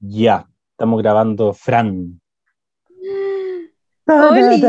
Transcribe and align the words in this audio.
Ya, 0.00 0.46
estamos 0.72 1.02
grabando 1.02 1.52
Fran. 1.52 2.20
Oli. 4.06 4.62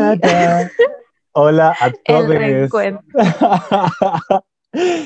Hola 1.34 1.76
a 1.80 1.88
El 2.04 2.04
todos. 2.04 2.28
reencuentro. 2.28 3.04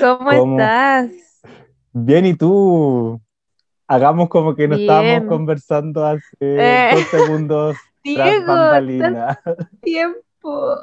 ¿Cómo, 0.00 0.30
¿Cómo? 0.30 0.58
estás? 0.60 1.10
Bien, 1.92 2.26
¿y 2.26 2.34
tú? 2.34 3.20
Hagamos 3.86 4.28
como 4.30 4.54
que 4.54 4.66
no 4.66 4.76
Bien. 4.76 4.90
estábamos 4.90 5.28
conversando 5.28 6.04
hace 6.06 6.22
Eh. 6.40 6.90
dos 6.94 7.04
segundos 7.08 7.76
Diego, 8.04 8.54
tiempo. 9.82 10.76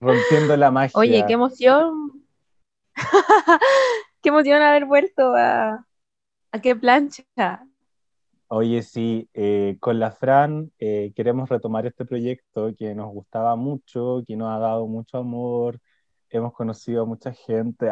rompiendo 0.00 0.56
la 0.56 0.70
magia. 0.70 0.98
Oye, 0.98 1.24
qué 1.26 1.34
emoción. 1.34 2.24
qué 4.22 4.28
emoción 4.30 4.62
haber 4.62 4.86
vuelto 4.86 5.34
a, 5.36 5.86
a 6.52 6.60
qué 6.60 6.74
plancha. 6.74 7.24
Oye, 8.56 8.82
sí, 8.82 9.28
eh, 9.34 9.78
con 9.80 9.98
la 9.98 10.12
Fran 10.12 10.70
eh, 10.78 11.12
queremos 11.16 11.48
retomar 11.48 11.86
este 11.86 12.04
proyecto 12.04 12.72
que 12.78 12.94
nos 12.94 13.12
gustaba 13.12 13.56
mucho, 13.56 14.22
que 14.24 14.36
nos 14.36 14.48
ha 14.54 14.60
dado 14.60 14.86
mucho 14.86 15.18
amor, 15.18 15.80
hemos 16.30 16.52
conocido 16.52 17.02
a 17.02 17.04
mucha 17.04 17.32
gente, 17.32 17.90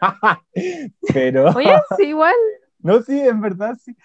pero 1.12 1.46
Oye, 1.56 1.74
sí, 1.96 2.04
igual. 2.04 2.36
no, 2.78 3.02
sí, 3.02 3.18
en 3.18 3.40
verdad 3.40 3.76
sí. 3.82 3.96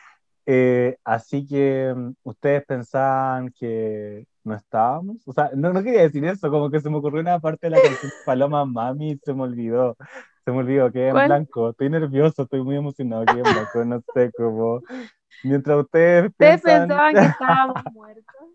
Eh, 0.47 0.97
así 1.03 1.45
que 1.45 1.93
mm, 1.95 2.13
ustedes 2.23 2.65
pensaban 2.65 3.51
que 3.51 4.25
no 4.43 4.55
estábamos, 4.55 5.17
o 5.27 5.33
sea, 5.33 5.51
no, 5.53 5.71
no 5.71 5.83
quería 5.83 6.01
decir 6.01 6.25
eso, 6.25 6.49
como 6.49 6.71
que 6.71 6.79
se 6.79 6.89
me 6.89 6.97
ocurrió 6.97 7.21
una 7.21 7.39
parte 7.39 7.67
de 7.67 7.75
la 7.75 7.79
canción 7.79 8.11
Paloma 8.25 8.65
Mami 8.65 9.11
y 9.11 9.19
se 9.23 9.35
me 9.35 9.43
olvidó, 9.43 9.95
se 10.43 10.51
me 10.51 10.57
olvidó, 10.57 10.91
quedé 10.91 11.09
en 11.09 11.11
¿Cuál? 11.11 11.27
blanco, 11.27 11.69
estoy 11.69 11.91
nervioso, 11.91 12.41
estoy 12.41 12.63
muy 12.63 12.75
emocionado, 12.75 13.23
quedé 13.23 13.37
en 13.37 13.53
blanco, 13.53 13.85
no 13.85 14.01
sé 14.15 14.31
cómo. 14.35 14.81
Mientras 15.43 15.77
ustedes 15.83 16.29
Ustedes 16.29 16.61
piensan- 16.61 16.87
pensaban 16.87 17.13
que 17.15 17.21
estábamos 17.21 17.83
muertos, 17.93 18.47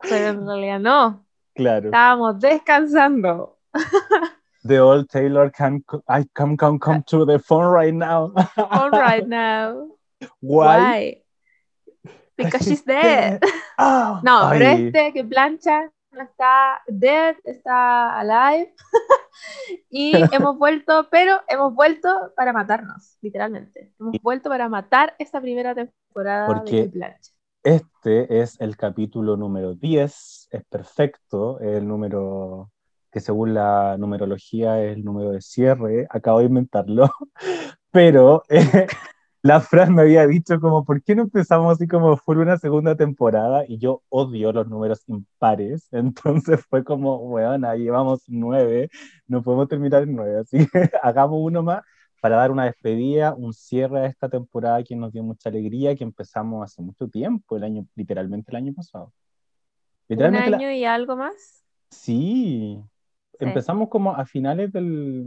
pero 0.00 0.26
en 0.28 0.46
realidad 0.46 0.80
no. 0.80 1.26
Claro. 1.54 1.86
Estábamos 1.86 2.38
descansando. 2.40 3.58
The 4.64 4.78
old 4.80 5.08
Taylor 5.08 5.50
can 5.50 5.84
I 6.08 6.24
come 6.34 6.56
come 6.56 6.78
come 6.78 7.02
to 7.08 7.26
the 7.26 7.38
phone 7.38 7.66
right 7.72 7.92
now. 7.94 8.32
All 8.56 8.90
right 8.90 9.26
now. 9.26 9.88
Why? 10.40 10.78
Why? 10.78 11.22
Because 12.36 12.64
she's 12.64 12.84
dead. 12.84 13.40
Ah, 13.76 14.20
No, 14.22 14.48
pero 14.50 14.64
ay, 14.70 14.86
este 14.86 15.12
que 15.12 15.24
plancha 15.24 15.90
está 16.20 16.82
dead, 16.86 17.36
está 17.44 18.18
alive. 18.18 18.74
y 19.90 20.12
hemos 20.32 20.58
vuelto, 20.58 21.08
pero 21.10 21.40
hemos 21.48 21.74
vuelto 21.74 22.32
para 22.36 22.52
matarnos, 22.52 23.16
literalmente. 23.20 23.92
Hemos 23.98 24.16
vuelto 24.22 24.48
para 24.50 24.68
matar 24.68 25.14
esta 25.18 25.40
primera 25.40 25.74
temporada 25.74 26.46
Porque- 26.46 26.82
de 26.82 26.88
plancha. 26.88 27.32
Este 27.64 28.40
es 28.40 28.60
el 28.60 28.76
capítulo 28.76 29.36
número 29.36 29.76
10, 29.76 30.48
es 30.50 30.64
perfecto, 30.64 31.60
es 31.60 31.76
el 31.76 31.86
número 31.86 32.72
que 33.12 33.20
según 33.20 33.54
la 33.54 33.96
numerología 33.98 34.82
es 34.82 34.96
el 34.96 35.04
número 35.04 35.30
de 35.30 35.40
cierre, 35.40 36.08
acabo 36.10 36.40
de 36.40 36.46
inventarlo, 36.46 37.08
pero 37.92 38.42
eh, 38.48 38.88
la 39.42 39.60
Fran 39.60 39.94
me 39.94 40.02
había 40.02 40.26
dicho 40.26 40.60
como, 40.60 40.84
¿por 40.84 41.02
qué 41.02 41.14
no 41.16 41.22
empezamos 41.22 41.72
así 41.74 41.88
como 41.88 42.16
full 42.16 42.38
una 42.38 42.58
segunda 42.58 42.96
temporada? 42.96 43.64
Y 43.66 43.78
yo 43.78 44.02
odio 44.08 44.52
los 44.52 44.68
números 44.68 45.02
impares, 45.08 45.88
entonces 45.92 46.64
fue 46.68 46.84
como, 46.84 47.18
bueno, 47.18 47.74
llevamos 47.74 48.22
nueve, 48.28 48.88
no 49.26 49.42
podemos 49.42 49.68
terminar 49.68 50.04
en 50.04 50.14
nueve, 50.16 50.40
así 50.40 50.66
que 50.68 50.90
hagamos 51.02 51.38
uno 51.42 51.62
más 51.62 51.82
para 52.20 52.36
dar 52.36 52.52
una 52.52 52.66
despedida, 52.66 53.34
un 53.34 53.52
cierre 53.52 54.00
a 54.00 54.06
esta 54.06 54.28
temporada 54.28 54.84
que 54.84 54.94
nos 54.94 55.12
dio 55.12 55.24
mucha 55.24 55.48
alegría, 55.48 55.96
que 55.96 56.04
empezamos 56.04 56.64
hace 56.64 56.80
mucho 56.80 57.08
tiempo, 57.08 57.56
el 57.56 57.64
año, 57.64 57.84
literalmente 57.96 58.50
el 58.52 58.56
año 58.58 58.72
pasado. 58.74 59.12
Un 60.08 60.22
la- 60.24 60.56
año 60.58 60.70
y 60.70 60.84
algo 60.84 61.16
más. 61.16 61.64
Sí, 61.90 62.78
empezamos 63.38 63.88
como 63.88 64.14
a 64.14 64.24
finales 64.26 64.72
del, 64.72 65.26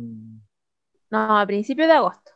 No, 1.10 1.40
a 1.40 1.46
principios 1.48 1.88
de 1.88 1.94
agosto. 1.96 2.32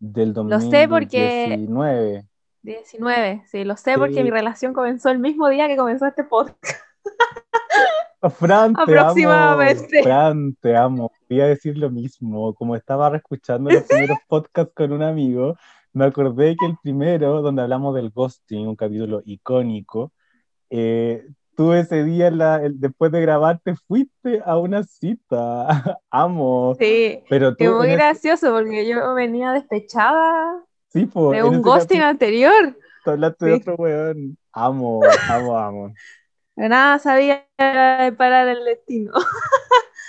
Del 0.00 0.32
Lo 0.32 0.60
sé 0.60 0.88
porque- 0.88 1.46
2019. 1.50 2.24
19, 2.62 3.42
sí, 3.46 3.64
lo 3.64 3.76
sé 3.76 3.92
Sí. 3.94 3.98
porque 3.98 4.22
mi 4.24 4.30
relación 4.30 4.74
comenzó 4.74 5.10
el 5.10 5.18
mismo 5.18 5.48
día 5.48 5.66
que 5.68 5.76
comenzó 5.76 6.06
este 6.06 6.24
podcast. 6.24 6.82
Fran, 8.38 8.74
te 8.74 8.82
Aproximadamente. 8.82 9.98
amo. 9.98 10.04
Fran, 10.04 10.54
te 10.60 10.76
amo. 10.76 11.12
Voy 11.28 11.40
a 11.40 11.46
decir 11.46 11.78
lo 11.78 11.90
mismo. 11.90 12.52
Como 12.54 12.76
estaba 12.76 13.14
escuchando 13.16 13.70
los 13.70 13.84
primeros 13.84 14.18
podcasts 14.28 14.72
con 14.74 14.92
un 14.92 15.02
amigo, 15.02 15.56
me 15.94 16.04
acordé 16.04 16.54
que 16.58 16.66
el 16.66 16.76
primero, 16.82 17.40
donde 17.40 17.62
hablamos 17.62 17.94
del 17.94 18.10
ghosting, 18.10 18.66
un 18.68 18.76
capítulo 18.76 19.22
icónico, 19.24 20.12
eh, 20.68 21.26
tú 21.56 21.72
ese 21.72 22.04
día, 22.04 22.30
la- 22.30 22.62
el- 22.64 22.80
después 22.80 23.12
de 23.12 23.20
grabar, 23.20 23.60
te 23.62 23.74
fuiste 23.76 24.40
a 24.44 24.58
una 24.58 24.82
cita. 24.84 25.66
Amo. 26.10 26.74
Sí, 26.78 27.22
Pero 27.28 27.54
tú, 27.54 27.64
es 27.64 27.70
muy 27.70 27.86
ese- 27.88 27.96
gracioso 27.96 28.52
porque 28.52 28.88
yo 28.88 29.14
venía 29.14 29.52
despechada 29.52 30.64
sí, 30.88 31.06
po, 31.06 31.32
de 31.32 31.42
un 31.42 31.62
ghosting 31.62 32.00
anterior. 32.00 32.76
te 33.04 33.10
hablaste 33.10 33.46
de 33.46 33.54
Sí. 33.56 33.60
otro 33.62 33.74
weón. 33.76 34.36
Amo, 34.52 35.00
amo, 35.30 35.56
amo. 35.58 35.94
De 36.56 36.68
nada 36.68 36.98
sabía 36.98 37.46
parar 37.56 38.48
el 38.48 38.64
destino. 38.64 39.12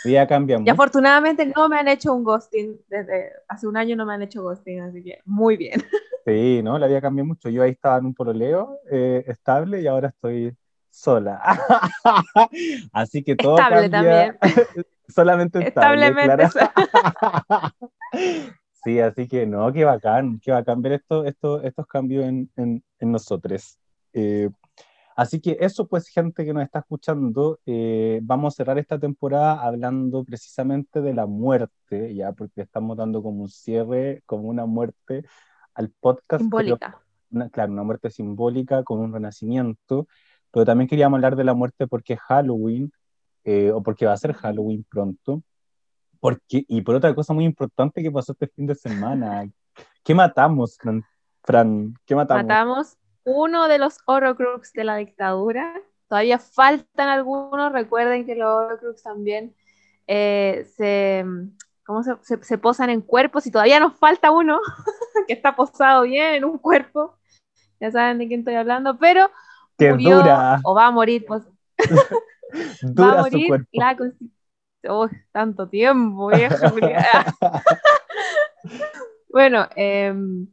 Ya 0.03 0.25
cambia 0.28 0.59
Y 0.66 0.69
afortunadamente 0.69 1.46
no 1.46 1.69
me 1.69 1.78
han 1.78 1.88
hecho 1.88 2.13
un 2.13 2.24
ghosting. 2.24 2.80
Desde 2.90 3.31
hace 3.47 3.68
un 3.68 3.78
año 3.78 3.96
no 3.96 4.06
me 4.06 4.13
han 4.13 4.24
hecho 4.24 4.41
ghosting, 4.41 4.81
así 4.81 5.03
que 5.03 5.19
muy 5.25 5.57
bien. 5.57 5.80
Sí, 6.25 6.62
¿no? 6.63 6.78
La 6.80 6.88
vida 6.88 7.01
cambió 7.01 7.24
mucho. 7.25 7.50
Yo 7.50 7.63
ahí 7.63 7.72
estaba 7.72 7.97
en 8.00 8.06
un 8.07 8.13
pololeo 8.13 8.80
eh, 8.91 9.24
estable 9.28 9.81
y 9.81 9.88
ahora 9.88 10.09
estoy 10.09 10.56
sola. 10.91 11.41
Así 12.94 13.24
que 13.24 13.35
todo 13.35 13.57
Estable 13.57 13.90
cambia. 13.90 14.38
Solamente 15.07 15.59
estable, 15.68 16.07
Establemente. 16.07 16.47
Clara. 16.52 17.75
Sí, 18.84 19.00
así 19.00 19.28
que 19.28 19.46
no, 19.46 19.72
qué 19.72 19.85
bacán, 19.85 20.40
qué 20.40 20.51
bacán 20.51 20.81
ver 20.81 20.94
esto, 20.94 21.24
esto- 21.25 21.62
estos 21.62 21.85
cambios 21.85 22.25
en, 22.25 22.50
en, 22.56 22.84
en 22.97 23.12
nosotros. 23.12 23.78
Eh, 24.12 24.50
así 25.16 25.40
que 25.40 25.56
eso, 25.59 25.88
pues, 25.88 26.07
gente 26.07 26.44
que 26.44 26.51
nos 26.51 26.63
está 26.63 26.80
escuchando, 26.80 27.59
eh, 27.68 28.19
vamos 28.24 28.53
a 28.53 28.57
cerrar 28.57 28.80
esta 28.80 28.97
temporada 28.97 29.62
hablando 29.62 30.24
precisamente 30.24 31.00
de 31.00 31.13
la 31.13 31.28
muerte, 31.28 32.16
ya, 32.16 32.31
porque 32.31 32.62
estamos 32.62 32.97
dando 32.97 33.22
como 33.22 33.44
un 33.44 33.50
cierre, 33.50 34.24
como 34.25 34.50
una 34.50 34.66
muerte 34.66 35.25
al 35.75 35.90
podcast. 36.00 36.30
pero 36.30 36.40
Simbólica. 36.40 36.97
una, 37.30 37.50
claro, 37.50 37.74
una 37.74 37.84
muerte 37.84 38.09
simbólica 38.09 38.84
con 38.84 38.97
un 38.97 39.13
renacimiento, 39.13 40.07
pero 40.51 40.66
también 40.66 40.88
queríamos 40.88 41.17
hablar 41.17 41.35
de 41.35 41.44
la 41.44 41.53
muerte 41.53 41.88
porque 41.88 42.13
es 42.13 42.19
Halloween, 42.22 42.91
eh, 43.44 43.72
o 43.72 43.81
porque 43.81 44.06
va 44.06 44.13
a 44.13 44.17
ser 44.17 44.34
Halloween 44.34 44.85
pronto, 44.89 45.41
porque, 46.19 46.63
y 46.67 46.81
por 46.81 46.95
otra 46.95 47.13
cosa 47.16 47.34
muy 47.34 47.45
importante 47.45 48.03
que 48.03 48.12
pasó 48.12 48.34
este 48.34 48.47
fin 48.47 48.67
de 48.67 48.75
semana. 48.75 49.50
¿Qué 50.03 50.13
matamos, 50.13 50.78
Fran? 50.78 51.03
Fran? 51.44 51.94
¿Qué 52.06 52.16
matamos? 52.16 52.44
Matamos 52.44 52.97
uno 53.23 53.67
de 53.67 53.78
los 53.79 53.97
Horrocrux 54.06 54.73
de 54.73 54.84
la 54.84 54.97
dictadura. 54.97 55.73
Todavía 56.07 56.38
faltan 56.39 57.07
algunos. 57.09 57.72
Recuerden 57.72 58.25
que 58.25 58.35
los 58.35 58.47
Horrocrux 58.50 59.01
también 59.01 59.56
eh, 60.07 60.68
se, 60.75 61.25
¿cómo 61.85 62.03
se, 62.03 62.16
se- 62.22 62.44
se 62.44 62.57
posan 62.57 62.89
en 62.89 63.01
cuerpos 63.01 63.47
y 63.47 63.51
todavía 63.51 63.79
nos 63.79 63.95
falta 63.95 64.29
uno 64.31 64.59
que 65.28 65.33
está 65.33 65.56
posado 65.56 66.03
bien 66.03 66.35
en 66.35 66.45
un 66.45 66.57
cuerpo. 66.57 67.16
Ya 67.79 67.91
saben 67.91 68.18
de 68.19 68.28
quién 68.28 68.41
estoy 68.41 68.56
hablando, 68.56 68.97
pero 69.00 69.29
¡Qué 69.86 69.92
murió 69.92 70.18
dura! 70.18 70.59
o 70.64 70.74
va 70.75 70.88
a 70.88 70.92
morir, 70.92 71.25
pues, 71.28 71.44
va 73.00 73.12
a 73.12 73.16
su 73.16 73.22
morir 73.31 73.47
cuerpo. 73.47 73.68
la 73.74 73.97
Constitución. 73.97 74.38
Oh, 74.90 75.08
tanto 75.31 75.69
tiempo, 75.69 76.30
vieja. 76.30 76.72
bueno, 79.30 79.68
em, 79.75 80.48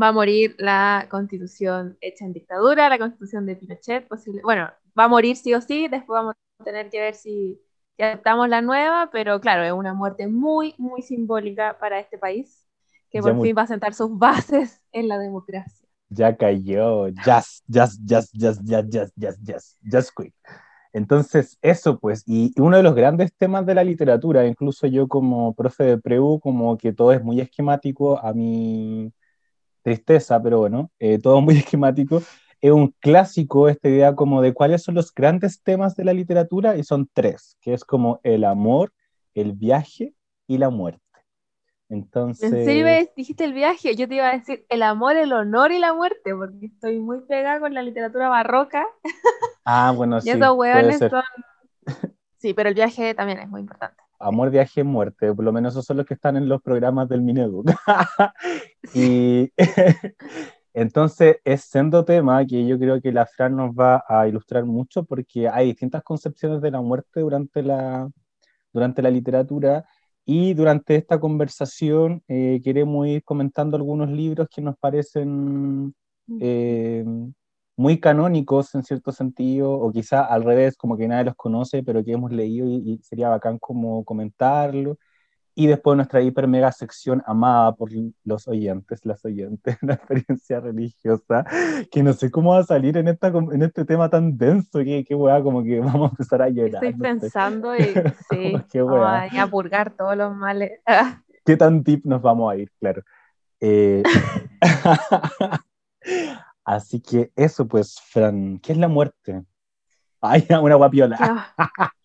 va 0.00 0.08
a 0.08 0.12
morir 0.12 0.54
la 0.58 1.06
constitución 1.10 1.96
hecha 2.00 2.24
en 2.24 2.32
dictadura, 2.32 2.88
la 2.88 2.98
constitución 2.98 3.46
de 3.46 3.56
Pinochet, 3.56 4.06
posible. 4.06 4.40
Bueno, 4.42 4.70
va 4.98 5.04
a 5.04 5.08
morir 5.08 5.36
sí 5.36 5.54
o 5.54 5.60
sí, 5.60 5.88
después 5.88 6.16
vamos 6.16 6.34
a 6.58 6.64
tener 6.64 6.90
que 6.90 7.00
ver 7.00 7.14
si, 7.14 7.60
si 7.96 8.02
adaptamos 8.02 8.48
la 8.48 8.60
nueva, 8.60 9.08
pero 9.10 9.40
claro, 9.40 9.64
es 9.64 9.72
una 9.72 9.94
muerte 9.94 10.26
muy, 10.28 10.74
muy 10.78 11.02
simbólica 11.02 11.78
para 11.78 11.98
este 11.98 12.18
país, 12.18 12.66
que 13.10 13.18
Ya 13.18 13.22
por 13.22 13.34
muy- 13.34 13.48
fin 13.48 13.56
va 13.56 13.62
a 13.62 13.66
sentar 13.66 13.94
sus 13.94 14.16
bases 14.18 14.80
en 14.92 15.08
la 15.08 15.18
democracia. 15.18 15.79
Ya 16.10 16.36
cayó, 16.36 17.06
just, 17.24 17.64
just, 17.68 18.00
just, 18.06 18.32
just, 18.34 18.60
just, 18.64 18.92
just, 18.92 19.12
just, 19.16 19.38
just, 19.46 19.78
just 19.82 20.10
quick. 20.14 20.34
Entonces, 20.92 21.58
eso 21.62 21.98
pues, 22.00 22.24
y 22.26 22.52
uno 22.60 22.76
de 22.76 22.82
los 22.82 22.94
grandes 22.94 23.32
temas 23.36 23.64
de 23.66 23.74
la 23.74 23.84
literatura, 23.84 24.46
incluso 24.46 24.86
yo 24.88 25.06
como 25.08 25.54
profe 25.54 25.84
de 25.84 25.98
preu, 25.98 26.40
como 26.40 26.76
que 26.76 26.92
todo 26.92 27.12
es 27.12 27.22
muy 27.22 27.40
esquemático, 27.40 28.18
a 28.18 28.32
mi 28.32 29.12
tristeza, 29.82 30.42
pero 30.42 30.58
bueno, 30.60 30.90
eh, 30.98 31.18
todo 31.20 31.40
muy 31.40 31.56
esquemático, 31.58 32.22
es 32.60 32.72
un 32.72 32.94
clásico 33.00 33.68
esta 33.68 33.88
idea 33.88 34.14
como 34.16 34.42
de 34.42 34.52
cuáles 34.54 34.82
son 34.82 34.96
los 34.96 35.14
grandes 35.14 35.62
temas 35.62 35.96
de 35.96 36.04
la 36.04 36.12
literatura, 36.12 36.76
y 36.76 36.84
son 36.84 37.08
tres, 37.12 37.56
que 37.60 37.74
es 37.74 37.84
como 37.84 38.20
el 38.24 38.44
amor, 38.44 38.92
el 39.34 39.52
viaje 39.52 40.14
y 40.48 40.58
la 40.58 40.70
muerte. 40.70 41.09
Entonces... 41.90 42.52
¿En 42.52 42.64
serio 42.64 42.84
me 42.84 43.10
dijiste 43.16 43.44
el 43.44 43.52
viaje? 43.52 43.96
Yo 43.96 44.08
te 44.08 44.14
iba 44.14 44.28
a 44.28 44.32
decir 44.32 44.64
el 44.68 44.82
amor, 44.82 45.16
el 45.16 45.32
honor 45.32 45.72
y 45.72 45.80
la 45.80 45.92
muerte, 45.92 46.34
porque 46.34 46.66
estoy 46.66 47.00
muy 47.00 47.20
pegada 47.22 47.58
con 47.58 47.74
la 47.74 47.82
literatura 47.82 48.28
barroca. 48.28 48.86
Ah, 49.64 49.92
bueno, 49.94 50.18
y 50.18 50.22
sí. 50.22 50.30
esos 50.30 50.56
hueones 50.56 50.98
son... 50.98 51.22
Sí, 52.38 52.54
pero 52.54 52.68
el 52.68 52.74
viaje 52.76 53.12
también 53.14 53.40
es 53.40 53.48
muy 53.48 53.60
importante. 53.60 54.00
Amor, 54.20 54.50
viaje, 54.50 54.84
muerte. 54.84 55.34
Por 55.34 55.44
lo 55.44 55.52
menos 55.52 55.74
esos 55.74 55.84
son 55.84 55.96
los 55.96 56.06
que 56.06 56.14
están 56.14 56.36
en 56.36 56.48
los 56.48 56.62
programas 56.62 57.08
del 57.08 57.22
Mineduc. 57.22 57.70
y 58.94 59.52
entonces 60.74 61.38
es 61.44 61.62
siendo 61.62 62.04
tema 62.04 62.46
que 62.46 62.66
yo 62.66 62.78
creo 62.78 63.00
que 63.00 63.12
la 63.12 63.26
Fran 63.26 63.56
nos 63.56 63.72
va 63.72 64.04
a 64.06 64.28
ilustrar 64.28 64.64
mucho 64.64 65.04
porque 65.04 65.48
hay 65.48 65.66
distintas 65.66 66.04
concepciones 66.04 66.62
de 66.62 66.70
la 66.70 66.80
muerte 66.80 67.20
durante 67.20 67.62
la, 67.62 68.08
durante 68.72 69.02
la 69.02 69.10
literatura 69.10 69.84
y 70.24 70.54
durante 70.54 70.96
esta 70.96 71.18
conversación 71.20 72.22
eh, 72.28 72.60
queremos 72.62 73.06
ir 73.06 73.24
comentando 73.24 73.76
algunos 73.76 74.10
libros 74.10 74.48
que 74.48 74.62
nos 74.62 74.76
parecen 74.78 75.94
eh, 76.40 77.04
muy 77.76 77.98
canónicos 78.00 78.74
en 78.74 78.82
cierto 78.84 79.12
sentido, 79.12 79.72
o 79.72 79.90
quizá 79.92 80.24
al 80.24 80.44
revés, 80.44 80.76
como 80.76 80.96
que 80.96 81.08
nadie 81.08 81.24
los 81.24 81.34
conoce, 81.36 81.82
pero 81.82 82.04
que 82.04 82.12
hemos 82.12 82.30
leído 82.32 82.66
y, 82.68 82.74
y 82.94 82.98
sería 83.02 83.28
bacán 83.30 83.58
como 83.58 84.04
comentarlo. 84.04 84.98
Y 85.60 85.66
después 85.66 85.94
nuestra 85.94 86.22
hiper 86.22 86.48
mega 86.48 86.72
sección 86.72 87.22
amada 87.26 87.74
por 87.74 87.90
los 88.24 88.48
oyentes, 88.48 89.04
las 89.04 89.22
oyentes, 89.26 89.76
la 89.82 89.92
experiencia 89.92 90.58
religiosa, 90.58 91.44
que 91.90 92.02
no 92.02 92.14
sé 92.14 92.30
cómo 92.30 92.52
va 92.54 92.60
a 92.60 92.64
salir 92.64 92.96
en, 92.96 93.08
esta, 93.08 93.26
en 93.26 93.62
este 93.62 93.84
tema 93.84 94.08
tan 94.08 94.38
denso, 94.38 94.78
que, 94.78 95.04
que 95.04 95.14
weá, 95.14 95.42
como 95.42 95.62
que 95.62 95.78
vamos 95.80 96.08
a 96.08 96.12
empezar 96.12 96.40
a 96.40 96.48
llorar. 96.48 96.82
Estoy 96.82 96.94
pensando 96.94 97.76
y 97.76 97.82
sí, 98.30 98.56
Qué 98.72 98.82
weá. 98.82 99.28
a 99.38 99.46
purgar 99.48 99.90
todos 99.90 100.16
los 100.16 100.34
males. 100.34 100.80
¿Qué 101.44 101.58
tan 101.58 101.82
deep 101.82 102.06
nos 102.06 102.22
vamos 102.22 102.50
a 102.50 102.56
ir? 102.56 102.72
Claro. 102.80 103.02
Eh, 103.60 104.02
Así 106.64 107.02
que 107.02 107.32
eso, 107.36 107.68
pues, 107.68 108.00
Fran, 108.00 108.60
¿qué 108.60 108.72
es 108.72 108.78
la 108.78 108.88
muerte? 108.88 109.44
Ay, 110.22 110.46
una 110.62 110.76
guapiola. 110.76 111.52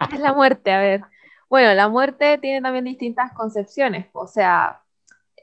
¿qué 0.09 0.15
es 0.15 0.21
la 0.21 0.33
muerte? 0.33 0.73
A 0.73 0.79
ver. 0.79 1.14
Bueno, 1.49 1.73
la 1.73 1.87
muerte 1.89 2.37
tiene 2.39 2.61
también 2.61 2.85
distintas 2.85 3.31
concepciones. 3.33 4.07
O 4.13 4.27
sea, 4.27 4.81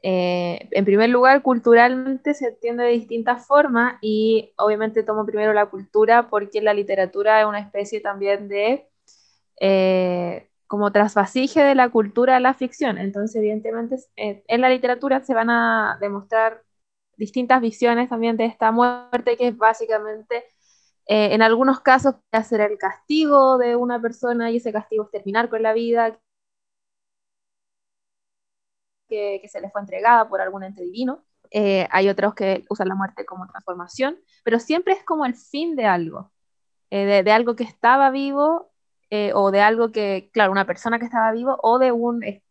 eh, 0.02 0.68
en 0.72 0.84
primer 0.84 1.10
lugar, 1.10 1.42
culturalmente 1.42 2.34
se 2.34 2.48
entiende 2.48 2.84
de 2.84 2.90
distintas 2.92 3.46
formas 3.46 3.96
y 4.02 4.52
obviamente 4.58 5.02
tomo 5.04 5.26
primero 5.26 5.52
la 5.52 5.66
cultura 5.66 6.28
porque 6.28 6.62
la 6.62 6.74
literatura 6.74 7.40
es 7.40 7.46
una 7.46 7.60
especie 7.60 8.00
también 8.00 8.48
de 8.48 8.88
eh, 9.60 10.48
como 10.66 10.92
trasvasije 10.92 11.62
de 11.62 11.74
la 11.74 11.90
cultura 11.90 12.36
a 12.36 12.40
la 12.40 12.54
ficción. 12.54 12.98
Entonces, 12.98 13.36
evidentemente, 13.36 13.96
eh, 14.16 14.44
en 14.48 14.60
la 14.60 14.70
literatura 14.70 15.22
se 15.24 15.34
van 15.34 15.50
a 15.50 15.98
demostrar 16.00 16.62
distintas 17.16 17.60
visiones 17.62 18.08
también 18.10 18.36
de 18.36 18.46
esta 18.46 18.72
muerte, 18.72 19.36
que 19.36 19.48
es 19.48 19.56
básicamente, 19.56 20.44
eh, 21.06 21.34
en 21.34 21.42
algunos 21.42 21.80
casos, 21.80 22.16
puede 22.30 22.44
ser 22.44 22.60
el 22.60 22.78
castigo 22.78 23.58
de 23.58 23.76
una 23.76 24.00
persona 24.00 24.50
y 24.50 24.56
ese 24.58 24.72
castigo 24.72 25.04
es 25.04 25.10
terminar 25.10 25.48
con 25.48 25.62
la 25.62 25.72
vida 25.72 26.18
que, 29.08 29.38
que 29.42 29.48
se 29.48 29.60
les 29.60 29.72
fue 29.72 29.80
entregada 29.80 30.28
por 30.28 30.40
algún 30.40 30.64
ente 30.64 30.82
divino. 30.82 31.24
Eh, 31.50 31.86
hay 31.90 32.08
otros 32.08 32.34
que 32.34 32.64
usan 32.70 32.88
la 32.88 32.94
muerte 32.94 33.26
como 33.26 33.46
transformación, 33.46 34.18
pero 34.44 34.58
siempre 34.58 34.94
es 34.94 35.04
como 35.04 35.26
el 35.26 35.34
fin 35.34 35.76
de 35.76 35.84
algo, 35.86 36.32
eh, 36.90 37.04
de, 37.04 37.22
de, 37.22 37.32
algo 37.32 37.56
que 37.56 37.64
estaba 37.64 38.10
vivo 38.10 38.72
eh, 39.10 39.32
o 39.34 39.50
de 39.50 39.60
algo 39.60 39.92
que, 39.92 40.30
claro, 40.32 40.52
una 40.52 40.66
persona 40.66 40.98
que 40.98 41.04
estaba 41.04 41.32
vivo 41.32 41.58
o 41.62 41.78
de 41.78 41.92
un, 41.92 42.22
eh, 42.24 42.42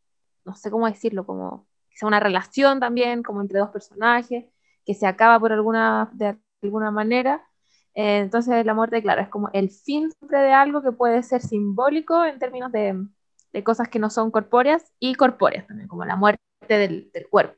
no 0.46 0.56
sé 0.56 0.70
cómo 0.72 0.86
decirlo, 0.88 1.26
como 1.26 1.68
quizá 1.90 2.06
una 2.08 2.20
relación 2.20 2.80
también, 2.80 3.24
como 3.24 3.42
entre 3.42 3.60
dos 3.60 3.72
personajes, 3.72 4.46
que 4.86 4.94
se 4.94 5.08
acaba 5.08 5.40
por 5.40 5.54
alguna, 5.54 6.12
de 6.14 6.38
alguna 6.62 6.92
manera. 6.92 7.44
Eh, 7.94 8.20
entonces 8.20 8.66
la 8.66 8.74
muerte, 8.74 9.02
claro, 9.02 9.22
es 9.22 9.30
como 9.30 9.50
el 9.54 9.70
fin 9.70 10.12
siempre 10.12 10.40
de 10.40 10.54
algo 10.54 10.82
que 10.82 10.92
puede 10.92 11.24
ser 11.24 11.42
simbólico 11.42 12.24
en 12.24 12.40
términos 12.40 12.72
de, 12.72 13.06
de 13.52 13.64
cosas 13.64 13.90
que 13.90 14.00
no 14.00 14.10
son 14.10 14.32
corpóreas 14.32 14.92
y 15.00 15.16
corpóreas 15.16 15.68
también, 15.68 15.88
como 15.88 16.06
la 16.06 16.16
muerte 16.16 16.42
del, 16.68 17.12
del 17.12 17.28
cuerpo. 17.30 17.58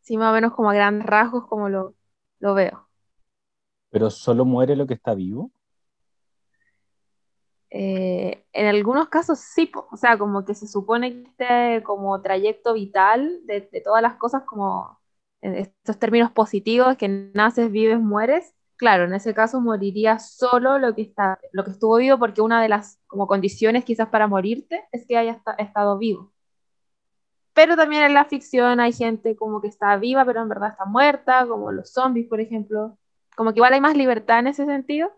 Sí, 0.00 0.16
más 0.16 0.30
o 0.30 0.34
menos 0.34 0.52
como 0.54 0.70
a 0.70 0.74
grandes 0.74 1.06
rasgos 1.06 1.46
como 1.46 1.68
lo, 1.68 1.94
lo 2.40 2.54
veo. 2.54 2.88
¿Pero 3.90 4.10
solo 4.10 4.44
muere 4.44 4.74
lo 4.76 4.86
que 4.86 4.94
está 4.94 5.14
vivo? 5.14 5.50
Eh, 7.70 8.44
en 8.52 8.66
algunos 8.66 9.08
casos 9.08 9.38
sí, 9.38 9.66
po. 9.66 9.88
o 9.90 9.96
sea, 9.96 10.18
como 10.18 10.44
que 10.44 10.54
se 10.54 10.66
supone 10.68 11.12
que 11.12 11.22
este 11.22 11.82
como 11.82 12.20
trayecto 12.20 12.74
vital 12.74 13.40
de, 13.46 13.68
de 13.72 13.80
todas 13.80 14.02
las 14.02 14.16
cosas, 14.16 14.42
como 14.44 15.01
estos 15.42 15.98
términos 15.98 16.30
positivos, 16.30 16.96
que 16.96 17.08
naces, 17.08 17.70
vives, 17.70 18.00
mueres, 18.00 18.54
claro, 18.76 19.04
en 19.04 19.14
ese 19.14 19.34
caso 19.34 19.60
moriría 19.60 20.18
solo 20.18 20.78
lo 20.78 20.94
que, 20.94 21.02
está, 21.02 21.38
lo 21.52 21.64
que 21.64 21.70
estuvo 21.70 21.96
vivo, 21.98 22.18
porque 22.18 22.40
una 22.40 22.62
de 22.62 22.68
las 22.68 23.00
como 23.06 23.26
condiciones 23.26 23.84
quizás 23.84 24.08
para 24.08 24.26
morirte 24.26 24.84
es 24.92 25.06
que 25.06 25.16
haya 25.16 25.32
esta, 25.32 25.52
estado 25.52 25.98
vivo. 25.98 26.32
Pero 27.54 27.76
también 27.76 28.04
en 28.04 28.14
la 28.14 28.24
ficción 28.24 28.80
hay 28.80 28.92
gente 28.92 29.36
como 29.36 29.60
que 29.60 29.68
está 29.68 29.96
viva, 29.96 30.24
pero 30.24 30.42
en 30.42 30.48
verdad 30.48 30.70
está 30.70 30.84
muerta, 30.84 31.46
como 31.46 31.70
los 31.70 31.92
zombies, 31.92 32.28
por 32.28 32.40
ejemplo. 32.40 32.98
Como 33.36 33.52
que 33.52 33.58
igual 33.58 33.74
hay 33.74 33.80
más 33.80 33.96
libertad 33.96 34.40
en 34.40 34.48
ese 34.48 34.64
sentido. 34.66 35.12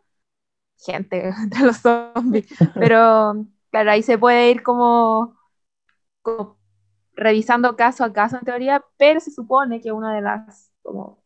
Gente 0.79 1.29
entre 1.43 1.61
los 1.61 1.79
zombies. 1.79 2.47
Pero 2.75 3.47
claro, 3.71 3.91
ahí 3.91 4.03
se 4.03 4.19
puede 4.19 4.51
ir 4.51 4.63
como, 4.63 5.39
como 6.23 6.59
revisando 7.17 7.77
caso 7.77 8.05
a 8.05 8.13
caso 8.13 8.37
en 8.37 8.45
teoría, 8.45 8.85
pero 8.97 9.21
se 9.21 9.31
supone 9.31 9.81
que 9.81 9.93
una 9.93 10.15
de 10.15 10.23
las 10.23 10.73
como, 10.83 11.23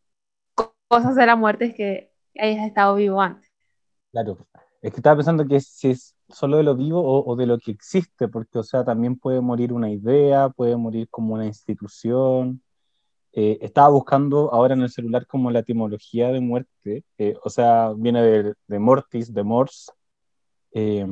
cosas 0.89 1.15
de 1.15 1.27
la 1.27 1.37
muerte 1.37 1.67
es 1.67 1.75
que 1.75 2.13
hayas 2.39 2.67
estado 2.67 2.95
vivo 2.97 3.21
antes. 3.21 3.51
Claro, 4.11 4.39
es 4.81 4.93
que 4.93 4.97
estaba 4.99 5.17
pensando 5.17 5.47
que 5.47 5.61
si 5.61 5.91
es 5.91 6.15
solo 6.29 6.57
de 6.57 6.63
lo 6.63 6.75
vivo 6.75 7.01
o, 7.01 7.25
o, 7.31 7.37
de 7.37 7.47
lo 7.47 7.59
que 7.59 7.71
existe, 7.71 8.29
porque, 8.29 8.59
o 8.59 8.63
sea, 8.63 8.85
también 8.85 9.17
puede 9.19 9.41
morir 9.41 9.73
una 9.73 9.91
idea, 9.91 10.49
puede 10.49 10.77
morir 10.77 11.09
como 11.11 11.35
una 11.35 11.47
institución. 11.47 12.63
Eh, 13.33 13.59
estaba 13.61 13.89
buscando 13.89 14.53
ahora 14.53 14.75
en 14.75 14.83
el 14.83 14.91
celular 14.91 15.27
como 15.27 15.51
la 15.51 15.61
etimología 15.61 16.29
de 16.29 16.41
muerte, 16.41 17.05
eh, 17.19 17.35
o 17.45 17.51
sea, 17.51 17.93
viene 17.97 18.23
de, 18.23 18.55
de 18.67 18.79
mortis, 18.79 19.33
de 19.33 19.43
mors, 19.43 19.93
eh, 20.73 21.07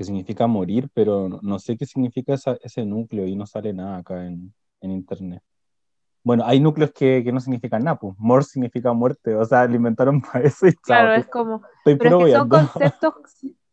que 0.00 0.04
significa 0.06 0.46
morir, 0.46 0.88
pero 0.94 1.28
no, 1.28 1.40
no 1.42 1.58
sé 1.58 1.76
qué 1.76 1.84
significa 1.84 2.32
esa, 2.32 2.56
ese 2.62 2.86
núcleo 2.86 3.26
y 3.26 3.36
no 3.36 3.44
sale 3.44 3.74
nada 3.74 3.98
acá 3.98 4.24
en, 4.24 4.54
en 4.80 4.92
internet. 4.92 5.42
Bueno, 6.24 6.42
hay 6.46 6.58
núcleos 6.58 6.90
que, 6.92 7.22
que 7.22 7.30
no 7.30 7.38
significan 7.38 7.84
nada, 7.84 7.98
pues 7.98 8.14
mors 8.16 8.48
significa 8.48 8.94
muerte, 8.94 9.34
o 9.34 9.44
sea, 9.44 9.66
lo 9.66 9.76
inventaron 9.76 10.22
para 10.32 10.42
eso 10.42 10.66
y 10.66 10.72
chao, 10.72 10.80
Claro, 10.84 11.14
es 11.16 11.26
como, 11.26 11.62
estoy 11.76 11.96
pero 11.96 12.20
es 12.20 12.32
que 12.32 12.38
son 12.38 12.48
conceptos, 12.48 13.14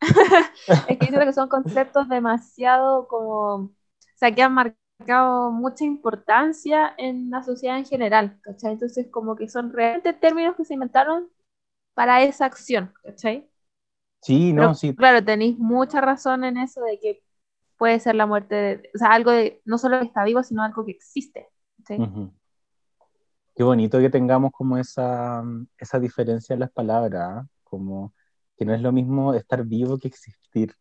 es 0.88 0.98
que 0.98 1.06
yo 1.06 1.12
creo 1.12 1.24
que 1.24 1.32
son 1.32 1.48
conceptos 1.48 2.10
demasiado 2.10 3.08
como, 3.08 3.54
o 3.54 3.72
sea, 4.14 4.30
que 4.34 4.42
han 4.42 4.52
marcado 4.52 5.50
mucha 5.50 5.86
importancia 5.86 6.92
en 6.98 7.30
la 7.30 7.42
sociedad 7.42 7.78
en 7.78 7.86
general, 7.86 8.38
¿cachai? 8.42 8.72
Entonces, 8.74 9.06
como 9.10 9.34
que 9.34 9.48
son 9.48 9.72
realmente 9.72 10.12
términos 10.12 10.56
que 10.56 10.66
se 10.66 10.74
inventaron 10.74 11.30
para 11.94 12.22
esa 12.22 12.44
acción, 12.44 12.92
¿cachai? 13.02 13.48
Sí, 14.20 14.52
no, 14.52 14.62
Pero, 14.62 14.74
sí. 14.74 14.94
Claro, 14.94 15.24
tenéis 15.24 15.58
mucha 15.58 16.00
razón 16.00 16.44
en 16.44 16.56
eso 16.56 16.82
de 16.82 16.98
que 16.98 17.22
puede 17.76 18.00
ser 18.00 18.16
la 18.16 18.26
muerte, 18.26 18.54
de, 18.54 18.90
o 18.94 18.98
sea, 18.98 19.12
algo 19.12 19.30
de, 19.30 19.62
no 19.64 19.78
solo 19.78 20.00
que 20.00 20.06
está 20.06 20.24
vivo, 20.24 20.42
sino 20.42 20.62
algo 20.62 20.84
que 20.84 20.90
existe. 20.92 21.48
¿sí? 21.86 21.94
Uh 21.94 22.06
-huh. 22.06 22.32
Qué 23.54 23.62
bonito 23.62 23.98
que 23.98 24.10
tengamos 24.10 24.52
como 24.52 24.76
esa, 24.78 25.42
esa 25.78 25.98
diferencia 25.98 26.54
en 26.54 26.60
las 26.60 26.70
palabras, 26.70 27.44
¿eh? 27.44 27.48
como 27.64 28.12
que 28.56 28.64
no 28.64 28.74
es 28.74 28.80
lo 28.82 28.92
mismo 28.92 29.34
estar 29.34 29.64
vivo 29.64 29.98
que 29.98 30.08
existir. 30.08 30.74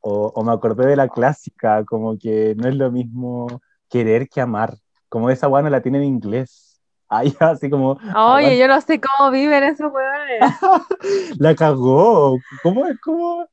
O, 0.00 0.32
o, 0.34 0.44
me 0.44 0.52
acordé 0.52 0.86
de 0.86 0.96
la 0.96 1.08
clásica, 1.08 1.84
como 1.84 2.16
que 2.18 2.54
no 2.56 2.68
es 2.68 2.76
lo 2.76 2.90
mismo 2.90 3.46
querer 3.88 4.28
que 4.28 4.40
amar, 4.40 4.76
como 5.08 5.30
esa 5.30 5.46
guana 5.46 5.70
la 5.70 5.82
tiene 5.82 5.98
en 5.98 6.04
inglés. 6.04 6.75
Ay, 7.08 7.34
así 7.40 7.70
como. 7.70 7.98
Oye, 8.16 8.58
yo 8.58 8.68
no 8.68 8.80
sé 8.80 9.00
cómo 9.00 9.30
viven 9.30 9.64
esos 9.64 9.92
huevones. 9.92 10.40
la 11.38 11.54
cagó. 11.54 12.38
¿Cómo 12.62 12.86
es? 12.86 12.98
¿Cómo? 13.00 13.46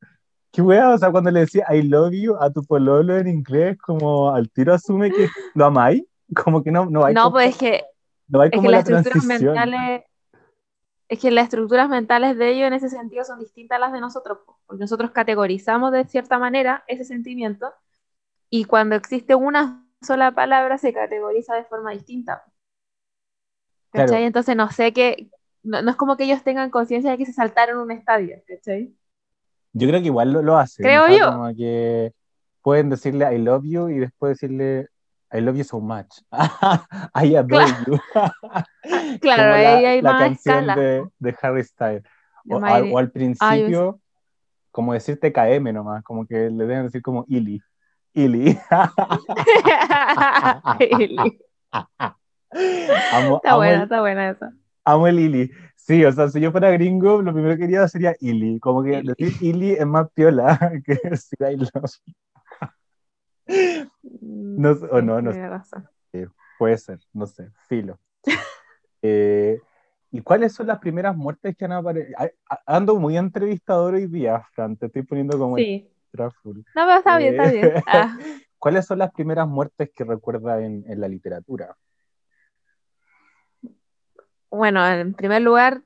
Qué 0.52 0.62
wea, 0.62 0.92
o 0.92 0.98
sea, 0.98 1.12
cuando 1.12 1.32
le 1.32 1.42
decía 1.42 1.66
I 1.74 1.82
love 1.82 2.14
you 2.14 2.36
a 2.40 2.50
tu 2.52 2.64
pololo 2.64 3.18
en 3.18 3.28
inglés, 3.28 3.78
como 3.80 4.30
al 4.30 4.50
tiro 4.52 4.74
asume 4.74 5.12
que 5.12 5.28
lo 5.56 5.66
amáis, 5.66 6.04
como 6.36 6.64
que 6.64 6.72
no, 6.72 6.86
no 6.86 7.06
hay. 7.06 7.14
No, 7.14 7.32
pues 7.32 7.52
es 7.52 7.58
que. 7.58 7.84
No 8.28 8.42
hay 8.42 8.50
es 8.50 8.56
como 8.56 8.68
que 8.68 8.72
la 8.72 8.78
las 8.78 8.88
estructuras 8.90 9.26
transición. 9.26 9.54
mentales. 9.54 10.04
Es 11.10 11.20
que 11.20 11.32
las 11.32 11.44
estructuras 11.46 11.90
mentales 11.90 12.38
de 12.38 12.50
ellos 12.50 12.68
en 12.68 12.74
ese 12.74 12.90
sentido 12.90 13.24
son 13.24 13.40
distintas 13.40 13.76
a 13.76 13.80
las 13.80 13.94
de 13.94 14.00
nosotros, 14.00 14.40
porque 14.66 14.82
nosotros 14.82 15.12
categorizamos 15.12 15.92
de 15.92 16.06
cierta 16.06 16.40
manera 16.40 16.84
ese 16.88 17.04
sentimiento 17.04 17.72
y 18.50 18.66
cuando 18.66 18.96
existe 18.96 19.36
una 19.36 19.84
sola 20.02 20.32
palabra 20.32 20.78
se 20.78 20.94
categoriza 20.94 21.56
de 21.56 21.64
forma 21.64 21.92
distinta. 21.92 22.44
¿Cachai? 23.94 24.08
Claro. 24.08 24.26
Entonces 24.26 24.56
no 24.56 24.70
sé 24.72 24.92
qué, 24.92 25.30
no, 25.64 25.82
no, 25.82 25.92
es 25.92 25.96
como 25.96 26.18
que 26.18 26.26
ellos 26.26 26.44
tengan 26.44 26.70
conciencia 26.70 27.12
de 27.12 27.18
que 27.18 27.26
se 27.26 27.34
saltaron 27.34 27.80
un 27.80 27.92
estadio, 27.92 28.36
¿cachai? 28.48 28.94
Yo 29.72 29.88
creo 29.88 30.02
que 30.02 30.08
igual 30.08 30.34
lo, 30.34 30.42
lo 30.42 30.58
hacen. 30.58 30.84
Creo 30.84 31.08
yo. 31.08 31.32
Como 31.32 31.56
que 31.56 32.12
pueden 32.62 32.90
decirle 32.90 33.34
I 33.34 33.38
love 33.40 33.64
you 33.66 33.90
y 33.90 34.00
después 34.00 34.34
decirle 34.40 34.90
I 35.32 35.42
love 35.42 35.56
you 35.58 35.64
so 35.64 35.80
much. 35.80 36.08
I 37.16 37.36
adore 37.36 37.66
Claro. 37.66 37.84
you. 37.88 38.00
Claro, 39.20 39.44
Como 39.44 39.64
la, 39.64 39.78
ahí 39.78 39.86
hay 39.86 40.02
la 40.02 40.12
más 40.14 40.22
canción 40.22 40.56
escala. 40.70 40.76
de, 40.76 41.06
de 41.18 41.36
Harry 41.42 41.64
Styles. 41.64 42.04
O, 42.50 42.60
Miley. 42.60 42.94
o 42.94 42.98
al 43.00 43.10
principio, 43.12 43.70
yo- 43.70 44.00
como 44.70 44.94
decirte 44.94 45.32
KM 45.32 45.72
nomás, 45.74 46.04
como 46.04 46.26
que 46.28 46.50
le 46.50 46.66
deben 46.66 46.84
decir 46.84 47.02
como 47.02 47.26
Ili. 47.28 47.62
Ili. 48.14 48.58
Ili. 50.80 51.40
amo, 53.12 53.38
Está 53.38 53.50
amo 53.50 53.58
buena, 53.58 53.76
el, 53.76 53.82
está 53.84 54.00
buena 54.02 54.30
esa. 54.30 54.54
amo 54.86 55.08
el 55.08 55.20
Ili. 55.20 55.52
Sí, 55.76 56.04
o 56.06 56.12
sea, 56.12 56.30
si 56.30 56.40
yo 56.40 56.52
fuera 56.52 56.72
gringo, 56.72 57.22
lo 57.22 57.34
primero 57.34 57.56
que 57.56 57.62
quería 57.62 57.88
sería 57.88 58.16
Ili. 58.20 58.60
Como 58.60 58.84
que 58.84 59.00
Ili. 59.00 59.14
decir 59.18 59.34
Ili 59.42 59.72
es 59.74 59.86
más 59.86 60.08
piola 60.14 60.58
que 60.86 61.00
decir 61.10 61.38
I 61.42 61.58
love. 61.58 61.92
No 64.22 64.76
sé- 64.76 64.86
o 64.92 65.02
no, 65.02 65.22
no 65.22 65.32
tienes 65.32 65.50
razón. 65.50 65.88
Puede 66.60 66.78
ser, 66.78 67.00
no 67.14 67.26
sé, 67.26 67.50
filo. 67.68 68.00
Eh, 69.06 69.60
¿Y 70.12 70.22
cuáles 70.22 70.54
son 70.54 70.68
las 70.68 70.80
primeras 70.80 71.14
muertes 71.14 71.58
que 71.58 71.66
han 71.66 71.74
aparecido? 71.74 72.18
Ando 72.66 72.96
muy 72.96 73.18
entrevistador 73.18 73.96
hoy 73.96 74.08
día, 74.08 74.42
Fran, 74.54 74.78
te 74.78 74.86
estoy 74.86 75.02
poniendo 75.04 75.38
como 75.38 75.58
Sí. 75.58 75.90
full. 76.42 76.60
No, 76.60 76.64
pero 76.86 76.98
está 77.00 77.18
bien, 77.18 77.34
está 77.38 77.52
bien. 77.52 77.66
Eh, 77.66 77.84
Ah, 77.86 78.18
¿Cuáles 78.58 78.86
son 78.86 79.00
las 79.00 79.12
primeras 79.12 79.46
muertes 79.46 79.92
que 79.94 80.06
recuerda 80.06 80.64
en, 80.64 80.86
en 80.88 81.02
la 81.02 81.10
literatura? 81.10 81.76
Bueno, 84.58 84.86
en 84.88 85.14
primer 85.14 85.42
lugar, 85.42 85.82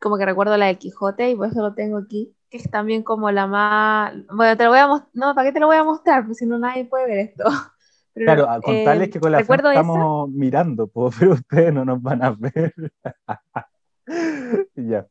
como 0.00 0.16
que 0.18 0.24
recuerdo 0.26 0.56
la 0.56 0.66
del 0.66 0.78
Quijote 0.78 1.30
y 1.30 1.36
por 1.36 1.48
eso 1.48 1.60
lo 1.62 1.74
tengo 1.74 1.98
aquí, 1.98 2.34
que 2.50 2.58
es 2.58 2.70
también 2.70 3.02
como 3.02 3.30
la 3.30 3.46
más... 3.46 4.14
Bueno, 4.32 4.56
te 4.56 4.64
lo 4.64 4.70
voy 4.70 4.78
a 4.80 4.86
mostrar, 4.88 5.10
no, 5.14 5.34
¿para 5.34 5.48
qué 5.48 5.52
te 5.52 5.60
lo 5.60 5.66
voy 5.66 5.76
a 5.76 5.84
mostrar? 5.84 6.22
Porque 6.22 6.34
si 6.34 6.46
no 6.46 6.58
nadie 6.58 6.84
puede 6.86 7.06
ver 7.06 7.18
esto. 7.18 7.44
Pero, 8.14 8.26
Claro, 8.26 8.50
a 8.50 8.60
contarles 8.60 9.08
eh, 9.08 9.10
que 9.12 9.20
con 9.20 9.30
la 9.32 9.38
recuerdo 9.38 9.70
esa. 9.70 9.80
estamos 9.80 10.28
mirando, 10.30 10.88
pero 11.18 11.32
ustedes 11.34 11.72
no 11.72 11.84
nos 11.84 12.02
van 12.02 12.24
a 12.24 12.30
ver. 12.32 12.74
ya, 14.74 15.06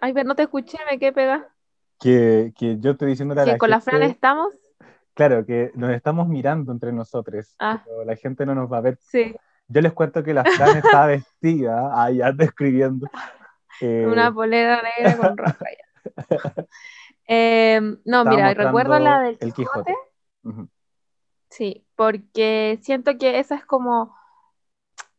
Ay, 0.00 0.12
pero 0.12 0.28
no 0.28 0.36
te 0.36 0.42
escuché, 0.44 0.78
me 0.88 0.98
quedé 0.98 1.12
pegada. 1.12 1.48
que, 1.98 2.52
que 2.56 2.78
yo 2.78 2.92
estoy 2.92 3.08
diciendo 3.08 3.34
a 3.34 3.44
Que 3.44 3.52
la 3.52 3.58
con 3.58 3.70
la 3.70 3.80
Fran 3.80 4.00
gente, 4.00 4.12
estamos. 4.14 4.54
claro, 5.14 5.44
que 5.44 5.72
nos 5.74 5.90
estamos 5.90 6.28
mirando 6.28 6.70
entre 6.70 6.92
nosotros, 6.92 7.54
Ah. 7.58 7.82
pero 7.84 8.04
la 8.04 8.14
gente 8.14 8.46
no 8.46 8.54
nos 8.54 8.70
va 8.72 8.78
a 8.78 8.82
ver 8.82 8.98
Sí, 9.00 9.34
Yo 9.68 9.80
les 9.82 9.92
cuento 9.92 10.24
que 10.24 10.32
la 10.34 10.44
Fran 10.44 10.78
está 10.78 11.06
vestida, 11.06 11.90
ah, 11.92 12.10
ya 12.10 12.28
está 12.28 12.44
escribiendo. 12.44 13.08
eh, 13.80 14.06
una 14.06 14.32
polera 14.32 14.82
negra 14.82 15.16
con 15.16 15.36
roja. 15.36 15.58
ya. 15.64 16.64
Eh, 17.30 17.78
no, 18.06 18.20
estaba 18.20 18.30
mira, 18.30 18.54
recuerdo 18.54 18.98
la 18.98 19.20
del 19.20 19.36
El 19.38 19.52
Quijote. 19.52 19.94
Sí, 21.50 21.86
porque 21.94 22.78
siento 22.80 23.18
que 23.18 23.38
esa 23.38 23.54
es 23.54 23.66
como 23.66 24.16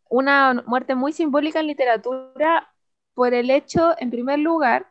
una 0.10 0.64
muerte 0.66 0.96
muy 0.96 1.14
simbólica 1.14 1.60
en 1.60 1.68
literatura 1.68 2.74
por 3.14 3.36
el 3.36 3.52
hecho, 3.52 3.94
en 4.00 4.10
primer 4.10 4.40
lugar, 4.40 4.88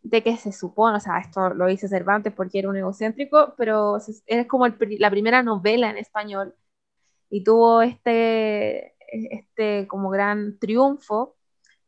de 0.00 0.22
que 0.22 0.36
se 0.38 0.50
supone, 0.50 0.96
o 0.96 1.00
sea, 1.00 1.18
esto 1.18 1.50
lo 1.50 1.66
dice 1.66 1.88
Cervantes 1.88 2.32
porque 2.32 2.58
era 2.58 2.70
un 2.70 2.76
egocéntrico, 2.76 3.54
pero 3.58 3.98
es 3.98 4.46
como 4.46 4.64
el 4.64 4.74
la 4.98 5.10
primera 5.10 5.42
novela 5.42 5.90
en 5.90 5.98
español 5.98 6.54
y 7.28 7.44
tuvo 7.44 7.82
este, 7.82 8.94
este 9.12 9.86
como 9.88 10.10
gran 10.10 10.58
triunfo 10.58 11.36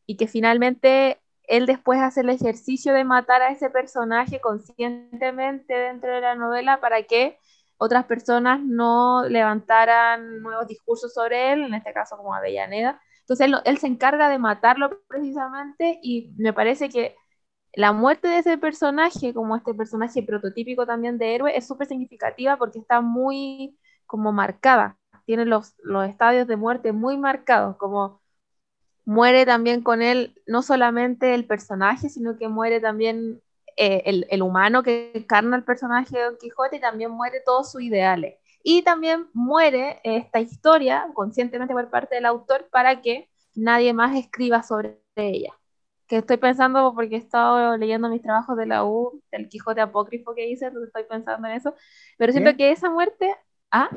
y 0.05 0.17
que 0.17 0.27
finalmente 0.27 1.19
él 1.47 1.65
después 1.65 1.99
hace 1.99 2.21
el 2.21 2.29
ejercicio 2.29 2.93
de 2.93 3.03
matar 3.03 3.41
a 3.41 3.51
ese 3.51 3.69
personaje 3.69 4.39
conscientemente 4.39 5.73
dentro 5.73 6.13
de 6.13 6.21
la 6.21 6.35
novela 6.35 6.79
para 6.79 7.03
que 7.03 7.37
otras 7.77 8.05
personas 8.05 8.61
no 8.63 9.27
levantaran 9.27 10.41
nuevos 10.41 10.67
discursos 10.67 11.13
sobre 11.13 11.53
él, 11.53 11.63
en 11.63 11.73
este 11.73 11.93
caso 11.93 12.17
como 12.17 12.33
Avellaneda. 12.33 13.01
Entonces 13.21 13.49
él, 13.65 13.77
se 13.79 13.87
encarga 13.87 14.29
de 14.29 14.37
matarlo 14.39 15.01
precisamente 15.07 15.99
y 16.01 16.33
me 16.37 16.53
parece 16.53 16.89
que 16.89 17.15
la 17.73 17.91
muerte 17.91 18.27
de 18.27 18.39
ese 18.39 18.57
personaje, 18.57 19.33
como 19.33 19.55
este 19.55 19.73
personaje 19.73 20.23
prototípico 20.23 20.85
también 20.85 21.17
de 21.17 21.35
héroe, 21.35 21.57
es 21.57 21.67
súper 21.67 21.87
significativa 21.87 22.57
porque 22.57 22.79
está 22.79 23.01
muy 23.01 23.77
como 24.05 24.31
marcada, 24.31 24.97
tiene 25.25 25.45
los, 25.45 25.75
los 25.83 26.07
estadios 26.07 26.47
de 26.47 26.55
muerte 26.57 26.91
muy 26.91 27.17
marcados, 27.17 27.77
como 27.77 28.21
muere 29.05 29.45
también 29.45 29.81
con 29.81 30.01
él 30.01 30.41
no 30.47 30.61
solamente 30.61 31.33
el 31.33 31.45
personaje, 31.45 32.09
sino 32.09 32.37
que 32.37 32.47
muere 32.47 32.79
también 32.79 33.41
eh, 33.77 34.03
el, 34.05 34.25
el 34.29 34.41
humano 34.41 34.83
que 34.83 35.11
encarna 35.13 35.57
el 35.57 35.63
personaje 35.63 36.17
de 36.17 36.23
Don 36.23 36.37
Quijote 36.37 36.77
y 36.77 36.79
también 36.81 37.11
muere 37.11 37.41
todos 37.45 37.71
sus 37.71 37.81
ideales. 37.81 38.35
Y 38.63 38.81
también 38.81 39.27
muere 39.33 39.99
esta 40.03 40.39
historia 40.39 41.07
conscientemente 41.13 41.73
por 41.73 41.89
parte 41.89 42.15
del 42.15 42.25
autor 42.25 42.67
para 42.71 43.01
que 43.01 43.29
nadie 43.53 43.93
más 43.93 44.15
escriba 44.15 44.63
sobre 44.63 44.99
ella. 45.15 45.53
Que 46.07 46.17
estoy 46.17 46.37
pensando 46.37 46.93
porque 46.95 47.15
he 47.15 47.19
estado 47.19 47.77
leyendo 47.77 48.09
mis 48.09 48.21
trabajos 48.21 48.57
de 48.57 48.65
la 48.65 48.85
U, 48.85 49.21
del 49.31 49.49
Quijote 49.49 49.81
apócrifo 49.81 50.33
que 50.35 50.47
hice, 50.47 50.65
entonces 50.65 50.87
estoy 50.87 51.03
pensando 51.03 51.47
en 51.47 51.55
eso. 51.55 51.75
Pero 52.17 52.31
siento 52.31 52.55
que 52.57 52.71
esa 52.71 52.89
muerte. 52.89 53.35
Ah, 53.71 53.89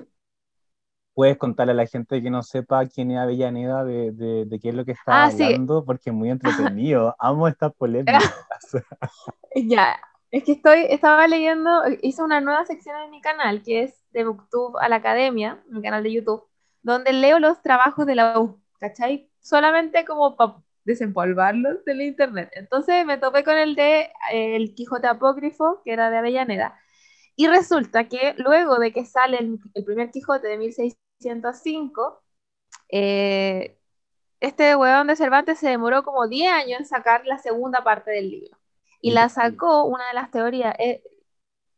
Puedes 1.18 1.36
contarle 1.36 1.72
a 1.72 1.74
la 1.74 1.86
gente 1.86 2.22
que 2.22 2.30
no 2.30 2.44
sepa 2.44 2.86
quién 2.86 3.10
es 3.10 3.18
Avellaneda 3.18 3.82
de, 3.84 4.12
de, 4.12 4.44
de 4.44 4.60
qué 4.60 4.68
es 4.68 4.74
lo 4.76 4.84
que 4.84 4.92
está 4.92 5.24
Ah, 5.24 5.30
sí. 5.32 5.42
hablando, 5.42 5.84
porque 5.84 6.10
es 6.10 6.14
muy 6.14 6.30
entretenido. 6.30 7.16
Amo 7.18 7.48
estas 7.48 7.74
polémicas. 7.74 8.22
Ya, 9.56 9.98
es 10.30 10.44
que 10.44 10.52
estoy, 10.52 10.86
estaba 10.90 11.26
leyendo, 11.26 11.82
hice 12.02 12.22
una 12.22 12.40
nueva 12.40 12.64
sección 12.66 12.94
en 13.00 13.10
mi 13.10 13.20
canal, 13.20 13.64
que 13.64 13.82
es 13.82 14.00
de 14.12 14.24
Booktube 14.24 14.78
a 14.80 14.88
la 14.88 14.96
Academia, 14.96 15.60
mi 15.68 15.82
canal 15.82 16.04
de 16.04 16.12
YouTube, 16.12 16.44
donde 16.82 17.12
leo 17.12 17.40
los 17.40 17.60
trabajos 17.62 18.06
de 18.06 18.14
la 18.14 18.38
U, 18.38 18.60
¿cachai? 18.78 19.28
Solamente 19.40 20.04
como 20.04 20.36
para 20.36 20.56
desempolvarlos 20.84 21.84
del 21.84 22.02
internet. 22.02 22.50
Entonces 22.52 23.04
me 23.04 23.18
topé 23.18 23.42
con 23.42 23.56
el 23.58 23.74
de 23.74 24.02
eh, 24.32 24.54
El 24.56 24.72
Quijote 24.76 25.08
Apócrifo, 25.08 25.82
que 25.84 25.92
era 25.94 26.10
de 26.10 26.18
Avellaneda. 26.18 26.78
Y 27.34 27.46
resulta 27.48 28.08
que 28.08 28.34
luego 28.38 28.76
de 28.78 28.92
que 28.92 29.04
sale 29.04 29.38
el, 29.38 29.58
el 29.74 29.84
primer 29.84 30.10
Quijote 30.10 30.46
de 30.48 30.58
1605, 31.20 32.22
eh, 32.90 33.78
este 34.40 34.76
huevón 34.76 35.08
de 35.08 35.16
Cervantes 35.16 35.58
se 35.58 35.68
demoró 35.68 36.04
como 36.04 36.28
10 36.28 36.52
años 36.52 36.80
en 36.80 36.86
sacar 36.86 37.26
la 37.26 37.38
segunda 37.38 37.82
parte 37.84 38.10
del 38.12 38.30
libro. 38.30 38.58
Y 39.00 39.12
la 39.12 39.28
sacó, 39.28 39.84
una 39.84 40.08
de 40.08 40.14
las 40.14 40.30
teorías, 40.30 40.74
eh, 40.78 41.02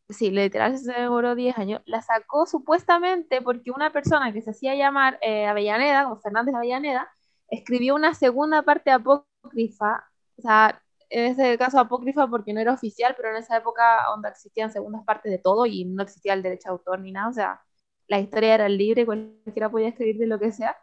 sí, 0.09 0.31
literal 0.31 0.79
se 0.79 0.93
demoró 0.93 1.35
10 1.35 1.59
años, 1.59 1.83
la 1.87 2.03
sacó 2.03 2.47
supuestamente 2.47 3.43
porque 3.43 3.71
una 3.71 3.93
persona 3.93 4.33
que 4.33 4.43
se 4.43 4.51
hacía 4.51 4.75
llamar 4.75 5.19
eh, 5.23 5.47
Avellaneda, 5.47 6.05
como 6.05 6.21
Fernández 6.21 6.55
Avellaneda, 6.55 7.11
escribió 7.49 7.95
una 7.95 8.15
segunda 8.15 8.63
parte 8.63 8.91
apócrifa, 8.91 10.05
o 10.39 10.43
sea, 10.43 10.83
en 11.11 11.27
ese 11.33 11.59
caso 11.59 11.79
apócrifa 11.81 12.29
porque 12.29 12.53
no 12.53 12.61
era 12.61 12.73
oficial, 12.73 13.15
pero 13.17 13.31
en 13.31 13.37
esa 13.37 13.57
época 13.57 14.05
donde 14.11 14.29
existían 14.29 14.73
segundas 14.73 15.05
partes 15.05 15.33
de 15.33 15.39
todo 15.39 15.67
y 15.67 15.85
no 15.85 16.03
existía 16.03 16.35
el 16.35 16.43
derecho 16.43 16.69
de 16.69 16.73
autor 16.73 17.01
ni 17.01 17.13
nada, 17.13 17.29
o 17.29 17.33
sea, 17.33 17.63
la 18.11 18.21
historia 18.21 18.55
era 18.57 18.69
libre, 18.69 19.07
cualquiera 19.07 19.71
podía 19.71 19.89
escribir 19.89 20.19
de 20.19 20.27
lo 20.27 20.39
que 20.41 20.53
sea. 20.53 20.77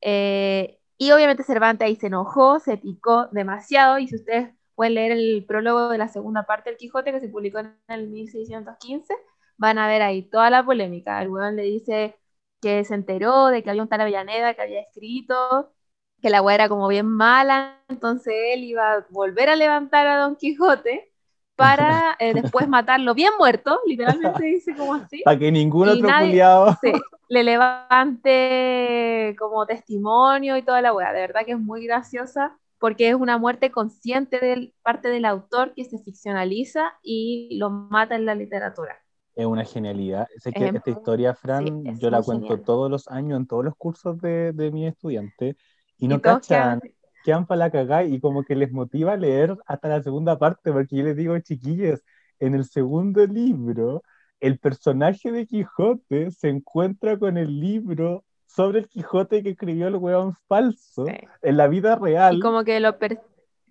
Eh, 0.00 0.78
y 0.98 1.12
obviamente 1.12 1.44
Cervantes 1.44 1.86
ahí 1.86 1.96
se 1.96 2.08
enojó, 2.08 2.60
se 2.60 2.78
picó 2.78 3.26
demasiado, 3.28 3.98
y 3.98 4.08
si 4.08 4.16
ustedes 4.16 4.54
pueden 4.74 4.94
leer 4.94 5.12
el 5.12 5.44
prólogo 5.46 5.90
de 5.90 5.98
la 5.98 6.08
segunda 6.08 6.44
parte 6.44 6.70
del 6.70 6.78
Quijote 6.78 7.12
que 7.12 7.20
se 7.20 7.28
publicó 7.28 7.58
en 7.60 7.76
el 7.88 8.08
1615, 8.08 9.14
van 9.58 9.78
a 9.78 9.88
ver 9.88 10.02
ahí 10.02 10.22
toda 10.22 10.50
la 10.50 10.64
polémica. 10.64 11.20
El 11.22 11.28
weón 11.30 11.56
le 11.56 11.64
dice 11.64 12.16
que 12.62 12.84
se 12.84 12.94
enteró 12.94 13.48
de 13.48 13.62
que 13.62 13.70
había 13.70 13.82
un 13.82 13.88
tal 13.88 14.00
Avellaneda 14.02 14.54
que 14.54 14.62
había 14.62 14.80
escrito, 14.80 15.74
que 16.22 16.30
la 16.30 16.42
weá 16.42 16.54
era 16.56 16.68
como 16.70 16.88
bien 16.88 17.06
mala, 17.06 17.82
entonces 17.88 18.34
él 18.54 18.64
iba 18.64 18.94
a 18.94 19.06
volver 19.10 19.50
a 19.50 19.56
levantar 19.56 20.06
a 20.06 20.18
Don 20.18 20.36
Quijote 20.36 21.12
para 21.56 22.16
eh, 22.18 22.34
después 22.34 22.68
matarlo 22.68 23.14
bien 23.14 23.32
muerto, 23.38 23.80
literalmente 23.86 24.44
dice 24.44 24.74
como 24.76 24.94
así. 24.94 25.22
Para 25.24 25.38
que 25.38 25.50
ningún 25.50 25.88
otro 25.88 26.08
nadie- 26.08 26.32
culiao- 26.32 26.78
Sí, 26.82 26.92
le 27.28 27.42
levante 27.42 29.34
como 29.38 29.66
testimonio 29.66 30.56
y 30.56 30.62
toda 30.62 30.80
la 30.82 30.92
weá. 30.92 31.12
De 31.12 31.20
verdad 31.20 31.44
que 31.44 31.52
es 31.52 31.58
muy 31.58 31.84
graciosa 31.86 32.56
porque 32.78 33.08
es 33.08 33.14
una 33.14 33.38
muerte 33.38 33.70
consciente 33.70 34.38
de 34.38 34.72
parte 34.82 35.08
del 35.08 35.24
autor 35.24 35.72
que 35.74 35.84
se 35.84 35.98
ficcionaliza 35.98 36.92
y 37.02 37.56
lo 37.58 37.70
mata 37.70 38.14
en 38.16 38.26
la 38.26 38.34
literatura. 38.34 38.96
Es 39.34 39.46
una 39.46 39.64
genialidad. 39.64 40.26
Sé 40.38 40.52
que 40.52 40.66
Es 40.68 40.74
esta 40.74 40.90
historia, 40.90 41.34
Fran, 41.34 41.66
sí, 41.66 41.72
yo 42.00 42.10
la 42.10 42.22
cuento 42.22 42.48
genial. 42.48 42.64
todos 42.64 42.90
los 42.90 43.08
años 43.08 43.38
en 43.38 43.46
todos 43.46 43.64
los 43.64 43.74
cursos 43.76 44.18
de, 44.20 44.52
de 44.52 44.70
mis 44.70 44.88
estudiantes 44.88 45.56
y 45.98 46.08
no 46.08 46.16
y 46.16 46.20
cachan, 46.20 46.80
quedan- 46.80 46.92
quedan 47.26 47.46
para 47.46 47.58
la 47.58 47.70
cagada 47.70 48.04
y 48.04 48.20
como 48.20 48.44
que 48.44 48.54
les 48.54 48.72
motiva 48.72 49.12
a 49.12 49.16
leer 49.16 49.56
hasta 49.66 49.88
la 49.88 50.02
segunda 50.02 50.38
parte, 50.38 50.72
porque 50.72 50.96
yo 50.96 51.04
les 51.04 51.16
digo, 51.16 51.38
chiquillos, 51.40 52.00
en 52.38 52.54
el 52.54 52.64
segundo 52.64 53.26
libro, 53.26 54.02
el 54.40 54.58
personaje 54.58 55.32
de 55.32 55.46
Quijote 55.46 56.30
se 56.30 56.48
encuentra 56.48 57.18
con 57.18 57.36
el 57.36 57.58
libro 57.60 58.24
sobre 58.46 58.78
el 58.80 58.88
Quijote 58.88 59.42
que 59.42 59.50
escribió 59.50 59.88
el 59.88 59.96
weón 59.96 60.34
falso 60.46 61.06
sí. 61.06 61.14
en 61.42 61.56
la 61.56 61.66
vida 61.66 61.96
real. 61.96 62.36
Y 62.36 62.40
como 62.40 62.62
que 62.64 62.78
lo... 62.80 62.98
per- 62.98 63.20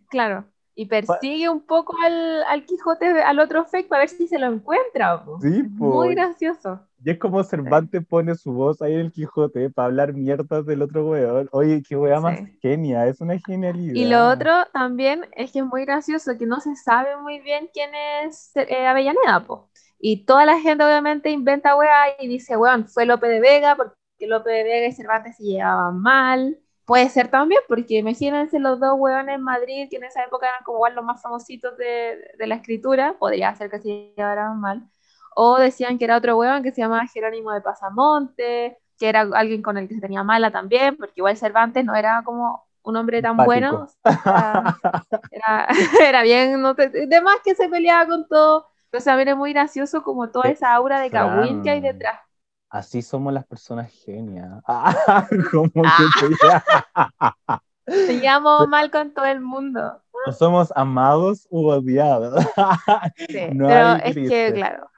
Claro. 0.09 0.45
Y 0.77 0.88
persigue 0.88 1.48
un 1.48 1.62
poco 1.62 1.96
al, 2.03 2.44
al, 2.44 2.65
Quijote, 2.65 3.05
al 3.24 3.39
otro 3.39 3.63
fake, 3.63 3.88
para 3.88 4.01
ver 4.01 4.10
si 4.10 4.27
se 4.27 4.38
lo 4.38 4.48
encuentra. 4.48 5.24
Sí, 5.41 5.63
Muy 5.70 6.13
gracioso. 6.13 6.82
Y 7.03 7.12
es 7.12 7.17
como 7.17 7.44
Cervantes 7.44 8.05
pone 8.05 8.36
su 8.36 8.51
voz 8.51 8.82
ahí 8.82 8.94
en 8.94 9.00
el 9.00 9.12
Quijote 9.12 9.70
para 9.70 9.86
hablar 9.86 10.13
mierdas 10.13 10.65
del 10.65 10.82
otro 10.82 11.08
weón. 11.08 11.48
Oye, 11.51 11.82
qué 11.88 11.96
wea 11.96 12.20
más 12.20 12.39
genia, 12.62 13.08
es 13.08 13.22
una 13.22 13.39
genialidad. 13.39 13.94
Y 13.96 14.05
lo 14.05 14.27
otro 14.27 14.51
también 14.74 15.25
es 15.32 15.51
que 15.51 15.60
es 15.60 15.65
muy 15.65 15.86
gracioso, 15.86 16.38
que 16.38 16.46
no 16.46 16.60
se 16.60 16.75
sabe 16.75 17.15
muy 17.17 17.39
bien 17.39 17.70
quién 17.74 17.91
es 18.24 18.51
eh, 18.55 18.86
Avellaneda, 18.86 19.46
po. 19.46 19.70
Y 19.98 20.25
toda 20.25 20.46
la 20.46 20.60
gente 20.60 20.84
obviamente 20.84 21.29
inventa 21.29 21.77
wea 21.77 22.20
y 22.20 22.27
dice, 22.27 22.58
weón, 22.58 22.88
fue 22.88 23.05
Lope 23.05 23.27
de 23.27 23.39
Vega, 23.39 23.77
porque 23.77 23.96
Lope 24.20 24.50
de 24.50 24.63
Vega 24.63 24.88
y 24.88 24.91
Cervantes 24.91 25.38
se 25.38 25.44
llevaban 25.44 26.01
mal 26.01 26.60
Puede 26.86 27.10
ser 27.10 27.30
también, 27.30 27.62
porque 27.68 27.96
imagínense 27.96 28.60
los 28.60 28.80
dos 28.80 28.94
hueones 28.98 29.36
en 29.36 29.42
Madrid, 29.42 29.88
que 29.89 29.98
en 29.98 30.04
esa 30.04 30.24
época 30.24 30.48
eran 30.48 30.63
como 30.63 30.88
los 30.88 31.04
más 31.04 31.22
famositos 31.22 31.75
de, 31.77 32.20
de 32.38 32.48
la 32.48 32.56
escritura, 32.56 33.15
podría 33.18 33.56
ser 33.56 33.72
que 33.72 33.80
se 33.80 34.13
llevaran 34.15 34.60
mal. 34.60 34.84
O 35.36 35.58
decían 35.58 35.98
que 35.98 36.06
era 36.06 36.18
otro 36.18 36.38
hueón 36.38 36.63
que 36.63 36.72
se 36.72 36.82
llamaba 36.82 37.08
Jerónimo 37.08 37.51
de 37.51 37.62
Pasamonte, 37.62 38.77
que 38.98 39.10
era 39.10 39.22
alguien 39.34 39.62
con 39.62 39.77
el 39.77 39.88
que 39.88 39.96
se 39.96 40.01
tenía 40.01 40.24
mala 40.24 40.51
también, 40.51 40.96
porque 40.96 41.13
igual 41.18 41.36
Cervantes 41.36 41.84
no 41.84 41.96
era 41.96 42.22
como 42.24 42.63
un 42.84 42.96
hombre 42.96 43.22
tan 43.22 43.36
bueno. 43.36 43.88
Era, 45.32 45.68
era, 46.01 46.24
bien, 46.24 46.62
no 46.62 46.75
de 46.75 47.22
más 47.22 47.38
que 47.44 47.56
se 47.56 47.68
peleaba 47.68 48.06
con 48.08 48.27
todo. 48.27 48.68
Pero 48.92 49.04
también 49.04 49.30
es 49.30 49.36
muy 49.36 49.51
gracioso 49.51 50.04
como 50.04 50.30
toda 50.30 50.50
esa 50.50 50.74
aura 50.74 51.00
de 51.01 51.10
Kawin 51.10 51.63
que 51.63 51.72
hay 51.72 51.82
detrás 51.82 52.20
así 52.75 53.01
somos 53.01 53.34
las 53.34 53.46
personas 53.46 53.91
genias. 53.91 54.50
Ah, 54.67 55.27
como 55.51 55.72
que 55.72 55.82
te... 57.86 58.13
llamo 58.13 58.65
mal 58.67 58.89
con 58.89 59.13
todo 59.13 59.25
el 59.25 59.41
mundo. 59.41 60.01
No 60.25 60.34
somos 60.34 60.74
amados 60.75 61.48
u 61.51 61.67
odiados. 61.67 62.44
pero 63.27 63.96
es 64.03 64.15
que, 64.15 64.51
claro. 64.53 64.89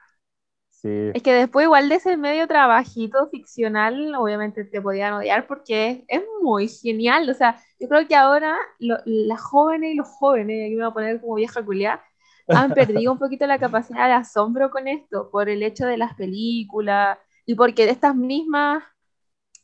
Es 0.82 1.22
que 1.22 1.34
después 1.34 1.64
igual 1.64 1.88
de 1.88 1.96
ese 1.96 2.16
medio 2.16 2.46
trabajito 2.46 3.28
ficcional, 3.28 4.14
obviamente 4.14 4.64
te 4.64 4.80
podían 4.80 5.14
odiar 5.14 5.46
porque 5.46 6.04
es, 6.08 6.22
muy 6.40 6.68
genial. 6.68 7.28
O 7.28 7.34
sea, 7.34 7.60
yo 7.78 7.88
creo 7.88 8.06
que 8.06 8.16
ahora 8.16 8.56
las 8.78 9.40
jóvenes 9.40 9.92
y 9.92 9.96
los 9.96 10.08
jóvenes, 10.08 10.66
aquí 10.66 10.76
me 10.76 10.84
voy 10.84 10.90
a 10.90 10.94
poner 10.94 11.20
como 11.20 11.34
vieja 11.34 11.64
culiada, 11.64 12.02
han 12.48 12.72
perdido 12.72 13.12
un 13.12 13.18
poquito 13.18 13.46
la 13.46 13.58
capacidad 13.58 14.06
de 14.06 14.14
asombro 14.14 14.70
con 14.70 14.88
esto, 14.88 15.30
por 15.30 15.48
el 15.48 15.62
hecho 15.62 15.84
de 15.84 15.98
las 15.98 16.14
películas, 16.14 17.18
y 17.48 17.54
porque 17.54 17.86
de 17.86 17.92
estas 17.92 18.14
mismas 18.14 18.84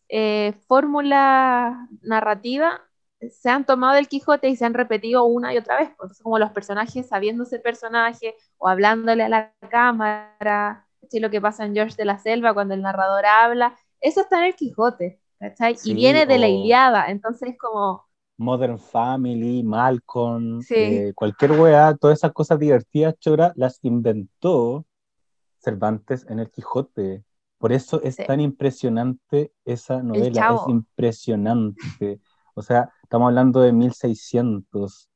eh, 0.08 0.54
fórmulas 0.66 1.76
narrativas 2.00 2.80
se 3.30 3.50
han 3.50 3.66
tomado 3.66 3.96
del 3.96 4.08
Quijote 4.08 4.48
y 4.48 4.56
se 4.56 4.64
han 4.64 4.72
repetido 4.72 5.24
una 5.24 5.52
y 5.52 5.58
otra 5.58 5.76
vez, 5.76 5.90
pues, 5.98 6.18
como 6.22 6.38
los 6.38 6.50
personajes 6.50 7.06
sabiéndose 7.06 7.58
personaje 7.58 8.36
o 8.56 8.68
hablándole 8.68 9.22
a 9.22 9.28
la 9.28 9.54
cámara, 9.68 10.86
¿sí? 11.10 11.20
lo 11.20 11.28
que 11.28 11.42
pasa 11.42 11.66
en 11.66 11.74
George 11.74 11.94
de 11.98 12.06
la 12.06 12.18
Selva 12.18 12.54
cuando 12.54 12.72
el 12.72 12.80
narrador 12.80 13.26
habla, 13.26 13.76
eso 14.00 14.22
está 14.22 14.38
en 14.38 14.46
el 14.46 14.54
Quijote, 14.54 15.20
¿cachai? 15.38 15.76
y 15.84 15.92
viene 15.92 16.24
de 16.24 16.38
la 16.38 16.48
Iliada, 16.48 17.10
entonces 17.10 17.54
como... 17.58 18.06
Modern 18.38 18.78
Family, 18.78 19.62
Malcolm, 19.62 20.62
eh, 20.70 21.12
cualquier 21.14 21.52
weá, 21.52 21.94
todas 22.00 22.20
esas 22.20 22.32
cosas 22.32 22.58
divertidas, 22.58 23.18
Chora, 23.18 23.52
las 23.56 23.78
inventó 23.82 24.86
Cervantes 25.58 26.24
en 26.30 26.38
el 26.38 26.50
Quijote. 26.50 27.24
Por 27.64 27.72
eso 27.72 28.02
es 28.02 28.16
tan 28.16 28.40
impresionante 28.40 29.50
esa 29.64 30.02
novela, 30.02 30.54
es 30.54 30.68
impresionante. 30.68 32.20
O 32.52 32.60
sea, 32.60 32.90
estamos 33.02 33.28
hablando 33.28 33.62
de 33.62 33.72
1600. 33.72 35.08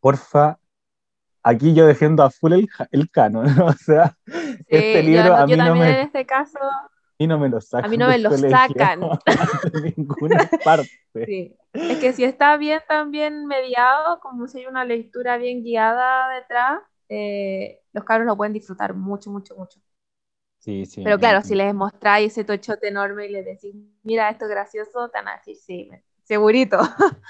Porfa, 0.00 0.58
aquí 1.44 1.74
yo 1.74 1.86
defiendo 1.86 2.24
a 2.24 2.30
full 2.30 2.54
el, 2.54 2.68
el 2.90 3.08
canon, 3.08 3.46
o 3.60 3.72
sea, 3.74 4.18
este 4.66 5.04
libro 5.04 5.36
a 5.36 5.46
mí 5.46 5.54
no 5.54 5.76
me... 5.76 5.90
en 5.90 6.06
este 6.06 6.26
caso... 6.26 6.58
Y 7.18 7.28
no 7.28 7.38
me 7.38 7.48
lo 7.48 7.60
sacan. 7.60 7.84
A 7.84 7.88
mí 7.88 7.96
no 7.96 8.08
me 8.08 8.18
lo 8.18 8.36
sacan. 8.36 9.00
de 9.72 9.94
ninguna 9.96 10.50
parte. 10.64 10.90
Sí. 11.14 11.56
Es 11.72 11.98
que 11.98 12.12
si 12.14 12.24
está 12.24 12.56
bien 12.56 12.80
también 12.88 13.46
mediado, 13.46 14.18
como 14.18 14.48
si 14.48 14.58
hay 14.58 14.66
una 14.66 14.84
lectura 14.84 15.36
bien 15.36 15.62
guiada 15.62 16.34
detrás, 16.34 16.80
eh, 17.08 17.78
los 17.92 18.02
cabros 18.02 18.26
lo 18.26 18.36
pueden 18.36 18.54
disfrutar 18.54 18.92
mucho, 18.92 19.30
mucho, 19.30 19.54
mucho. 19.54 19.78
Pero 20.64 21.18
claro, 21.18 21.42
si 21.42 21.54
les 21.54 21.74
mostráis 21.74 22.32
ese 22.32 22.44
tochote 22.44 22.88
enorme 22.88 23.26
y 23.26 23.32
les 23.32 23.44
decís, 23.44 23.74
mira, 24.02 24.30
esto 24.30 24.44
es 24.44 24.50
gracioso, 24.50 25.08
tan 25.08 25.28
así, 25.28 25.56
sí, 25.56 25.90
segurito. 26.22 26.78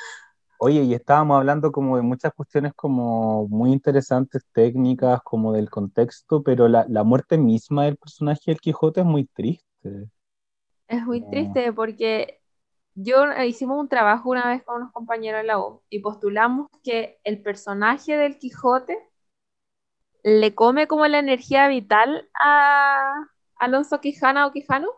Oye, 0.59 0.83
y 0.83 0.95
estábamos 0.95 1.39
hablando 1.39 1.73
como 1.73 1.97
de 1.97 2.03
muchas 2.03 2.33
cuestiones 2.35 2.73
como 2.75 3.49
muy 3.49 3.73
interesantes, 3.73 4.45
técnicas, 4.53 5.21
como 5.25 5.53
del 5.53 5.69
contexto, 5.69 6.43
pero 6.43 6.69
la, 6.69 6.87
la 6.89 7.03
muerte 7.03 7.37
misma 7.37 7.87
del 7.87 7.97
personaje 7.97 8.43
del 8.47 8.61
Quijote 8.61 9.01
es 9.01 9.07
muy 9.07 9.25
triste. 9.25 10.09
Es 10.87 11.05
muy 11.05 11.23
triste 11.29 11.73
porque 11.73 12.41
yo 12.95 13.25
eh, 13.33 13.47
hicimos 13.47 13.81
un 13.81 13.89
trabajo 13.89 14.31
una 14.31 14.47
vez 14.49 14.63
con 14.63 14.77
unos 14.77 14.93
compañeros 14.93 15.41
de 15.41 15.47
la 15.47 15.59
U 15.59 15.83
y 15.89 16.01
postulamos 16.01 16.69
que 16.83 17.19
el 17.25 17.43
personaje 17.43 18.17
del 18.17 18.39
Quijote 18.39 18.99
le 20.23 20.55
come 20.55 20.87
como 20.87 21.07
la 21.07 21.19
energía 21.19 21.69
vital 21.69 22.29
a 22.35 23.29
Alonso 23.57 24.01
Quijana 24.01 24.47
o 24.47 24.53
Quijano 24.53 24.89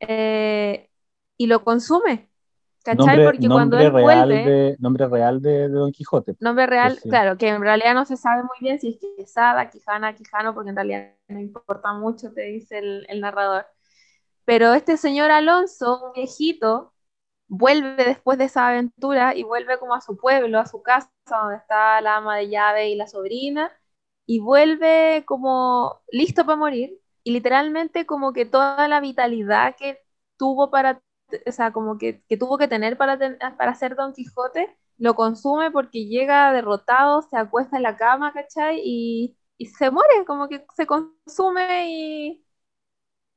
eh, 0.00 0.90
y 1.36 1.46
lo 1.46 1.64
consume. 1.64 2.28
¿Cachai? 2.84 3.24
Porque 3.24 3.48
cuando 3.48 3.78
él 3.78 3.90
vuelve. 3.90 4.44
De, 4.44 4.76
nombre 4.78 5.08
real 5.08 5.40
de, 5.40 5.68
Don 5.68 5.90
Quijote. 5.90 6.36
Nombre 6.40 6.66
real, 6.66 6.98
claro, 7.02 7.38
que 7.38 7.48
en 7.48 7.62
realidad 7.62 7.94
no 7.94 8.04
se 8.04 8.18
sabe 8.18 8.42
muy 8.42 8.58
bien 8.60 8.78
si 8.78 8.88
es 8.90 8.98
Quesada, 9.16 9.70
Quijana, 9.70 10.14
Quijano, 10.14 10.52
porque 10.52 10.68
en 10.68 10.76
realidad 10.76 11.14
no 11.28 11.40
importa 11.40 11.94
mucho, 11.94 12.32
te 12.34 12.42
dice 12.42 12.78
el, 12.78 13.06
el 13.08 13.22
narrador. 13.22 13.64
Pero 14.44 14.74
este 14.74 14.98
señor 14.98 15.30
Alonso, 15.30 16.08
un 16.08 16.12
viejito, 16.12 16.92
vuelve 17.48 18.04
después 18.04 18.36
de 18.36 18.44
esa 18.44 18.68
aventura 18.68 19.34
y 19.34 19.44
vuelve 19.44 19.78
como 19.78 19.94
a 19.94 20.02
su 20.02 20.18
pueblo, 20.18 20.58
a 20.58 20.66
su 20.66 20.82
casa, 20.82 21.10
donde 21.26 21.56
está 21.56 22.02
la 22.02 22.16
ama 22.16 22.36
de 22.36 22.50
llave 22.50 22.90
y 22.90 22.96
la 22.96 23.06
sobrina, 23.06 23.72
y 24.26 24.40
vuelve 24.40 25.24
como 25.26 26.00
listo 26.10 26.44
para 26.46 26.56
morir 26.56 26.98
y 27.22 27.32
literalmente 27.32 28.06
como 28.06 28.32
que 28.32 28.46
toda 28.46 28.88
la 28.88 29.00
vitalidad 29.00 29.76
que 29.76 29.98
tuvo 30.36 30.70
para, 30.70 31.02
o 31.46 31.52
sea, 31.52 31.72
como 31.72 31.98
que, 31.98 32.22
que 32.28 32.36
tuvo 32.36 32.58
que 32.58 32.68
tener 32.68 32.96
para, 32.96 33.18
para 33.56 33.74
ser 33.74 33.96
Don 33.96 34.12
Quijote, 34.12 34.76
lo 34.98 35.14
consume 35.14 35.70
porque 35.70 36.06
llega 36.06 36.52
derrotado, 36.52 37.22
se 37.22 37.36
acuesta 37.36 37.76
en 37.76 37.82
la 37.82 37.96
cama, 37.96 38.32
¿cachai? 38.32 38.80
Y, 38.84 39.36
y 39.58 39.66
se 39.66 39.90
muere, 39.90 40.24
como 40.26 40.48
que 40.48 40.64
se 40.76 40.86
consume 40.86 41.90
y, 41.90 42.44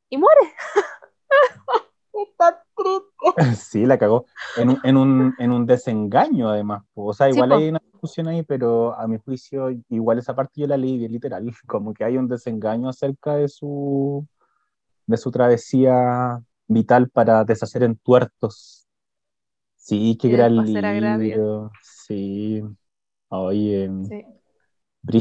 y 0.09 0.17
muere. 0.17 0.53
Está 2.23 2.63
triste. 2.75 3.07
Sí, 3.55 3.85
la 3.85 3.97
cagó. 3.97 4.25
En 4.55 4.69
un, 4.69 4.79
en 4.83 4.97
un, 4.97 5.35
en 5.37 5.51
un 5.51 5.65
desengaño, 5.65 6.49
además. 6.49 6.83
O 6.93 7.13
sea, 7.13 7.29
igual 7.29 7.51
hay 7.51 7.69
una 7.69 7.81
discusión 7.91 8.27
ahí, 8.27 8.43
pero 8.43 8.93
a 8.97 9.07
mi 9.07 9.17
juicio, 9.17 9.69
igual 9.89 10.19
esa 10.19 10.35
parte 10.35 10.61
yo 10.61 10.67
la 10.67 10.77
leí 10.77 10.97
bien 10.97 11.11
literal. 11.11 11.43
Como 11.67 11.93
que 11.93 12.03
hay 12.03 12.17
un 12.17 12.27
desengaño 12.27 12.89
acerca 12.89 13.35
de 13.35 13.47
su, 13.47 14.25
de 15.05 15.17
su 15.17 15.31
travesía 15.31 16.41
vital 16.67 17.09
para 17.09 17.43
deshacer 17.43 17.83
en 17.83 17.95
tuertos. 17.97 18.87
Sí, 19.75 20.17
qué 20.19 20.29
gran 20.29 20.55
libro. 20.65 21.71
Sí. 21.81 22.61
Oye. 23.29 23.89
Sí. 24.07 24.25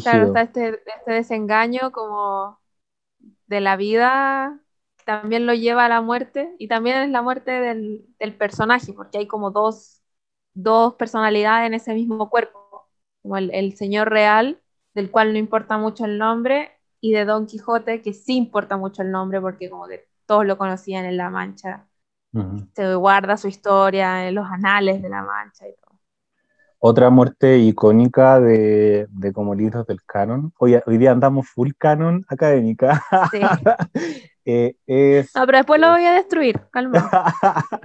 Claro, 0.03 0.27
está 0.27 0.43
este, 0.43 0.81
este 0.85 1.13
desengaño 1.13 1.93
como 1.93 2.59
de 3.47 3.61
la 3.61 3.77
vida 3.77 4.61
también 5.07 5.47
lo 5.47 5.55
lleva 5.55 5.85
a 5.85 5.89
la 5.89 6.01
muerte 6.03 6.57
y 6.59 6.67
también 6.67 6.97
es 6.97 7.11
la 7.11 7.23
muerte 7.23 7.53
del, 7.53 8.35
personaje, 8.37 8.93
porque 8.93 9.19
hay 9.19 9.29
como 9.29 9.53
dos, 9.53 10.03
dos, 10.53 10.95
personalidades 10.95 11.69
en 11.69 11.75
ese 11.75 11.95
mismo 11.95 12.29
cuerpo, 12.29 12.89
como 13.23 13.37
el, 13.37 13.77
señor 13.77 14.11
real, 14.11 14.61
del 14.95 15.11
cual 15.13 15.33
no 15.33 15.39
importa 15.39 15.79
mucho 15.79 16.05
el 16.07 16.19
nombre, 16.19 16.73
y 17.01 17.13
de 17.13 17.25
Don 17.25 17.47
Quijote, 17.47 18.03
que 18.03 18.13
sí 18.13 18.37
importa 18.37 18.77
mucho 18.77 19.03
el 19.03 19.13
nombre, 19.13 19.41
porque 19.41 19.71
como 19.71 19.87
que 19.87 20.09
todos 20.27 20.45
lo 20.45 20.59
conocían 20.59 21.05
en 21.05 21.17
La 21.17 21.31
Mancha. 21.31 21.87
Se 22.75 22.95
guarda 22.97 23.37
su 23.37 23.47
historia 23.49 24.29
en 24.29 24.35
los 24.35 24.47
anales 24.47 25.01
de 25.03 25.09
La 25.09 25.23
Mancha 25.23 25.69
y 25.69 25.75
todo. 25.77 25.86
Otra 26.89 27.11
muerte 27.11 27.59
icónica 27.59 28.39
de, 28.39 29.09
de 29.11 29.33
como 29.33 29.57
libros 29.57 29.85
del 29.89 30.05
canon. 30.05 30.53
Hoy, 30.57 30.79
hoy 30.87 30.99
día 30.99 31.11
andamos 31.11 31.49
full 31.49 31.73
canon 31.77 32.25
académica. 32.29 33.03
Sí. 33.33 33.41
Eh, 34.49 34.77
es, 34.87 35.35
no, 35.35 35.45
pero 35.45 35.59
después 35.59 35.81
lo 35.81 35.91
voy 35.91 36.05
a 36.05 36.13
destruir, 36.13 36.61
calma. 36.71 37.11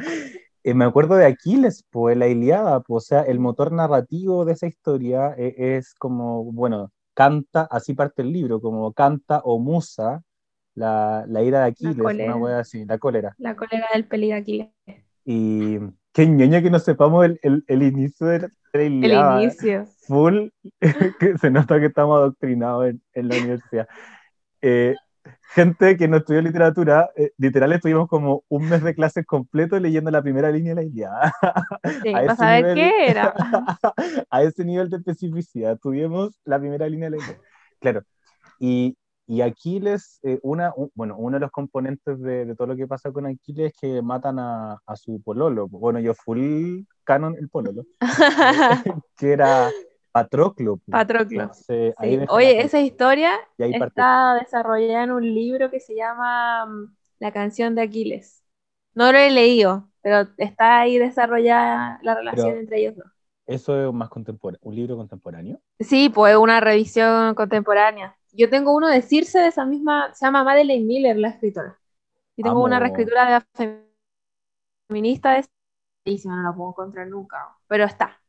Eh, 0.63 0.75
me 0.75 0.85
acuerdo 0.85 1.15
de 1.15 1.25
Aquiles, 1.25 1.83
pues 1.89 2.15
la 2.15 2.27
Iliada, 2.27 2.81
pues, 2.81 3.05
o 3.05 3.07
sea, 3.07 3.21
el 3.23 3.39
motor 3.39 3.71
narrativo 3.71 4.45
de 4.45 4.53
esa 4.53 4.67
historia 4.67 5.33
eh, 5.35 5.55
es, 5.57 5.95
como, 5.95 6.43
bueno, 6.43 6.91
canta, 7.15 7.67
así 7.71 7.95
parte 7.95 8.21
el 8.21 8.31
libro, 8.31 8.61
como 8.61 8.93
canta 8.93 9.41
o 9.43 9.57
musa 9.57 10.21
la, 10.75 11.25
la 11.27 11.41
ira 11.41 11.61
de 11.61 11.69
Aquiles, 11.69 11.97
una 11.97 12.35
wea 12.35 12.59
así, 12.59 12.85
la 12.85 12.99
cólera. 12.99 13.33
La 13.39 13.55
cólera 13.55 13.87
del 13.91 14.05
peli 14.05 14.27
de 14.27 14.33
Aquiles. 14.35 14.69
Y 15.25 15.79
qué 16.13 16.27
ñoña 16.27 16.61
que 16.61 16.69
no 16.69 16.77
sepamos 16.77 17.25
el, 17.25 17.39
el, 17.41 17.63
el 17.65 17.81
inicio 17.81 18.27
de 18.27 18.51
El 18.73 19.03
inicio. 19.03 19.85
Full, 20.07 20.49
que 21.19 21.37
se 21.37 21.51
nota 21.51 21.79
que 21.79 21.87
estamos 21.87 22.17
adoctrinados 22.17 22.89
en, 22.89 23.01
en 23.13 23.27
la 23.27 23.35
universidad. 23.37 23.87
Eh, 24.61 24.95
gente 25.53 25.97
que 25.97 26.07
no 26.07 26.17
estudió 26.17 26.41
literatura, 26.41 27.09
eh, 27.15 27.31
literal 27.37 27.73
estuvimos 27.73 28.07
como 28.07 28.43
un 28.47 28.69
mes 28.69 28.83
de 28.83 28.95
clases 28.95 29.25
completo 29.25 29.79
leyendo 29.79 30.11
la 30.11 30.21
primera 30.21 30.51
línea 30.51 30.73
de 30.73 30.81
la 30.81 30.87
Ilíada. 30.87 31.33
Sí, 32.03 32.11
para 32.11 32.35
saber 32.35 32.75
qué 32.75 33.07
era. 33.07 33.33
a 34.29 34.43
ese 34.43 34.63
nivel 34.63 34.89
de 34.89 34.97
especificidad, 34.97 35.77
tuvimos 35.77 36.39
la 36.45 36.59
primera 36.59 36.87
línea 36.87 37.09
de 37.09 37.17
la 37.17 37.23
Ilíada. 37.23 37.41
Claro, 37.79 38.03
y, 38.59 38.97
y 39.31 39.39
Aquiles, 39.39 40.19
eh, 40.23 40.39
una, 40.43 40.73
bueno, 40.93 41.15
uno 41.17 41.37
de 41.37 41.39
los 41.39 41.51
componentes 41.51 42.19
de, 42.19 42.43
de, 42.43 42.53
todo 42.53 42.67
lo 42.67 42.75
que 42.75 42.85
pasa 42.85 43.13
con 43.13 43.25
Aquiles 43.25 43.71
es 43.71 43.79
que 43.79 44.01
matan 44.01 44.39
a, 44.39 44.77
a 44.85 44.95
su 44.97 45.21
pololo. 45.21 45.69
Bueno, 45.69 46.01
yo 46.01 46.13
full 46.13 46.81
canon 47.05 47.37
el 47.39 47.47
pololo, 47.47 47.85
que 49.17 49.31
era 49.31 49.69
Patroclo. 50.11 50.81
Patroclo. 50.85 51.49
Oye, 52.27 52.59
esa 52.59 52.81
historia 52.81 53.31
está 53.57 54.35
desarrollada 54.37 55.05
en 55.05 55.11
un 55.11 55.33
libro 55.33 55.71
que 55.71 55.79
se 55.79 55.95
llama 55.95 56.65
mm, 56.65 56.95
La 57.19 57.31
canción 57.31 57.73
de 57.73 57.83
Aquiles. 57.83 58.43
No 58.95 59.13
lo 59.13 59.17
he 59.17 59.31
leído, 59.31 59.87
pero 60.01 60.27
está 60.39 60.81
ahí 60.81 60.97
desarrollada 60.97 62.01
la 62.03 62.15
relación 62.15 62.57
entre 62.57 62.81
ellos 62.81 62.97
dos. 62.97 63.07
¿Eso 63.47 63.87
es 63.87 63.93
más 63.93 64.09
contemporáneo? 64.09 64.59
¿Un 64.61 64.75
libro 64.75 64.97
contemporáneo? 64.97 65.61
Sí, 65.79 66.09
pues 66.09 66.35
una 66.35 66.59
revisión 66.59 67.33
contemporánea. 67.33 68.17
Yo 68.33 68.49
tengo 68.49 68.73
uno 68.73 68.87
de 68.87 69.01
Circe 69.01 69.39
de 69.39 69.47
esa 69.47 69.65
misma, 69.65 70.13
se 70.13 70.25
llama 70.25 70.43
Madeleine 70.43 70.85
Miller, 70.85 71.17
la 71.17 71.29
escritora. 71.29 71.77
Y 72.35 72.43
tengo 72.43 72.63
una 72.63 72.79
reescritura 72.79 73.43
de 73.59 73.81
feminista 74.87 75.33
de 75.33 75.45
y 76.03 76.19
no 76.25 76.41
la 76.41 76.53
puedo 76.53 76.69
encontrar 76.69 77.07
nunca, 77.07 77.37
pero 77.67 77.83
está. 77.83 78.19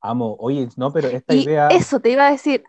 Amo, 0.00 0.36
oye, 0.38 0.68
no, 0.76 0.92
pero 0.92 1.08
esta 1.08 1.34
idea. 1.34 1.68
Eso 1.68 2.00
te 2.00 2.10
iba 2.10 2.26
a 2.26 2.30
decir. 2.30 2.62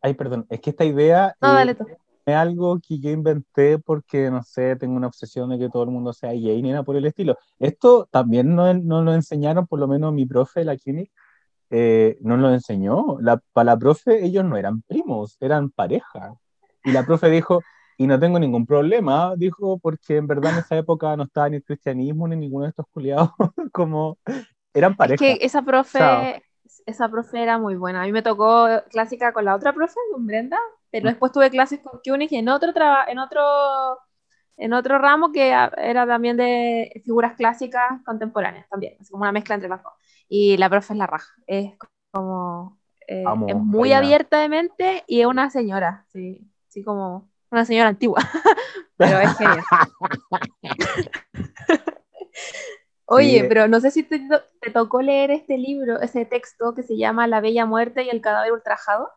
ay, 0.00 0.14
perdón, 0.14 0.46
es 0.50 0.60
que 0.60 0.70
esta 0.70 0.84
idea 0.84 1.34
no, 1.40 1.54
dale 1.54 1.74
tú. 1.74 1.86
es 2.26 2.34
algo 2.34 2.78
que 2.80 2.98
yo 2.98 3.10
inventé 3.10 3.78
porque, 3.78 4.30
no 4.30 4.42
sé, 4.42 4.76
tengo 4.76 4.96
una 4.96 5.06
obsesión 5.06 5.50
de 5.50 5.58
que 5.58 5.68
todo 5.68 5.84
el 5.84 5.90
mundo 5.90 6.12
sea 6.12 6.32
gay 6.32 6.60
ni 6.60 6.70
nada 6.70 6.82
por 6.82 6.96
el 6.96 7.06
estilo. 7.06 7.38
Esto 7.58 8.08
también 8.10 8.54
no, 8.54 8.74
no 8.74 9.02
lo 9.02 9.14
enseñaron, 9.14 9.66
por 9.66 9.78
lo 9.78 9.86
menos 9.86 10.12
mi 10.12 10.26
profe 10.26 10.60
de 10.60 10.66
la 10.66 10.76
clínica, 10.76 11.12
eh, 11.72 12.18
no 12.20 12.36
lo 12.36 12.52
enseñó. 12.52 13.16
La, 13.20 13.40
para 13.52 13.72
la 13.72 13.78
profe, 13.78 14.24
ellos 14.24 14.44
no 14.44 14.56
eran 14.56 14.82
primos, 14.82 15.38
eran 15.40 15.70
pareja. 15.70 16.34
Y 16.84 16.92
la 16.92 17.04
profe 17.04 17.30
dijo, 17.30 17.62
y 17.96 18.06
no 18.06 18.18
tengo 18.20 18.38
ningún 18.38 18.66
problema, 18.66 19.34
dijo, 19.36 19.78
porque 19.78 20.18
en 20.18 20.26
verdad 20.26 20.52
en 20.52 20.58
esa 20.58 20.76
época 20.76 21.16
no 21.16 21.24
estaba 21.24 21.48
ni 21.48 21.56
el 21.56 21.64
cristianismo 21.64 22.28
ni 22.28 22.36
ninguno 22.36 22.64
de 22.64 22.70
estos 22.70 22.86
culiados 22.92 23.30
como 23.72 24.18
eran 24.74 24.96
pareja. 24.96 25.24
Es 25.24 25.38
que 25.38 25.44
esa 25.46 25.62
profe, 25.62 26.42
esa 26.84 27.08
profe 27.08 27.42
era 27.42 27.58
muy 27.58 27.76
buena. 27.76 28.02
A 28.02 28.04
mí 28.04 28.12
me 28.12 28.22
tocó 28.22 28.68
clásica 28.90 29.32
con 29.32 29.46
la 29.46 29.54
otra 29.54 29.72
profe, 29.72 29.98
con 30.12 30.26
Brenda, 30.26 30.58
pero 30.90 31.04
mm. 31.04 31.08
después 31.08 31.32
tuve 31.32 31.48
clases 31.48 31.80
con 31.80 32.00
Kunig 32.04 32.34
en 32.34 32.50
otro, 32.50 32.72
en 33.08 33.18
otro 33.18 33.40
en 34.58 34.74
otro 34.74 34.98
ramo 34.98 35.32
que 35.32 35.48
era 35.48 36.06
también 36.06 36.36
de 36.36 37.02
figuras 37.04 37.34
clásicas 37.36 38.02
contemporáneas 38.04 38.68
también, 38.68 38.94
es 39.00 39.10
como 39.10 39.22
una 39.22 39.32
mezcla 39.32 39.54
entre 39.54 39.70
las 39.70 39.82
dos. 39.82 39.92
Y 40.34 40.56
la 40.56 40.70
profe 40.70 40.94
es 40.94 40.98
la 40.98 41.06
raja, 41.06 41.34
es 41.46 41.74
como 42.10 42.78
eh, 43.06 43.22
es 43.48 43.54
muy 43.54 43.92
abierta 43.92 44.40
de 44.40 44.48
mente 44.48 45.04
y 45.06 45.20
es 45.20 45.26
una 45.26 45.50
señora, 45.50 46.06
sí, 46.10 46.50
sí 46.68 46.82
como 46.82 47.28
una 47.50 47.66
señora 47.66 47.90
antigua, 47.90 48.22
pero 48.96 49.20
es 49.20 49.36
genial. 49.36 49.60
Oye, 53.04 53.44
pero 53.44 53.68
no 53.68 53.78
sé 53.78 53.90
si 53.90 54.04
te, 54.04 54.26
tocó 54.72 55.02
leer 55.02 55.32
este 55.32 55.58
libro, 55.58 56.00
ese 56.00 56.24
texto 56.24 56.72
que 56.72 56.82
se 56.82 56.96
llama 56.96 57.26
La 57.26 57.42
Bella 57.42 57.66
Muerte 57.66 58.02
y 58.02 58.08
el 58.08 58.22
cadáver 58.22 58.52
ultrajado, 58.52 59.10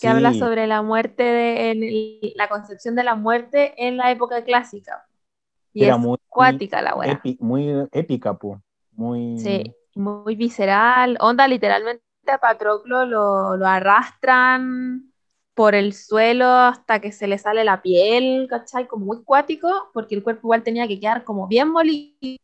que 0.00 0.08
habla 0.08 0.34
sobre 0.34 0.66
la 0.66 0.82
muerte, 0.82 1.22
de, 1.22 2.32
la 2.34 2.48
concepción 2.48 2.96
de 2.96 3.04
la 3.04 3.14
muerte 3.14 3.74
en 3.76 3.96
la 3.96 4.10
época 4.10 4.42
clásica. 4.42 5.06
Y 5.72 5.84
es 5.84 5.96
muy, 5.96 6.18
cuática 6.28 6.82
la 6.82 6.94
buena. 6.94 7.22
muy 7.38 7.86
épica, 7.92 8.36
pues. 8.36 8.58
Muy... 8.90 9.38
Sí, 9.38 9.76
muy 9.94 10.36
visceral. 10.36 11.16
Onda, 11.20 11.48
literalmente 11.48 12.02
a 12.28 12.38
Patroclo 12.38 13.04
lo, 13.06 13.56
lo 13.56 13.66
arrastran 13.66 15.12
por 15.54 15.74
el 15.74 15.92
suelo 15.92 16.46
hasta 16.46 17.00
que 17.00 17.12
se 17.12 17.26
le 17.26 17.38
sale 17.38 17.64
la 17.64 17.82
piel, 17.82 18.46
¿cachai? 18.48 18.86
Como 18.88 19.06
muy 19.06 19.22
cuático, 19.22 19.68
porque 19.92 20.14
el 20.14 20.22
cuerpo 20.22 20.46
igual 20.48 20.62
tenía 20.62 20.88
que 20.88 20.98
quedar 20.98 21.24
como 21.24 21.46
bien 21.46 21.68
molido 21.68 22.38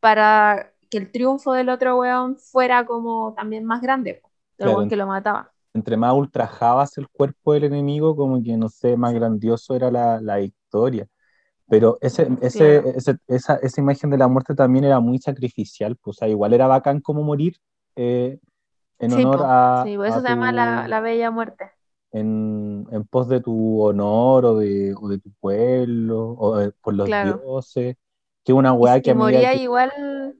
para 0.00 0.72
que 0.90 0.98
el 0.98 1.10
triunfo 1.10 1.52
del 1.52 1.68
otro 1.68 1.98
weón 1.98 2.36
fuera 2.36 2.84
como 2.84 3.34
también 3.34 3.64
más 3.64 3.80
grande, 3.80 4.22
del 4.58 4.88
que 4.88 4.96
lo 4.96 5.06
mataba. 5.06 5.50
Entre 5.74 5.96
más 5.96 6.12
ultrajabas 6.14 6.98
el 6.98 7.08
cuerpo 7.08 7.54
del 7.54 7.64
enemigo, 7.64 8.14
como 8.14 8.42
que 8.42 8.56
no 8.56 8.68
sé, 8.68 8.96
más 8.96 9.14
grandioso 9.14 9.74
era 9.74 9.90
la, 9.90 10.20
la 10.20 10.36
victoria. 10.36 11.08
Pero 11.72 11.96
ese, 12.02 12.28
ese, 12.42 12.82
esa, 13.28 13.54
esa, 13.54 13.80
imagen 13.80 14.10
de 14.10 14.18
la 14.18 14.28
muerte 14.28 14.54
también 14.54 14.84
era 14.84 15.00
muy 15.00 15.18
sacrificial, 15.18 15.96
pues, 15.96 16.18
o 16.18 16.18
sea, 16.18 16.28
igual 16.28 16.52
era 16.52 16.66
bacán 16.66 17.00
como 17.00 17.22
morir 17.22 17.56
eh, 17.96 18.38
en 18.98 19.12
honor 19.14 19.40
a. 19.42 19.82
Sí, 19.86 19.94
eso 19.94 20.20
se 20.20 20.28
llama 20.28 20.52
la, 20.52 20.86
la, 20.86 21.00
bella 21.00 21.30
muerte. 21.30 21.70
En, 22.10 22.86
en, 22.90 23.04
pos 23.04 23.26
de 23.26 23.40
tu 23.40 23.80
honor 23.80 24.44
o 24.44 24.58
de, 24.58 24.94
o 25.00 25.08
de 25.08 25.18
tu 25.18 25.30
pueblo, 25.40 26.36
o 26.38 26.70
por 26.82 26.92
los 26.92 27.06
dioses 27.06 27.96
que 28.44 28.52
una 28.52 28.74
weá 28.74 29.00
que 29.00 29.14
moría 29.14 29.54
igual. 29.54 30.36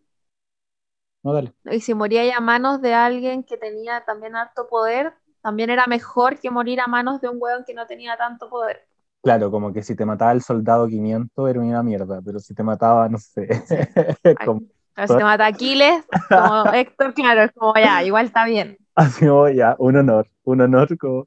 No, 1.23 1.33
dale. 1.33 1.55
Y 1.71 1.81
si 1.81 1.95
moría 1.95 2.37
a 2.37 2.41
manos 2.43 2.83
de 2.83 2.93
alguien 2.93 3.43
que 3.43 3.57
tenía 3.57 4.05
también 4.05 4.37
harto 4.37 4.69
poder, 4.69 5.15
también 5.41 5.71
era 5.71 5.87
mejor 5.87 6.39
que 6.39 6.51
morir 6.51 6.83
a 6.83 6.89
manos 6.89 7.23
de 7.23 7.31
un 7.31 7.39
weón 7.41 7.65
que 7.65 7.73
no 7.73 7.87
tenía 7.87 8.19
tanto 8.19 8.51
poder. 8.51 8.87
Claro, 9.23 9.51
como 9.53 9.73
que 9.73 9.83
si 9.83 9.95
te 9.95 10.05
mataba 10.05 10.33
el 10.33 10.43
soldado 10.43 10.89
500 10.89 11.49
era 11.49 11.61
una 11.61 11.83
mierda, 11.83 12.21
pero 12.25 12.41
si 12.41 12.55
te 12.55 12.63
mataba, 12.65 13.09
no 13.09 13.19
sé. 13.19 13.47
como... 14.45 14.63
si 14.97 15.17
te 15.17 15.25
mata 15.25 15.47
Aquiles, 15.47 16.05
como 16.29 16.65
Héctor, 16.75 17.15
claro, 17.15 17.43
es 17.43 17.53
como 17.53 17.75
ya, 17.75 18.03
igual 18.03 18.27
está 18.27 18.45
bien. 18.45 18.77
Así 18.97 19.27
como 19.27 19.49
ya, 19.49 19.77
un 19.79 19.97
honor, 19.97 20.29
un 20.45 20.61
honor 20.61 20.99
como 20.99 21.27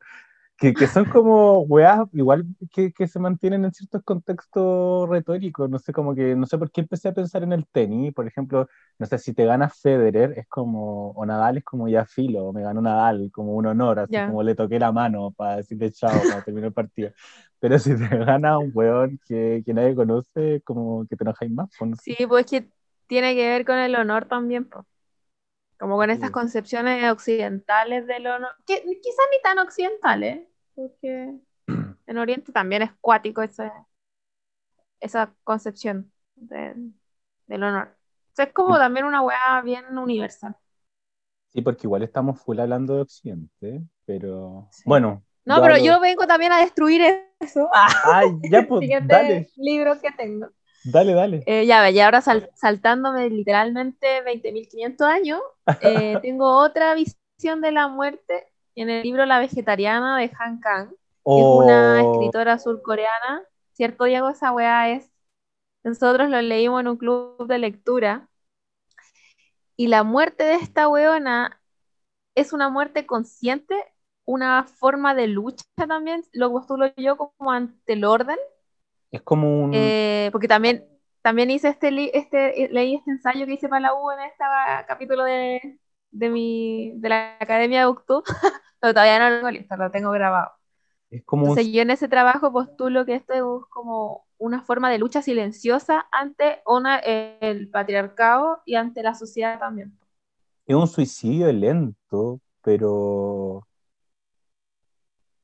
que, 0.58 0.74
que, 0.74 0.88
son 0.88 1.06
como 1.06 1.60
weas 1.62 2.08
igual 2.14 2.46
que, 2.72 2.94
que, 2.94 3.08
se 3.08 3.20
mantienen 3.20 3.66
en 3.66 3.74
ciertos 3.74 4.04
contextos 4.04 5.10
retóricos, 5.10 5.70
no 5.70 5.80
sé, 5.80 5.92
como 5.92 6.16
que, 6.16 6.36
no 6.36 6.46
sé 6.46 6.58
por 6.58 6.72
qué 6.72 6.82
empecé 6.82 7.10
a 7.10 7.14
pensar 7.14 7.44
en 7.44 7.52
el 7.52 7.68
tenis, 7.68 8.14
por 8.14 8.26
ejemplo, 8.26 8.68
no 8.98 9.06
sé, 9.06 9.18
si 9.18 9.34
te 9.34 9.46
gana 9.46 9.70
Federer, 9.70 10.34
es 10.38 10.48
como, 10.48 11.12
o 11.12 11.26
Nadal 11.26 11.58
es 11.58 11.64
como 11.66 11.90
ya 11.90 12.06
filo, 12.06 12.54
me 12.54 12.62
ganó 12.62 12.82
Nadal, 12.82 13.32
como 13.34 13.54
un 13.54 13.66
honor, 13.66 14.00
así 14.00 14.16
como 14.26 14.44
le 14.44 14.56
toqué 14.56 14.80
la 14.80 14.92
mano 14.92 15.32
para 15.32 15.58
decirle 15.58 15.92
chao, 15.92 16.12
para 16.30 16.42
terminar 16.44 16.68
el 16.68 16.74
partido, 16.74 17.12
pero 17.60 17.78
si 17.78 17.96
te 17.98 18.08
gana 18.18 18.58
un 18.58 18.72
weón 18.74 19.20
que, 19.28 19.62
que 19.66 19.74
nadie 19.74 19.94
conoce, 19.94 20.62
como 20.64 21.06
que 21.08 21.18
te 21.18 21.24
enojáis 21.24 21.52
más. 21.52 21.70
Pues, 21.78 22.00
sí, 22.02 22.16
pues 22.28 22.46
que 22.46 22.66
tiene 23.08 23.36
que 23.36 23.48
ver 23.48 23.66
con 23.66 23.78
el 23.78 23.96
honor 23.96 24.26
también, 24.26 24.66
pues. 24.66 24.86
Como 25.78 25.98
con 25.98 26.10
estas 26.10 26.32
concepciones 26.32 27.12
occidentales 27.12 28.08
del 28.08 28.28
honor, 28.28 28.52
que 28.66 28.82
quizás 28.82 29.26
ni 29.32 29.42
tan 29.44 29.60
occidentales, 29.60 30.48
porque 30.74 31.36
en 32.08 32.18
Oriente 32.18 32.52
también 32.52 32.82
es 32.84 32.92
cuático 33.02 33.42
ese, 33.42 33.72
esa 35.00 35.34
concepción 35.44 36.12
del 36.36 37.64
honor. 37.64 37.90
O 38.32 38.36
sea, 38.36 38.46
es 38.46 38.54
como 38.54 38.78
también 38.78 39.06
una 39.06 39.22
weá 39.22 39.62
bien 39.64 39.98
universal. 39.98 40.56
Sí, 41.50 41.62
porque 41.62 41.88
igual 41.88 42.04
estamos 42.04 42.42
full 42.42 42.60
hablando 42.60 42.96
de 42.96 43.02
Occidente, 43.02 43.82
pero 44.06 44.70
bueno. 44.86 45.24
No, 45.46 45.62
pero 45.62 45.78
yo 45.78 46.00
vengo 46.00 46.28
también 46.28 46.52
a 46.52 46.60
destruir 46.60 47.02
eso. 47.40 47.70
Ay, 47.74 48.28
ya 48.50 48.68
pues, 48.68 48.90
dale. 49.08 49.48
libro 49.56 50.00
que 50.02 50.12
tengo. 50.12 50.50
Dale, 50.86 51.14
dale. 51.14 51.44
Eh, 51.48 51.66
ya 51.66 51.90
y 51.90 52.00
ahora 52.00 52.22
saltándome 52.22 53.30
literalmente 53.30 54.24
20.500 54.24 55.02
años, 55.02 55.42
eh, 55.82 56.20
tengo 56.22 56.58
otra 56.58 56.94
visión 56.94 57.62
de 57.62 57.72
la 57.72 57.88
muerte 57.88 58.48
en 58.76 58.92
el 58.92 59.02
libro 59.02 59.26
La 59.26 59.40
vegetariana 59.40 60.20
de 60.20 60.32
Han 60.40 60.60
Kang, 60.60 60.90
que 60.90 60.96
es 61.40 61.46
una 61.46 62.04
oh. 62.04 62.14
escritora 62.14 62.60
surcoreana. 62.60 63.44
¿Cierto, 63.74 64.06
Diego? 64.06 64.30
Esa 64.30 64.52
weá 64.52 64.92
es. 64.92 65.12
Nosotros 65.84 66.30
lo 66.30 66.40
leímos 66.42 66.82
en 66.82 66.88
un 66.88 66.98
club 66.98 67.48
de 67.48 67.58
lectura. 67.58 68.30
Y 69.76 69.88
la 69.88 70.04
muerte 70.04 70.44
de 70.44 70.56
esta 70.56 70.88
weona 70.88 71.60
es 72.36 72.54
una 72.54 72.70
muerte 72.70 73.08
consciente, 73.08 73.76
una 74.24 74.66
forma 74.66 75.16
de 75.16 75.28
lucha 75.28 75.66
también, 75.76 76.24
lo 76.32 76.52
postulo 76.52 76.94
yo 76.96 77.18
como 77.18 77.52
ante 77.52 77.94
el 77.94 78.06
orden 78.06 78.38
es 79.16 79.22
como 79.22 79.64
un... 79.64 79.72
Eh, 79.74 80.30
porque 80.32 80.48
también, 80.48 80.86
también 81.22 81.50
hice 81.52 81.70
este, 81.70 82.18
este, 82.18 82.70
leí 82.72 82.96
este 82.96 83.12
ensayo 83.12 83.46
que 83.46 83.54
hice 83.54 83.70
para 83.70 83.82
la 83.82 83.94
U 83.94 84.12
en 84.12 84.20
este 84.20 84.44
capítulo 84.88 85.24
de, 85.24 85.80
de, 86.12 86.30
mi, 86.30 86.94
de 86.96 87.10
la 87.10 87.38
Academia 87.40 87.80
de 87.80 87.86
Octubre, 87.86 88.24
pero 88.80 88.94
todavía 88.94 89.20
no 89.20 89.30
lo 89.30 89.36
tengo 89.38 89.52
listo, 89.52 89.78
lo 89.78 89.92
tengo 89.92 90.12
grabado. 90.12 90.52
Es 91.10 91.24
como 91.24 91.44
Entonces 91.48 91.72
yo 91.72 91.82
en 91.82 91.92
ese 91.92 92.08
trabajo 92.08 92.52
postulo 92.52 93.06
que 93.06 93.16
esto 93.16 93.34
es 93.34 93.42
como 93.70 94.26
una 94.38 94.62
forma 94.64 94.90
de 94.92 94.98
lucha 94.98 95.22
silenciosa 95.22 96.06
ante 96.12 96.62
una, 96.66 96.98
el 96.98 97.70
patriarcado 97.70 98.62
y 98.66 98.76
ante 98.76 99.02
la 99.02 99.16
sociedad 99.16 99.60
también. 99.60 99.98
es 100.66 100.76
un 100.76 100.88
suicidio 100.88 101.52
lento, 101.54 102.42
pero 102.62 103.66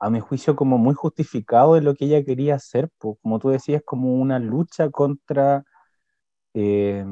a 0.02 0.10
mi 0.10 0.20
juicio 0.20 0.56
como 0.56 0.80
muy 0.80 0.96
justificado 0.96 1.76
de 1.76 1.82
lo 1.82 1.94
que 1.94 2.06
ella 2.06 2.26
quería 2.26 2.56
hacer, 2.56 2.90
pues, 2.98 3.20
como 3.22 3.38
tú 3.38 3.50
decías, 3.50 3.84
como 3.86 4.16
una 4.16 4.40
lucha 4.40 4.90
contra 4.90 5.64
eh, 6.56 7.06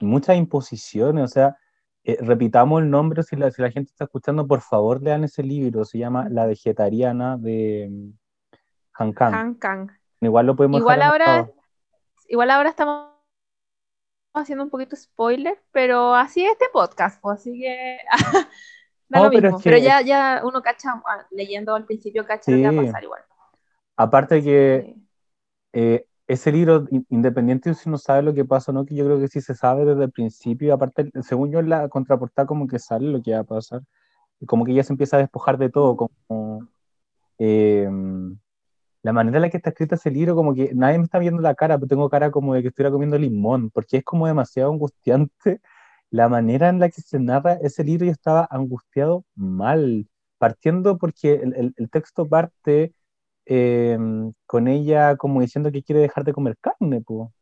muchas 0.00 0.36
imposiciones, 0.36 1.24
o 1.24 1.28
sea, 1.28 1.56
eh, 2.04 2.18
repitamos 2.20 2.82
el 2.82 2.90
nombre, 2.90 3.22
si 3.22 3.36
la, 3.36 3.50
si 3.50 3.62
la 3.62 3.70
gente 3.70 3.90
está 3.90 4.04
escuchando, 4.04 4.46
por 4.46 4.60
favor 4.60 5.02
lean 5.02 5.24
ese 5.24 5.42
libro, 5.42 5.86
se 5.86 5.96
llama 5.98 6.28
La 6.28 6.44
Vegetariana 6.44 7.38
de 7.38 7.88
mm, 7.90 8.10
Han 8.98 9.12
Kang. 9.14 9.34
Han 9.34 9.54
Kang. 9.54 9.90
Igual 10.20 10.46
lo 10.46 10.56
podemos 10.56 10.80
Igual 10.80 11.00
ahora, 11.00 11.36
anotado. 11.36 11.54
igual 12.28 12.50
ahora 12.50 12.68
estamos 12.68 13.12
haciendo 14.34 14.62
un 14.62 14.70
poquito 14.70 14.94
spoiler, 14.94 15.58
pero 15.72 16.14
así 16.14 16.44
es 16.44 16.52
este 16.52 16.66
podcast, 16.70 17.18
pues, 17.22 17.40
así 17.40 17.58
que 17.58 17.98
da 19.08 19.18
No, 19.18 19.24
lo 19.24 19.30
pero 19.30 19.42
mismo. 19.42 19.58
es 19.58 19.64
Pero 19.64 19.76
que- 19.76 19.82
ya, 19.82 20.00
ya 20.02 20.42
uno 20.44 20.62
cacha, 20.62 21.02
ah, 21.06 21.26
leyendo 21.30 21.74
al 21.74 21.84
principio, 21.84 22.26
cacha 22.26 22.50
lo 22.50 22.56
que 22.58 22.62
va 22.62 22.68
a 22.68 22.72
Sí. 22.72 22.86
pasar 22.86 23.04
igual. 23.04 23.22
Aparte 23.96 24.42
que 24.42 24.82
Sí. 24.94 25.02
eh, 25.72 26.06
ese 26.26 26.50
libro, 26.52 26.86
in- 26.90 27.06
independiente 27.10 27.68
de 27.68 27.74
si 27.76 27.88
uno 27.88 27.98
sabe 27.98 28.22
lo 28.22 28.34
que 28.34 28.44
pasa 28.44 28.72
o 28.72 28.74
no, 28.74 28.84
que 28.84 28.94
yo 28.94 29.04
creo 29.04 29.18
que 29.20 29.28
sí 29.28 29.40
se 29.40 29.54
sabe 29.54 29.84
desde 29.84 30.04
el 30.04 30.10
principio, 30.10 30.74
aparte, 30.74 31.10
según 31.22 31.50
yo 31.52 31.60
en 31.60 31.68
la 31.68 31.88
contraportada 31.88 32.46
como 32.46 32.66
que 32.66 32.78
sale 32.78 33.06
lo 33.08 33.22
que 33.22 33.32
va 33.32 33.40
a 33.40 33.44
pasar, 33.44 33.82
como 34.46 34.64
que 34.64 34.72
ella 34.72 34.82
se 34.84 34.92
empieza 34.92 35.16
a 35.16 35.20
despojar 35.20 35.56
de 35.58 35.70
todo, 35.70 35.96
como 35.96 36.66
eh, 37.38 37.88
la 39.02 39.12
manera 39.12 39.36
en 39.38 39.42
la 39.42 39.50
que 39.50 39.58
está 39.58 39.70
escrito 39.70 39.94
ese 39.94 40.10
libro, 40.10 40.34
como 40.34 40.54
que 40.54 40.72
nadie 40.74 40.98
me 40.98 41.04
está 41.04 41.18
viendo 41.18 41.40
la 41.42 41.54
cara, 41.54 41.76
pero 41.76 41.86
tengo 41.88 42.08
cara 42.10 42.30
como 42.30 42.54
de 42.54 42.62
que 42.62 42.68
estuviera 42.68 42.90
comiendo 42.90 43.16
limón, 43.18 43.70
porque 43.70 43.98
es 43.98 44.04
como 44.04 44.26
demasiado 44.26 44.72
angustiante 44.72 45.60
la 46.10 46.28
manera 46.28 46.68
en 46.68 46.80
la 46.80 46.88
que 46.90 47.00
se 47.02 47.18
narra 47.20 47.54
ese 47.54 47.84
libro, 47.84 48.06
yo 48.06 48.12
estaba 48.12 48.46
angustiado 48.50 49.24
mal, 49.34 50.08
partiendo 50.38 50.98
porque 50.98 51.34
el, 51.34 51.54
el- 51.56 51.74
el 51.76 51.90
texto 51.90 52.28
parte 52.28 52.94
eh, 53.46 53.98
con 54.46 54.68
ella 54.68 55.16
como 55.16 55.40
diciendo 55.40 55.72
que 55.72 55.82
quiere 55.82 56.00
dejar 56.02 56.24
de 56.24 56.32
comer 56.34 56.56
carne, 56.60 57.00
po. 57.02 57.32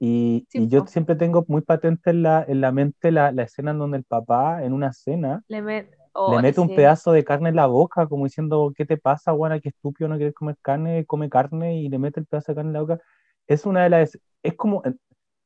Y, 0.00 0.48
Sí, 0.48 0.60
y 0.60 0.68
yo 0.68 0.84
po. 0.84 0.88
siempre 0.88 1.16
tengo 1.16 1.44
muy 1.48 1.62
patente 1.62 2.10
en 2.10 2.22
la, 2.22 2.44
en 2.48 2.60
la 2.60 2.72
mente 2.72 3.12
la, 3.12 3.32
la 3.32 3.44
escena 3.44 3.70
en 3.72 3.78
donde 3.78 3.98
el 3.98 4.04
papá, 4.04 4.64
en 4.64 4.72
una 4.74 4.92
cena, 4.92 5.44
Le, 5.48 5.60
met- 5.62 5.94
le 6.26 6.38
oh, 6.38 6.40
mete 6.40 6.60
un 6.60 6.70
sí. 6.70 6.72
pedazo 6.72 7.12
de 7.12 7.24
carne 7.24 7.48
en 7.50 7.56
la 7.56 7.66
boca, 7.66 8.06
como 8.08 8.24
diciendo, 8.24 8.72
¿qué 8.76 8.86
te 8.86 8.96
pasa, 8.96 9.32
guana? 9.32 9.60
Qué 9.60 9.70
estúpido, 9.70 10.08
no 10.08 10.16
quieres 10.16 10.34
comer 10.34 10.56
carne, 10.62 11.04
come 11.06 11.28
carne 11.30 11.76
y 11.80 11.88
le 11.88 11.98
mete 11.98 12.20
el 12.20 12.26
pedazo 12.26 12.52
de 12.52 12.56
carne 12.56 12.70
en 12.70 12.74
la 12.74 12.80
boca. 12.82 13.00
Es 13.46 13.66
una 13.66 13.82
de 13.84 13.90
las, 13.90 14.18
es 14.42 14.54
como, 14.54 14.82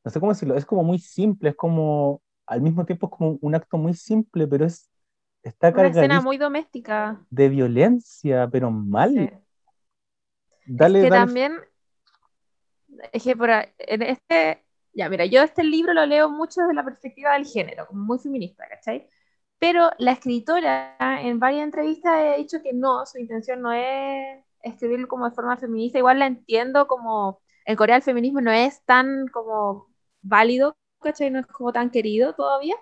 no 0.05 0.11
sé 0.11 0.21
cómo 0.21 0.33
decirlo, 0.33 0.57
es 0.57 0.65
como 0.67 0.85
muy 0.85 0.99
simple, 0.99 1.51
es 1.51 1.57
como, 1.57 2.23
al 2.47 2.63
mismo 2.63 2.85
tiempo 2.85 3.07
es 3.07 3.19
como 3.19 3.39
un 3.41 3.55
acto 3.55 3.77
muy 3.77 3.95
simple, 3.95 4.47
pero 4.47 4.65
es, 4.67 4.91
está 5.43 5.71
Una 5.71 5.89
escena 5.89 6.21
muy 6.21 6.39
doméstica. 6.39 7.21
de 7.31 7.49
violencia, 7.49 8.49
pero 8.51 8.71
mal. 8.71 9.11
sí. 9.11 9.31
Dale, 10.67 10.99
es 10.99 11.05
que 11.05 11.11
dale. 11.11 11.27
también, 11.27 11.61
es 13.13 13.23
que 13.23 13.37
por 13.37 13.51
en 13.51 14.03
este, 14.03 14.65
ya 14.93 15.09
mira, 15.09 15.25
yo 15.27 15.43
este 15.43 15.63
libro 15.63 15.95
lo 15.95 16.07
leo 16.07 16.29
mucho 16.29 16.63
desde 16.63 16.75
la 16.75 16.85
perspectiva 16.85 17.35
del 17.35 17.47
género, 17.47 17.87
como 17.87 18.05
muy 18.05 18.19
feminista, 18.19 18.65
¿cachai? 18.69 19.09
Pero 19.59 19.91
la 19.99 20.13
escritora 20.13 20.97
en 21.23 21.39
varias 21.39 21.65
entrevistas 21.65 22.13
ha 22.13 22.37
dicho 22.37 22.63
que 22.63 22.73
no, 22.73 23.07
su 23.07 23.19
intención 23.19 23.63
no 23.63 23.73
es 23.73 24.45
escribirlo 24.63 25.09
como 25.09 25.29
de 25.29 25.35
forma 25.35 25.57
feminista, 25.57 25.99
igual 25.99 26.19
la 26.19 26.27
entiendo 26.27 26.87
como, 26.87 27.41
en 27.65 27.77
Corea 27.77 27.97
el 27.97 28.03
feminismo 28.03 28.41
no 28.41 28.51
es 28.51 28.83
tan 28.85 29.29
como 29.29 29.87
válido, 30.23 30.77
¿cachai? 31.07 31.31
No 31.31 31.41
es 31.41 31.47
como 31.47 31.73
tan 31.73 31.91
querido 31.91 32.35
todavía. 32.35 32.77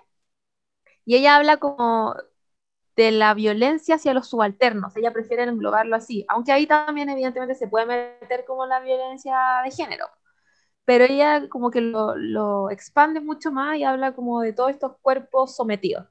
Y 1.05 1.15
ella 1.15 1.35
habla 1.35 1.57
como 1.57 2.15
de 2.95 3.11
la 3.11 3.33
violencia 3.33 3.95
hacia 3.95 4.13
los 4.13 4.29
subalternos. 4.29 4.95
Ella 4.97 5.13
prefiere 5.13 5.43
englobarlo 5.45 5.95
así, 5.95 6.25
aunque 6.29 6.51
ahí 6.51 6.67
también 6.67 7.09
evidentemente 7.09 7.55
se 7.55 7.67
puede 7.67 7.85
meter 7.87 8.45
como 8.45 8.65
la 8.65 8.79
violencia 8.81 9.35
de 9.65 9.71
género. 9.71 10.07
Pero 10.85 11.05
ella 11.05 11.49
como 11.49 11.71
que 11.71 11.81
lo, 11.81 12.15
lo 12.17 12.69
expande 12.71 13.21
mucho 13.21 13.51
más 13.51 13.77
y 13.77 13.83
habla 13.85 14.15
como 14.15 14.41
de 14.41 14.53
todos 14.53 14.71
estos 14.71 14.97
cuerpos 15.01 15.55
sometidos. 15.55 16.07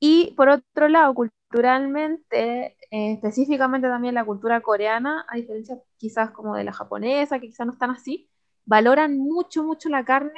Y 0.00 0.34
por 0.36 0.48
otro 0.50 0.88
lado, 0.88 1.14
culturalmente, 1.14 2.76
eh, 2.90 3.12
específicamente 3.14 3.88
también 3.88 4.14
la 4.14 4.24
cultura 4.24 4.60
coreana, 4.62 5.26
a 5.28 5.36
diferencia 5.36 5.78
quizás 5.98 6.30
como 6.32 6.56
de 6.56 6.64
la 6.64 6.72
japonesa, 6.72 7.40
que 7.40 7.48
quizás 7.48 7.66
no 7.66 7.72
están 7.72 7.90
así, 7.90 8.28
valoran 8.66 9.18
mucho, 9.18 9.64
mucho 9.64 9.88
la 9.90 10.04
carne 10.04 10.32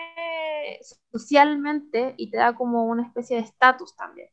socialmente 1.13 2.15
y 2.17 2.31
te 2.31 2.39
da 2.39 2.55
como 2.55 2.85
una 2.87 3.05
especie 3.07 3.37
de 3.37 3.43
estatus 3.45 3.95
también. 3.97 4.29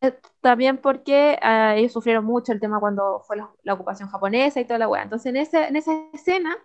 Eh, 0.00 0.18
También 0.40 0.78
porque 0.78 1.38
eh, 1.42 1.74
ellos 1.78 1.92
sufrieron 1.92 2.24
mucho 2.24 2.52
el 2.52 2.60
tema 2.60 2.80
cuando 2.80 3.20
fue 3.26 3.36
la, 3.36 3.50
la 3.62 3.74
ocupación 3.74 4.08
japonesa 4.08 4.60
y 4.60 4.64
toda 4.66 4.78
la 4.78 4.88
weá. 4.88 5.02
Entonces 5.02 5.26
en, 5.26 5.36
ese, 5.36 5.64
en 5.68 5.76
esa 5.76 5.92
escena 6.12 6.56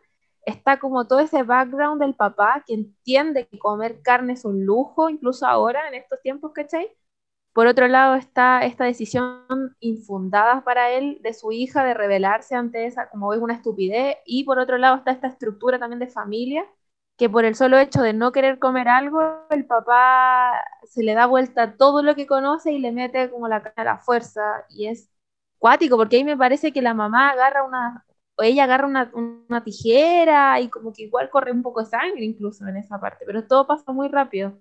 está 0.45 0.79
como 0.79 1.07
todo 1.07 1.19
ese 1.19 1.43
background 1.43 2.01
del 2.01 2.15
papá 2.15 2.63
que 2.65 2.73
entiende 2.73 3.47
que 3.47 3.59
comer 3.59 4.01
carne 4.01 4.33
es 4.33 4.45
un 4.45 4.65
lujo, 4.65 5.09
incluso 5.09 5.45
ahora, 5.47 5.87
en 5.87 5.95
estos 5.95 6.21
tiempos, 6.21 6.51
¿cachai? 6.53 6.89
Por 7.53 7.67
otro 7.67 7.87
lado 7.87 8.15
está 8.15 8.65
esta 8.65 8.85
decisión 8.85 9.45
infundada 9.79 10.63
para 10.63 10.91
él 10.91 11.19
de 11.23 11.33
su 11.33 11.51
hija 11.51 11.83
de 11.83 11.93
rebelarse 11.93 12.55
ante 12.55 12.85
esa, 12.85 13.09
como 13.09 13.33
es 13.33 13.41
una 13.41 13.55
estupidez, 13.55 14.17
y 14.25 14.43
por 14.45 14.59
otro 14.59 14.77
lado 14.77 14.97
está 14.97 15.11
esta 15.11 15.27
estructura 15.27 15.79
también 15.79 15.99
de 15.99 16.07
familia, 16.07 16.65
que 17.19 17.29
por 17.29 17.45
el 17.45 17.55
solo 17.55 17.77
hecho 17.77 18.01
de 18.01 18.13
no 18.13 18.31
querer 18.31 18.59
comer 18.59 18.87
algo, 18.87 19.45
el 19.51 19.65
papá 19.65 20.53
se 20.85 21.03
le 21.03 21.13
da 21.15 21.25
vuelta 21.27 21.75
todo 21.77 22.01
lo 22.01 22.15
que 22.15 22.25
conoce 22.27 22.71
y 22.71 22.79
le 22.79 22.93
mete 22.93 23.29
como 23.29 23.49
la 23.49 23.61
cara 23.61 23.73
a 23.91 23.95
la 23.95 23.97
fuerza, 23.99 24.65
y 24.69 24.87
es 24.87 25.11
cuático, 25.57 25.97
porque 25.97 26.15
ahí 26.17 26.23
me 26.23 26.37
parece 26.37 26.71
que 26.71 26.81
la 26.81 26.93
mamá 26.93 27.31
agarra 27.31 27.63
una, 27.63 28.05
o 28.37 28.43
ella 28.43 28.63
agarra 28.63 28.87
una, 28.87 29.11
una 29.13 29.63
tijera 29.63 30.61
y 30.61 30.69
como 30.69 30.93
que 30.93 31.03
igual 31.03 31.29
corre 31.29 31.51
un 31.51 31.61
poco 31.63 31.81
de 31.81 31.87
sangre 31.89 32.23
incluso 32.23 32.65
en 32.67 32.77
esa 32.77 32.99
parte, 33.01 33.25
pero 33.25 33.45
todo 33.45 33.67
pasa 33.67 33.91
muy 33.91 34.07
rápido. 34.07 34.57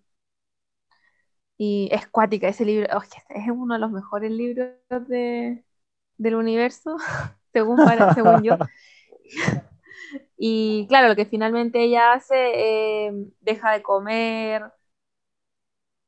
Y 1.56 1.88
es 1.92 2.06
cuática 2.08 2.48
ese 2.48 2.64
libro, 2.64 2.88
oh, 2.96 3.02
es 3.02 3.48
uno 3.50 3.74
de 3.74 3.80
los 3.80 3.90
mejores 3.92 4.30
libros 4.32 4.74
de, 5.08 5.64
del 6.16 6.34
universo, 6.34 6.96
según, 7.52 7.76
para, 7.76 8.14
según 8.14 8.42
yo. 8.42 8.56
Y 10.36 10.86
claro, 10.88 11.08
lo 11.08 11.16
que 11.16 11.26
finalmente 11.26 11.82
ella 11.82 12.12
hace, 12.12 12.34
eh, 13.08 13.12
deja 13.40 13.72
de 13.72 13.82
comer, 13.82 14.72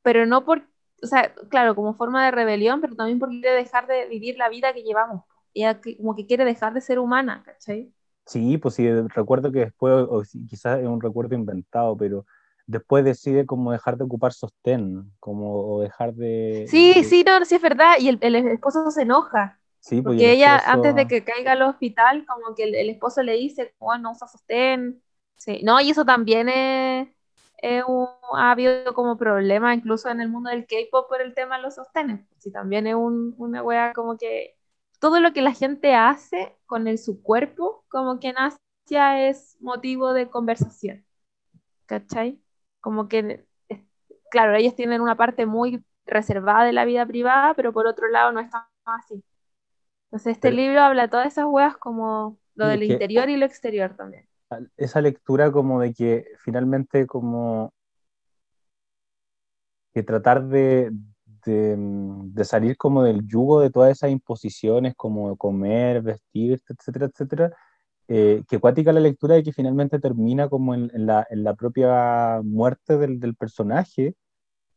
pero 0.03 0.27
no 0.27 0.45
por, 0.45 0.63
o 1.03 1.07
sea, 1.07 1.35
claro, 1.51 1.75
como 1.75 1.95
forma 1.95 2.25
de 2.25 2.31
rebelión, 2.31 2.81
pero 2.81 2.95
también 2.97 3.19
porque 3.19 3.41
quiere 3.41 3.57
dejar 3.57 3.87
de 3.87 4.07
vivir 4.09 4.37
la 4.39 4.49
vida 4.49 4.73
que 4.73 4.83
llevamos. 4.83 5.25
Ella 5.55 5.81
como 5.99 6.15
que 6.17 6.27
quiere 6.27 6.45
dejar 6.45 6.73
de 6.75 6.81
ser 6.81 6.99
humana, 6.99 7.43
¿cachai? 7.45 7.93
Sí, 8.27 8.59
pues 8.59 8.75
sí, 8.77 8.89
recuerdo 9.09 9.51
que 9.51 9.61
después, 9.61 9.93
o 10.09 10.23
quizás 10.49 10.79
es 10.81 10.87
un 10.87 11.01
recuerdo 11.01 11.35
inventado, 11.35 11.97
pero 11.97 12.27
después 12.67 13.05
decide 13.05 13.45
como 13.45 13.73
dejar 13.73 13.97
de 13.97 14.05
ocupar 14.05 14.33
sostén, 14.33 15.13
como 15.19 15.75
o 15.77 15.81
dejar 15.83 16.15
de... 16.15 16.71
Sí, 16.71 16.95
de- 16.95 17.05
sí, 17.05 17.25
no, 17.27 17.45
sí 17.45 17.57
es 17.57 17.63
verdad, 17.63 17.95
y 17.99 18.09
el, 18.09 18.19
el 18.23 18.35
esposo 18.37 18.91
se 18.91 19.03
enoja. 19.03 19.60
Sí, 19.81 20.03
pues, 20.03 20.17
Porque 20.17 20.25
el 20.25 20.31
ella, 20.33 20.59
esposo- 20.59 20.71
antes 20.73 20.95
de 20.95 21.07
que 21.07 21.25
caiga 21.25 21.53
al 21.53 21.63
hospital, 21.63 22.25
como 22.27 22.55
que 22.55 22.65
el, 22.65 22.75
el 22.75 22.91
esposo 22.91 23.23
le 23.23 23.35
dice, 23.35 23.75
bueno, 23.79 24.05
no 24.05 24.13
usa 24.13 24.29
sostén. 24.29 25.03
Sí, 25.37 25.61
no, 25.63 25.81
y 25.81 25.91
eso 25.91 26.05
también 26.05 26.49
es, 26.49 27.09
es 27.59 27.85
un- 27.87 28.09
ha 28.35 28.51
habido 28.53 28.95
como 28.95 29.17
problema 29.17 29.75
incluso 29.75 30.09
en 30.11 30.21
el 30.21 30.29
mundo 30.29 30.51
del 30.51 30.67
K-pop 30.67 31.09
por 31.09 31.21
el 31.23 31.35
tema 31.35 31.57
de 31.57 31.63
los 31.63 31.75
sostenes. 31.77 32.21
Sí, 32.39 32.51
también 32.53 32.87
es 32.87 32.95
un- 32.95 33.35
una 33.39 33.63
wea 33.63 33.93
como 33.95 34.17
que 34.17 34.57
todo 35.01 35.21
lo 35.21 35.33
que 35.33 35.43
la 35.43 35.53
gente 35.53 35.95
hace 35.95 36.57
con 36.67 36.87
el, 36.89 36.99
su 36.99 37.23
cuerpo, 37.23 37.85
como 37.89 38.21
que 38.21 38.29
en 38.29 38.37
Asia 38.39 39.29
es 39.29 39.57
motivo 39.61 40.13
de 40.13 40.29
conversación. 40.31 41.05
¿Cachai? 41.87 42.41
Como 42.81 43.09
que, 43.09 43.45
claro, 44.31 44.55
ellos 44.57 44.75
tienen 44.77 45.01
una 45.03 45.17
parte 45.17 45.47
muy 45.47 45.85
reservada 46.07 46.65
de 46.65 46.73
la 46.73 46.85
vida 46.85 47.07
privada, 47.07 47.55
pero 47.55 47.73
por 47.73 47.87
otro 47.87 48.09
lado 48.09 48.33
no 48.33 48.41
es 48.41 48.51
tan 48.51 48.65
así. 48.87 49.23
Entonces 50.11 50.33
este 50.33 50.49
Pero- 50.49 50.57
libro 50.57 50.81
habla 50.81 51.09
todas 51.09 51.29
esas 51.29 51.47
weas 51.49 51.77
como 51.77 52.37
lo 52.57 52.67
del 52.67 52.81
que- 52.81 52.87
interior 52.87 53.29
y 53.31 53.37
lo 53.37 53.47
exterior 53.47 53.95
también. 53.97 54.27
esa 54.77 55.01
lectura 55.01 55.53
como 55.53 55.81
de 55.81 55.95
que 55.95 56.25
finalmente 56.41 57.07
como 57.07 57.73
que 59.95 60.03
tratar 60.03 60.45
de, 60.49 60.91
de, 61.47 61.77
mm, 61.77 62.33
de 62.35 62.45
salir 62.45 62.77
como 62.77 63.05
del 63.05 63.27
yugo 63.29 63.61
de 63.61 63.71
todas 63.71 63.93
esas 63.93 64.11
imposiciones 64.11 64.95
como 64.97 65.37
comer, 65.37 66.03
vestir, 66.03 66.61
etcétera, 66.69 67.07
etcétera, 67.07 67.53
eh, 68.09 68.43
que 68.49 68.59
cuática 68.59 68.93
la 68.93 68.99
lectura 68.99 69.39
y 69.39 69.45
que 69.45 69.53
finalmente 69.53 70.01
termina 70.01 70.49
como 70.49 70.75
en, 70.75 70.91
en 70.95 71.07
la, 71.07 71.25
en 71.31 71.45
la 71.45 71.55
propia 71.55 72.41
muerte 72.43 72.99
del, 72.99 73.21
del 73.21 73.37
personaje, 73.37 74.17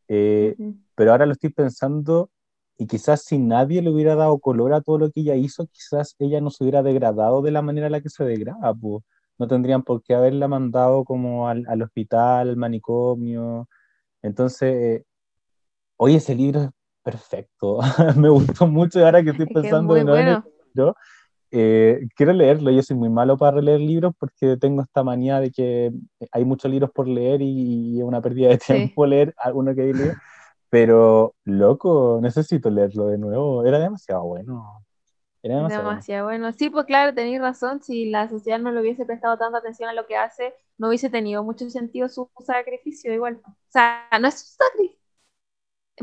eh, 0.06 0.54
Ujú. 0.56 0.76
pero 0.94 1.10
ahora 1.10 1.26
lo 1.26 1.32
estoy 1.32 1.50
pensando 1.50 2.30
y 2.76 2.86
quizás 2.86 3.22
si 3.24 3.38
nadie 3.38 3.82
le 3.82 3.90
hubiera 3.90 4.14
dado 4.16 4.38
color 4.38 4.72
a 4.74 4.80
todo 4.80 4.98
lo 4.98 5.10
que 5.10 5.20
ella 5.20 5.36
hizo, 5.36 5.66
quizás 5.66 6.16
ella 6.18 6.40
no 6.40 6.50
se 6.50 6.64
hubiera 6.64 6.82
degradado 6.82 7.42
de 7.42 7.50
la 7.52 7.62
manera 7.62 7.86
en 7.86 7.92
la 7.92 8.00
que 8.00 8.10
se 8.10 8.24
degrada, 8.24 8.74
pues. 8.74 9.02
No 9.38 9.48
tendrían 9.48 9.82
por 9.82 10.02
qué 10.02 10.14
haberla 10.14 10.46
mandado 10.46 11.04
como 11.04 11.48
al, 11.48 11.64
al 11.68 11.82
hospital, 11.82 12.50
al 12.50 12.56
manicomio. 12.56 13.68
Entonces, 14.22 14.74
eh, 14.74 15.04
oye, 15.96 16.16
ese 16.16 16.34
libro 16.36 16.70
perfecto. 17.04 17.78
me 18.16 18.28
gustó 18.28 18.66
mucho 18.66 18.98
y 18.98 19.02
ahora 19.02 19.22
que 19.22 19.30
estoy 19.30 19.46
pensando 19.46 19.96
en 19.96 20.06
bueno. 20.06 20.44
Eh, 21.56 22.00
quiero 22.16 22.32
leerlo, 22.32 22.72
yo 22.72 22.82
soy 22.82 22.96
muy 22.96 23.10
malo 23.10 23.38
para 23.38 23.60
leer 23.60 23.78
libros 23.78 24.12
porque 24.18 24.56
tengo 24.56 24.82
esta 24.82 25.04
manía 25.04 25.38
de 25.38 25.52
que 25.52 25.92
hay 26.32 26.44
muchos 26.44 26.68
libros 26.68 26.90
por 26.90 27.06
leer 27.06 27.42
y, 27.42 28.00
es 28.00 28.04
una 28.04 28.20
pérdida 28.20 28.48
de 28.48 28.58
tiempo 28.58 29.06
leer 29.06 29.32
alguno 29.38 29.72
que 29.72 29.82
hay 29.82 29.92
leído, 29.92 30.14
pero 30.74 31.36
loco, 31.44 32.18
necesito 32.20 32.68
leerlo 32.68 33.06
de 33.06 33.16
nuevo, 33.16 33.64
era 33.64 33.78
demasiado 33.78 34.24
bueno. 34.24 34.84
Era 35.40 35.68
demasiado, 35.68 36.24
bueno. 36.24 36.50
Sí, 36.50 36.68
pues 36.68 36.84
claro, 36.84 37.14
tenéis 37.14 37.40
razón, 37.40 37.80
si 37.80 38.10
la 38.10 38.28
sociedad 38.28 38.58
no 38.58 38.72
le 38.72 38.80
hubiese 38.80 39.06
prestado 39.06 39.38
tanta 39.38 39.58
atención 39.58 39.88
a 39.88 39.92
lo 39.92 40.08
que 40.08 40.16
hace, 40.16 40.52
no 40.76 40.88
hubiese 40.88 41.10
tenido 41.10 41.44
mucho 41.44 41.70
sentido 41.70 42.08
su 42.08 42.28
sacrificio 42.44 43.14
igual. 43.14 43.40
O 43.46 43.54
sea, 43.68 44.08
no 44.20 44.26
es 44.26 44.34
un 44.34 44.66
sacrificio. 44.66 45.00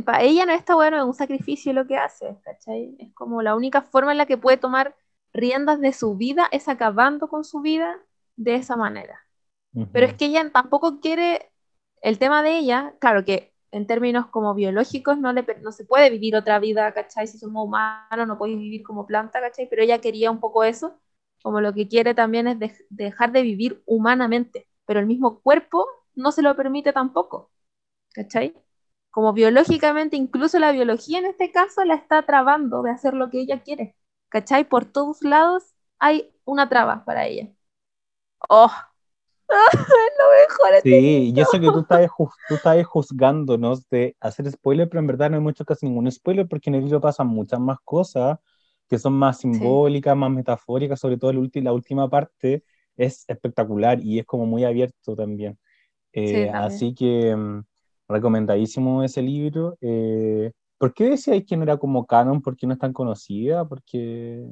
Para 0.06 0.22
ella 0.22 0.46
no 0.46 0.54
está 0.54 0.76
bueno, 0.76 1.00
es 1.00 1.04
un 1.04 1.16
sacrificio 1.16 1.74
lo 1.74 1.86
que 1.86 1.98
hace, 1.98 2.38
¿cachai? 2.42 2.96
Es 2.98 3.14
como 3.14 3.42
la 3.42 3.58
única 3.58 3.82
forma 3.82 4.14
en 4.14 4.20
la 4.20 4.26
que 4.26 4.38
puede 4.38 4.56
tomar 4.56 4.96
riendas 5.34 5.82
de 5.82 5.92
su 5.92 6.16
vida 6.16 6.48
es 6.54 6.70
acabando 6.70 7.28
con 7.28 7.44
su 7.44 7.60
vida 7.60 8.00
de 8.38 8.56
esa 8.56 8.78
manera. 8.78 9.20
Pero 9.92 10.06
es 10.06 10.14
que 10.14 10.28
ella 10.28 10.50
tampoco 10.50 11.02
quiere, 11.02 11.52
el 12.02 12.20
tema 12.20 12.42
de 12.42 12.58
ella, 12.58 12.94
claro 13.00 13.26
que 13.26 13.51
en 13.72 13.88
términos 13.88 14.28
como 14.28 14.54
biológicos 14.54 15.18
no, 15.18 15.34
le, 15.34 15.46
no 15.62 15.72
se 15.72 15.86
puede 15.86 16.10
vivir 16.10 16.36
otra 16.36 16.60
vida, 16.60 16.94
¿cachai? 16.94 17.28
Si 17.28 17.38
somos 17.38 17.66
humanos 17.66 18.28
no 18.28 18.38
podéis 18.38 18.60
vivir 18.60 18.84
como 18.84 19.06
planta, 19.08 19.40
¿cachai? 19.42 19.68
Pero 19.70 19.82
ella 19.84 20.00
quería 20.02 20.32
un 20.32 20.40
poco 20.40 20.64
eso, 20.64 21.00
como 21.44 21.62
lo 21.62 21.74
que 21.74 21.88
quiere 21.88 22.14
también 22.14 22.48
es 22.48 22.86
dejar 22.90 23.32
de 23.32 23.42
vivir 23.44 23.82
humanamente, 23.86 24.68
pero 24.86 25.00
el 25.00 25.08
mismo 25.08 25.40
cuerpo 25.42 25.86
no 26.16 26.32
se 26.32 26.42
lo 26.42 26.56
permite 26.56 26.94
tampoco, 26.94 27.52
¿cachai? 28.14 28.56
Como 29.12 29.34
biológicamente, 29.34 30.16
incluso 30.18 30.60
la 30.60 30.72
biología 30.72 31.20
en 31.20 31.26
este 31.26 31.52
caso 31.52 31.84
la 31.86 31.96
está 31.96 32.24
trabando 32.26 32.82
de 32.84 32.92
hacer 32.92 33.14
lo 33.14 33.30
que 33.30 33.42
ella 33.42 33.62
quiere. 33.64 33.96
¿cachai? 34.30 34.64
Por 34.68 34.86
todos 34.86 35.22
lados 35.24 35.76
hay 36.00 36.34
una 36.46 36.70
traba 36.70 37.06
para 37.06 37.28
ella. 37.28 37.50
¡Oh! 38.50 38.72
lo 40.20 40.70
mejor 40.70 40.82
Sí, 40.84 41.34
y 41.36 41.40
eso 41.40 41.60
que 41.60 41.68
tú 41.68 41.80
estás, 41.80 42.10
tú 42.48 42.56
estás 42.56 42.86
juzgándonos 42.86 43.88
de 43.90 44.16
hacer 44.20 44.52
spoiler, 44.52 44.90
pero 44.90 45.00
en 45.00 45.08
verdad 45.08 45.30
no 45.30 45.38
hay 45.38 45.44
mucho 45.44 45.66
casi 45.66 45.86
ningún 45.86 46.12
spoiler 46.12 46.48
porque 46.48 46.70
en 46.70 46.76
el 46.76 46.84
libro 46.84 47.02
pasan 47.02 47.28
muchas 47.28 47.60
más 47.60 47.78
cosas 47.84 48.38
que 48.90 49.00
son 49.00 49.14
más 49.14 49.40
simbólicas, 49.40 50.18
más 50.18 50.32
metafóricas, 50.32 51.00
sobre 51.00 51.18
todo 51.18 51.32
la 51.32 51.72
última 51.72 52.10
parte 52.10 52.66
es 52.98 53.24
espectacular 53.28 54.02
y 54.02 54.20
es 54.20 54.26
como 54.26 54.46
muy 54.46 54.66
abierto 54.66 55.16
también. 55.16 55.58
Eh, 56.12 56.50
así 56.54 56.94
que 56.94 57.34
mm, 57.34 57.64
recomendadísimo 58.10 59.04
ese 59.04 59.22
libro. 59.22 59.78
Eh, 59.80 60.52
¿Por 60.78 60.94
qué 60.94 61.10
decíais 61.12 61.46
que 61.46 61.56
no 61.56 61.64
era 61.64 61.78
como 61.78 62.06
canon? 62.06 62.42
¿Por 62.42 62.58
qué 62.58 62.68
no 62.68 62.74
es 62.74 62.80
tan 62.80 62.92
conocida? 62.92 63.66
Porque... 63.66 64.46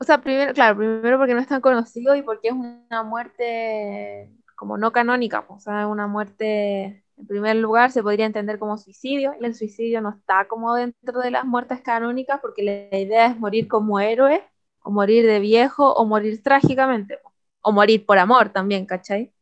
O 0.00 0.04
sea, 0.04 0.20
primero, 0.20 0.54
claro, 0.54 0.76
primero 0.76 1.18
porque 1.18 1.34
no 1.34 1.40
es 1.40 1.46
tan 1.46 1.60
conocido 1.60 2.14
y 2.16 2.22
porque 2.22 2.48
es 2.48 2.54
una 2.54 3.02
muerte 3.02 4.30
como 4.56 4.78
no 4.78 4.92
canónica, 4.92 5.44
o 5.48 5.58
sea, 5.60 5.86
una 5.86 6.06
muerte, 6.06 7.04
en 7.16 7.26
primer 7.26 7.56
lugar, 7.56 7.90
se 7.92 8.02
podría 8.02 8.26
entender 8.26 8.58
como 8.58 8.76
suicidio, 8.78 9.34
y 9.40 9.44
el 9.44 9.54
suicidio 9.54 10.00
no 10.02 10.10
está 10.10 10.46
como 10.48 10.74
dentro 10.74 11.20
de 11.20 11.30
las 11.30 11.44
muertes 11.46 11.80
canónicas 11.82 12.40
porque 12.40 12.62
la 12.62 12.98
idea 12.98 13.26
es 13.26 13.38
morir 13.38 13.68
como 13.68 14.00
héroe, 14.00 14.42
o 14.82 14.90
morir 14.90 15.26
de 15.26 15.40
viejo, 15.40 15.92
o 15.94 16.04
morir 16.06 16.42
trágicamente, 16.42 17.18
o 17.62 17.72
morir 17.72 18.04
por 18.06 18.18
amor 18.18 18.50
también, 18.50 18.86
¿cachai? 18.86 19.32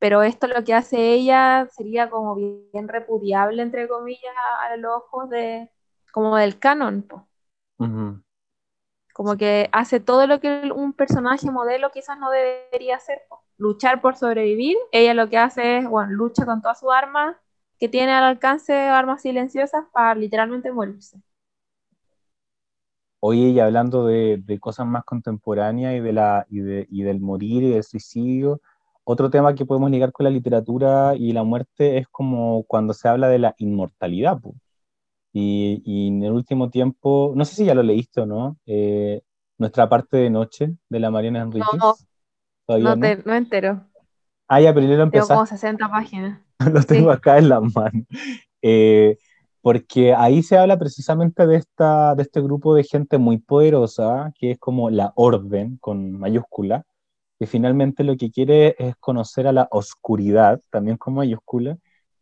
pero 0.00 0.22
esto 0.22 0.48
lo 0.48 0.64
que 0.64 0.74
hace 0.74 1.12
ella 1.12 1.68
sería 1.76 2.08
como 2.08 2.34
bien 2.34 2.88
repudiable, 2.88 3.62
entre 3.62 3.86
comillas, 3.86 4.34
a 4.60 4.76
los 4.78 4.92
ojos 4.96 5.28
de, 5.28 5.70
como 6.10 6.36
del 6.36 6.58
canon. 6.58 7.06
Como 9.20 9.36
que 9.36 9.68
hace 9.72 10.00
todo 10.00 10.26
lo 10.26 10.40
que 10.40 10.72
un 10.74 10.94
personaje 10.94 11.50
modelo 11.50 11.90
quizás 11.90 12.18
no 12.18 12.30
debería 12.30 12.96
hacer, 12.96 13.20
luchar 13.58 14.00
por 14.00 14.16
sobrevivir. 14.16 14.78
Ella 14.92 15.12
lo 15.12 15.28
que 15.28 15.36
hace 15.36 15.76
es, 15.76 15.86
bueno, 15.86 16.12
lucha 16.12 16.46
con 16.46 16.62
todas 16.62 16.80
sus 16.80 16.88
armas 16.90 17.36
que 17.78 17.90
tiene 17.90 18.12
al 18.12 18.24
alcance, 18.24 18.72
armas 18.72 19.20
silenciosas, 19.20 19.84
para 19.92 20.14
literalmente 20.14 20.72
morirse. 20.72 21.20
Oye, 23.18 23.50
y 23.50 23.60
hablando 23.60 24.06
de, 24.06 24.42
cosas 24.58 24.86
más 24.86 25.04
contemporáneas 25.04 25.96
y, 25.96 26.00
de 26.00 26.12
la, 26.14 26.46
y, 26.48 26.60
de, 26.60 26.86
y 26.90 27.02
del 27.02 27.20
morir 27.20 27.62
y 27.62 27.72
del 27.72 27.84
suicidio, 27.84 28.62
otro 29.04 29.28
tema 29.28 29.54
que 29.54 29.66
podemos 29.66 29.90
ligar 29.90 30.12
con 30.12 30.24
la 30.24 30.30
literatura 30.30 31.14
y 31.14 31.34
la 31.34 31.42
muerte 31.42 31.98
es 31.98 32.08
como 32.08 32.62
cuando 32.62 32.94
se 32.94 33.06
habla 33.06 33.28
de 33.28 33.38
la 33.38 33.54
inmortalidad. 33.58 34.38
Y, 35.32 36.08
en 36.08 36.22
el 36.22 36.32
último 36.32 36.70
tiempo, 36.70 37.32
no 37.36 37.44
sé 37.44 37.54
si 37.54 37.64
ya 37.64 37.74
lo 37.74 37.82
leíste 37.82 38.20
o 38.20 38.26
no, 38.26 38.56
eh, 38.66 39.22
nuestra 39.58 39.88
parte 39.88 40.16
de 40.16 40.30
noche 40.30 40.74
de 40.88 41.00
la 41.00 41.10
Mariana 41.10 41.42
Enríquez. 41.42 41.68
No, 41.78 41.96
no, 42.78 42.96
no? 42.96 43.16
no 43.24 43.34
entero. 43.34 43.84
Ah, 44.48 44.60
ya, 44.60 44.74
pero 44.74 44.86
yo 44.86 44.96
lo 44.96 45.04
empecé. 45.04 45.28
Tengo 45.28 45.40
como 45.40 45.46
60 45.46 45.88
páginas. 45.88 46.40
lo 46.72 46.82
tengo 46.82 47.10
acá 47.10 47.38
en 47.38 47.48
la 47.48 47.60
mano. 47.60 48.04
Eh, 48.62 49.16
porque 49.62 50.14
ahí 50.14 50.42
se 50.42 50.56
habla 50.56 50.78
precisamente 50.78 51.46
de, 51.46 51.56
esta, 51.56 52.14
de 52.14 52.22
este 52.22 52.40
grupo 52.40 52.74
de 52.74 52.84
gente 52.84 53.18
muy 53.18 53.38
poderosa, 53.38 54.32
que 54.38 54.52
es 54.52 54.58
como 54.58 54.90
la 54.90 55.12
orden 55.16 55.76
con 55.78 56.12
mayúscula, 56.12 56.84
que 57.38 57.46
finalmente 57.46 58.04
lo 58.04 58.16
que 58.16 58.30
quiere 58.30 58.74
es 58.78 58.96
conocer 58.96 59.46
a 59.46 59.52
la 59.52 59.68
oscuridad, 59.70 60.60
también 60.70 60.96
con 60.96 61.14
mayúscula, 61.14 61.78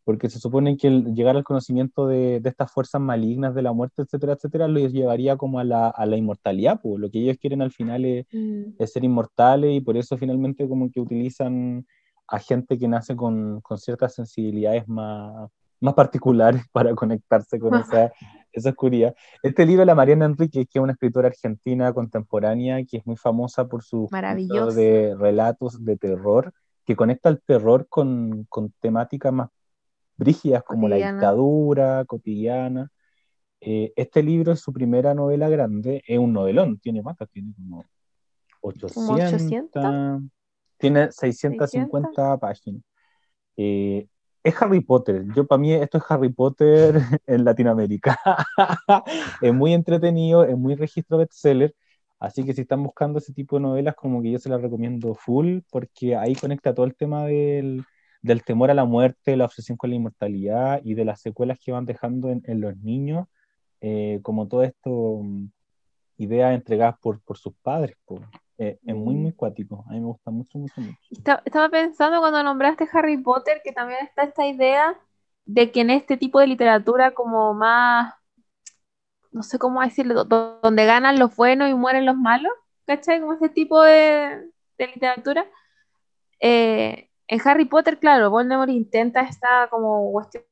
porque 0.08 0.30
se 0.30 0.38
supone 0.38 0.78
que 0.78 0.88
el 0.88 1.14
llegar 1.14 1.36
al 1.36 1.44
conocimiento 1.44 2.06
de, 2.06 2.40
de, 2.40 2.48
estas 2.48 2.72
fuerzas 2.72 2.98
malignas 2.98 3.54
de 3.54 3.60
la 3.60 3.74
muerte, 3.74 4.00
etcétera, 4.00 4.32
etcétera, 4.32 4.66
los 4.66 4.90
llevaría 4.90 5.36
como 5.36 5.58
a 5.58 5.64
la, 5.64 5.88
a 5.88 6.06
la 6.06 6.16
inmortalidad, 6.16 6.80
pues 6.80 6.98
lo 6.98 7.10
que 7.10 7.18
ellos 7.18 7.36
quieren 7.38 7.60
al 7.60 7.72
final 7.72 8.06
es, 8.06 8.26
mm. 8.32 8.76
es, 8.78 8.90
ser 8.90 9.04
inmortales 9.04 9.70
y 9.70 9.82
por 9.82 9.98
eso 9.98 10.16
finalmente 10.16 10.66
como 10.66 10.90
que 10.90 11.02
utilizan 11.02 11.86
a 12.26 12.38
gente 12.38 12.78
que 12.78 12.88
nace 12.88 13.14
con, 13.16 13.60
con 13.60 13.76
ciertas 13.76 14.14
sensibilidades 14.14 14.88
más, 14.88 15.50
más 15.78 15.92
particulares 15.92 16.62
para 16.72 16.94
conectarse 16.94 17.58
con 17.58 17.74
esa, 17.74 18.10
esa 18.50 18.70
oscuridad. 18.70 19.14
Este 19.42 19.66
libro, 19.66 19.84
La 19.84 19.94
Mariana 19.94 20.24
Enrique, 20.24 20.64
que 20.64 20.78
es 20.78 20.82
una 20.82 20.92
escritora 20.92 21.28
argentina 21.28 21.92
contemporánea 21.92 22.82
que 22.86 22.96
es 22.96 23.06
muy 23.06 23.16
famosa 23.16 23.68
por 23.68 23.82
su 23.82 24.08
de 24.74 25.14
relatos 25.18 25.84
de 25.84 25.98
terror, 25.98 26.54
que 26.86 26.96
conecta 26.96 27.28
el 27.28 27.42
terror 27.42 27.86
con, 27.90 28.46
con 28.48 28.72
temáticas 28.80 29.34
más 29.34 29.50
brígidas 30.18 30.62
como 30.64 30.88
la 30.88 30.96
dictadura 30.96 32.04
cotidiana. 32.04 32.90
Eh, 33.60 33.92
este 33.96 34.22
libro 34.22 34.52
es 34.52 34.60
su 34.60 34.72
primera 34.72 35.14
novela 35.14 35.48
grande, 35.48 36.02
es 36.06 36.18
un 36.18 36.32
novelón, 36.32 36.78
tiene 36.78 37.02
más, 37.02 37.16
tiene 37.32 37.54
como 37.56 37.84
800, 38.60 40.22
tiene 40.76 41.10
650 41.10 42.36
páginas. 42.38 42.82
Eh, 43.56 44.06
es 44.42 44.62
Harry 44.62 44.80
Potter. 44.80 45.24
Yo 45.34 45.46
para 45.46 45.58
mí 45.58 45.72
esto 45.72 45.98
es 45.98 46.04
Harry 46.08 46.32
Potter 46.32 46.94
en 47.26 47.44
Latinoamérica. 47.44 48.18
es 49.42 49.54
muy 49.54 49.72
entretenido, 49.72 50.44
es 50.44 50.56
muy 50.56 50.74
registro 50.74 51.18
bestseller. 51.18 51.74
Así 52.20 52.44
que 52.44 52.52
si 52.52 52.62
están 52.62 52.82
buscando 52.82 53.18
ese 53.18 53.32
tipo 53.32 53.56
de 53.56 53.62
novelas, 53.62 53.94
como 53.94 54.20
que 54.22 54.32
yo 54.32 54.38
se 54.38 54.48
las 54.48 54.60
recomiendo 54.60 55.14
full, 55.14 55.60
porque 55.70 56.16
ahí 56.16 56.34
conecta 56.34 56.74
todo 56.74 56.86
el 56.86 56.96
tema 56.96 57.26
del, 57.26 57.84
del 58.28 58.44
temor 58.44 58.70
a 58.70 58.74
la 58.74 58.84
muerte, 58.84 59.36
la 59.36 59.46
obsesión 59.46 59.76
con 59.76 59.90
la 59.90 59.96
inmortalidad 59.96 60.80
y 60.84 60.94
de 60.94 61.04
las 61.04 61.20
secuelas 61.20 61.58
que 61.58 61.72
van 61.72 61.86
dejando 61.86 62.30
en, 62.30 62.42
en 62.46 62.60
los 62.60 62.76
niños, 62.76 63.26
eh, 63.80 64.20
como 64.22 64.46
todo 64.46 64.62
esto, 64.62 65.20
mm, 65.22 65.46
ideas 66.18 66.54
entregadas 66.54 66.96
por, 67.00 67.20
por 67.22 67.38
sus 67.38 67.54
padres. 67.62 67.96
Eh, 68.58 68.78
es 68.84 68.94
muy, 68.94 69.14
muy 69.14 69.32
cuático. 69.32 69.84
A 69.88 69.92
mí 69.92 70.00
me 70.00 70.06
gusta 70.06 70.30
mucho, 70.30 70.58
mucho, 70.58 70.80
mucho. 70.80 70.98
Estaba 71.44 71.68
pensando 71.68 72.20
cuando 72.20 72.42
nombraste 72.42 72.88
Harry 72.92 73.16
Potter 73.16 73.60
que 73.64 73.72
también 73.72 74.04
está 74.04 74.24
esta 74.24 74.46
idea 74.46 74.98
de 75.44 75.70
que 75.70 75.80
en 75.80 75.90
este 75.90 76.16
tipo 76.16 76.40
de 76.40 76.48
literatura 76.48 77.12
como 77.12 77.54
más, 77.54 78.12
no 79.30 79.42
sé 79.42 79.58
cómo 79.58 79.80
decirlo, 79.80 80.24
donde 80.24 80.84
ganan 80.84 81.18
los 81.18 81.34
buenos 81.36 81.70
y 81.70 81.74
mueren 81.74 82.04
los 82.04 82.16
malos, 82.16 82.52
¿cachai? 82.84 83.20
Como 83.20 83.32
ese 83.34 83.48
tipo 83.48 83.82
de, 83.82 84.50
literatura. 84.76 85.46
Eh, 86.40 87.07
en 87.28 87.40
Harry 87.44 87.66
Potter, 87.66 87.98
claro, 87.98 88.30
Voldemort 88.30 88.70
intenta 88.70 89.20
esta 89.20 89.68
como 89.70 90.10
cuestión 90.12 90.44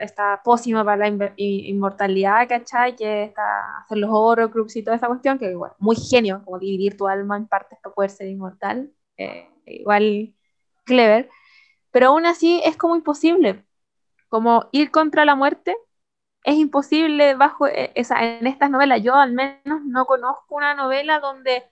esta 0.00 0.40
pócima 0.42 0.84
para 0.84 1.10
la 1.10 1.34
inmortalidad, 1.36 2.48
¿cachai? 2.48 2.96
Que 2.96 3.24
está 3.24 3.78
hacer 3.80 3.98
los 3.98 4.10
horrocrux 4.10 4.76
y 4.76 4.82
toda 4.82 4.96
esa 4.96 5.08
cuestión, 5.08 5.38
que 5.38 5.50
igual, 5.50 5.72
muy 5.78 5.96
genio, 5.96 6.42
como 6.44 6.58
dividir 6.58 6.96
tu 6.96 7.06
alma 7.06 7.36
en 7.36 7.46
partes 7.46 7.78
para 7.82 7.94
poder 7.94 8.10
ser 8.10 8.28
inmortal, 8.28 8.90
eh, 9.18 9.48
igual 9.66 10.34
clever, 10.84 11.28
pero 11.90 12.08
aún 12.08 12.26
así 12.26 12.62
es 12.64 12.76
como 12.76 12.96
imposible, 12.96 13.64
como 14.28 14.68
ir 14.72 14.90
contra 14.90 15.24
la 15.24 15.34
muerte 15.34 15.76
es 16.44 16.56
imposible 16.56 17.34
bajo 17.34 17.66
esa, 17.66 18.24
en 18.24 18.46
estas 18.46 18.70
novelas. 18.70 19.02
Yo 19.02 19.14
al 19.14 19.32
menos 19.32 19.84
no 19.84 20.06
conozco 20.06 20.54
una 20.54 20.74
novela 20.74 21.20
donde 21.20 21.64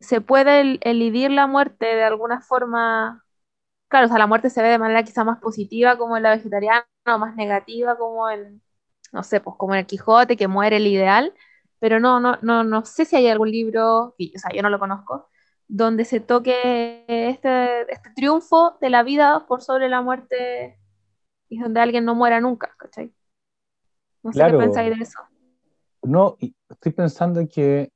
se 0.00 0.20
puede 0.20 0.78
elidir 0.82 1.30
la 1.30 1.46
muerte 1.46 1.86
de 1.86 2.04
alguna 2.04 2.40
forma 2.40 3.24
claro, 3.90 4.06
o 4.06 4.08
sea, 4.08 4.18
la 4.18 4.26
muerte 4.28 4.50
se 4.50 4.62
ve 4.62 4.68
de 4.68 4.78
manera 4.78 5.02
quizá 5.02 5.24
más 5.24 5.40
positiva 5.40 5.98
como 5.98 6.16
en 6.16 6.22
la 6.22 6.30
vegetariana 6.30 6.86
o 7.06 7.18
más 7.18 7.34
negativa 7.34 7.98
como 7.98 8.30
en, 8.30 8.62
no 9.12 9.22
sé, 9.24 9.40
pues 9.40 9.56
como 9.58 9.74
en 9.74 9.80
el 9.80 9.86
Quijote, 9.86 10.36
que 10.36 10.48
muere 10.48 10.76
el 10.76 10.86
ideal, 10.86 11.34
pero 11.80 11.98
no, 11.98 12.20
no, 12.20 12.38
no, 12.40 12.62
no 12.62 12.84
sé 12.84 13.04
si 13.04 13.16
hay 13.16 13.26
algún 13.26 13.50
libro, 13.50 14.14
o 14.16 14.38
sea, 14.38 14.52
yo 14.54 14.62
no 14.62 14.70
lo 14.70 14.78
conozco, 14.78 15.28
donde 15.66 16.04
se 16.04 16.20
toque 16.20 17.04
este, 17.08 17.92
este 17.92 18.10
triunfo 18.14 18.78
de 18.80 18.90
la 18.90 19.02
vida 19.02 19.46
por 19.48 19.60
sobre 19.60 19.88
la 19.88 20.02
muerte 20.02 20.78
y 21.48 21.58
donde 21.58 21.80
alguien 21.80 22.04
no 22.04 22.14
muera 22.14 22.40
nunca, 22.40 22.72
¿cachai? 22.78 23.12
No 24.22 24.32
sé 24.32 24.44
qué 24.44 24.56
pensáis 24.56 24.96
de 24.96 25.02
eso. 25.02 25.18
No, 26.02 26.36
estoy 26.68 26.92
pensando 26.92 27.46
que, 27.48 27.90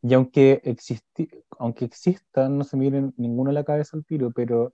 y 0.00 0.14
aunque, 0.14 0.62
existi 0.64 1.28
aunque 1.58 1.84
existan, 1.84 2.56
no 2.56 2.64
se 2.64 2.76
miren 2.76 3.12
ninguno 3.16 3.50
a 3.50 3.52
la 3.52 3.64
cabeza 3.64 3.96
al 3.96 4.04
tiro, 4.04 4.30
pero 4.30 4.72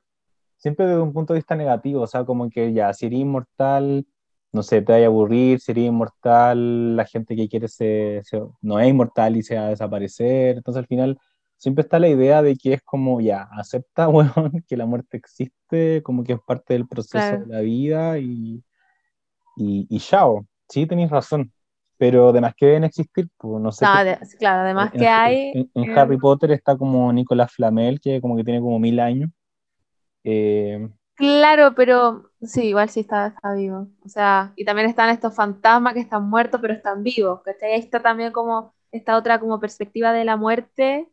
siempre 0.63 0.87
desde 0.87 1.01
un 1.01 1.13
punto 1.13 1.33
de 1.33 1.41
vista 1.41 1.57
negativo, 1.57 2.03
o 2.03 2.07
sea, 2.07 2.25
como 2.25 2.49
que 2.49 2.73
ya, 2.73 2.93
si 2.95 3.07
eres 3.07 3.19
inmortal, 3.19 4.07
no 4.53 4.63
sé, 4.63 4.81
te 4.81 4.93
vaya 4.93 5.07
a 5.07 5.09
aburrir, 5.09 5.59
sería 5.61 5.87
inmortal, 5.87 6.95
la 6.97 7.05
gente 7.05 7.35
que 7.35 7.49
quiere 7.49 7.67
ser, 7.67 8.23
no 8.61 8.79
es 8.79 8.89
inmortal 8.89 9.37
y 9.37 9.43
se 9.43 9.57
va 9.57 9.67
a 9.67 9.71
desaparecer, 9.71 10.59
entonces 10.59 10.79
al 10.79 10.87
final 10.87 11.19
siempre 11.57 11.83
está 11.83 11.99
la 11.99 12.09
idea 12.09 12.43
de 12.43 12.55
que 12.57 12.75
es 12.75 12.83
como, 12.83 13.21
ya, 13.21 13.49
acepta, 13.53 14.07
bueno, 14.09 14.33
que 14.69 14.77
la 14.77 14.87
muerte 14.87 15.17
existe, 15.17 16.01
como 16.05 16.23
que 16.23 16.35
es 16.35 16.41
parte 16.47 16.75
del 16.75 16.87
proceso 16.87 17.41
de 17.41 17.47
la 17.47 17.61
vida 17.61 18.19
y, 18.19 18.63
y, 19.57 19.87
y 19.91 19.99
chao, 19.99 20.47
sí, 20.69 20.87
tenéis 20.87 21.11
razón, 21.11 21.53
pero 21.99 22.29
además 22.29 22.55
que 22.57 22.67
deben 22.67 22.85
existir, 22.85 23.29
pues 23.37 23.61
no 23.61 23.73
sé. 23.73 23.85
claro, 24.39 24.63
además 24.63 24.93
que 24.93 25.09
hay... 25.09 25.71
En, 25.75 25.99
Harry 25.99 26.19
Potter 26.19 26.53
está 26.53 26.77
como 26.77 27.13
Nicolás 27.13 27.53
Flamel, 27.53 28.01
que 28.01 28.21
como 28.21 28.37
que 28.37 28.45
tiene 28.45 28.61
como 28.61 28.79
mil 28.79 29.01
años. 29.01 29.31
Eh, 30.25 30.89
claro, 31.15 31.75
pero 31.75 32.31
sí, 32.43 32.69
igual 32.69 32.89
sí 32.91 33.01
está, 33.01 33.29
está 33.29 33.53
vivo. 33.55 33.89
O 34.05 34.09
sea, 34.09 34.53
y 34.57 34.65
también 34.65 34.89
están 34.89 35.11
estos 35.11 35.35
fantasmas 35.35 35.95
que 35.95 36.01
están 36.01 36.29
muertos, 36.29 36.61
pero 36.61 36.75
están 36.75 37.03
vivos. 37.03 37.41
Ahí 37.63 37.81
está 37.81 38.01
también 38.03 38.33
como 38.33 38.75
esta 38.93 39.17
otra 39.17 39.41
como 39.41 39.59
perspectiva 39.61 40.13
de 40.13 40.25
la 40.25 40.37
muerte 40.37 41.09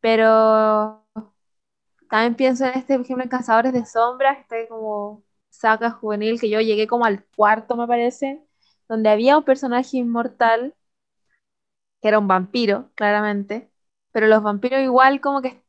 pero 0.00 1.04
también 2.10 2.34
pienso 2.36 2.64
en 2.66 2.74
este, 2.78 2.94
por 2.96 3.04
ejemplo, 3.04 3.24
en 3.24 3.30
Cazadores 3.30 3.72
de 3.72 3.84
Sombras, 3.86 4.38
este 4.40 4.68
como 4.68 5.22
saga 5.50 5.90
juvenil, 5.90 6.40
que 6.40 6.50
yo 6.50 6.60
llegué 6.60 6.86
como 6.86 7.04
al 7.04 7.24
cuarto, 7.36 7.76
me 7.76 7.86
parece, 7.86 8.42
donde 8.88 9.08
había 9.10 9.38
un 9.38 9.44
personaje 9.44 9.96
inmortal, 9.98 10.74
que 12.00 12.08
era 12.08 12.18
un 12.18 12.28
vampiro, 12.28 12.90
claramente, 12.94 13.70
pero 14.12 14.26
los 14.26 14.42
vampiros 14.42 14.80
igual 14.82 15.20
como 15.20 15.42
que 15.42 15.63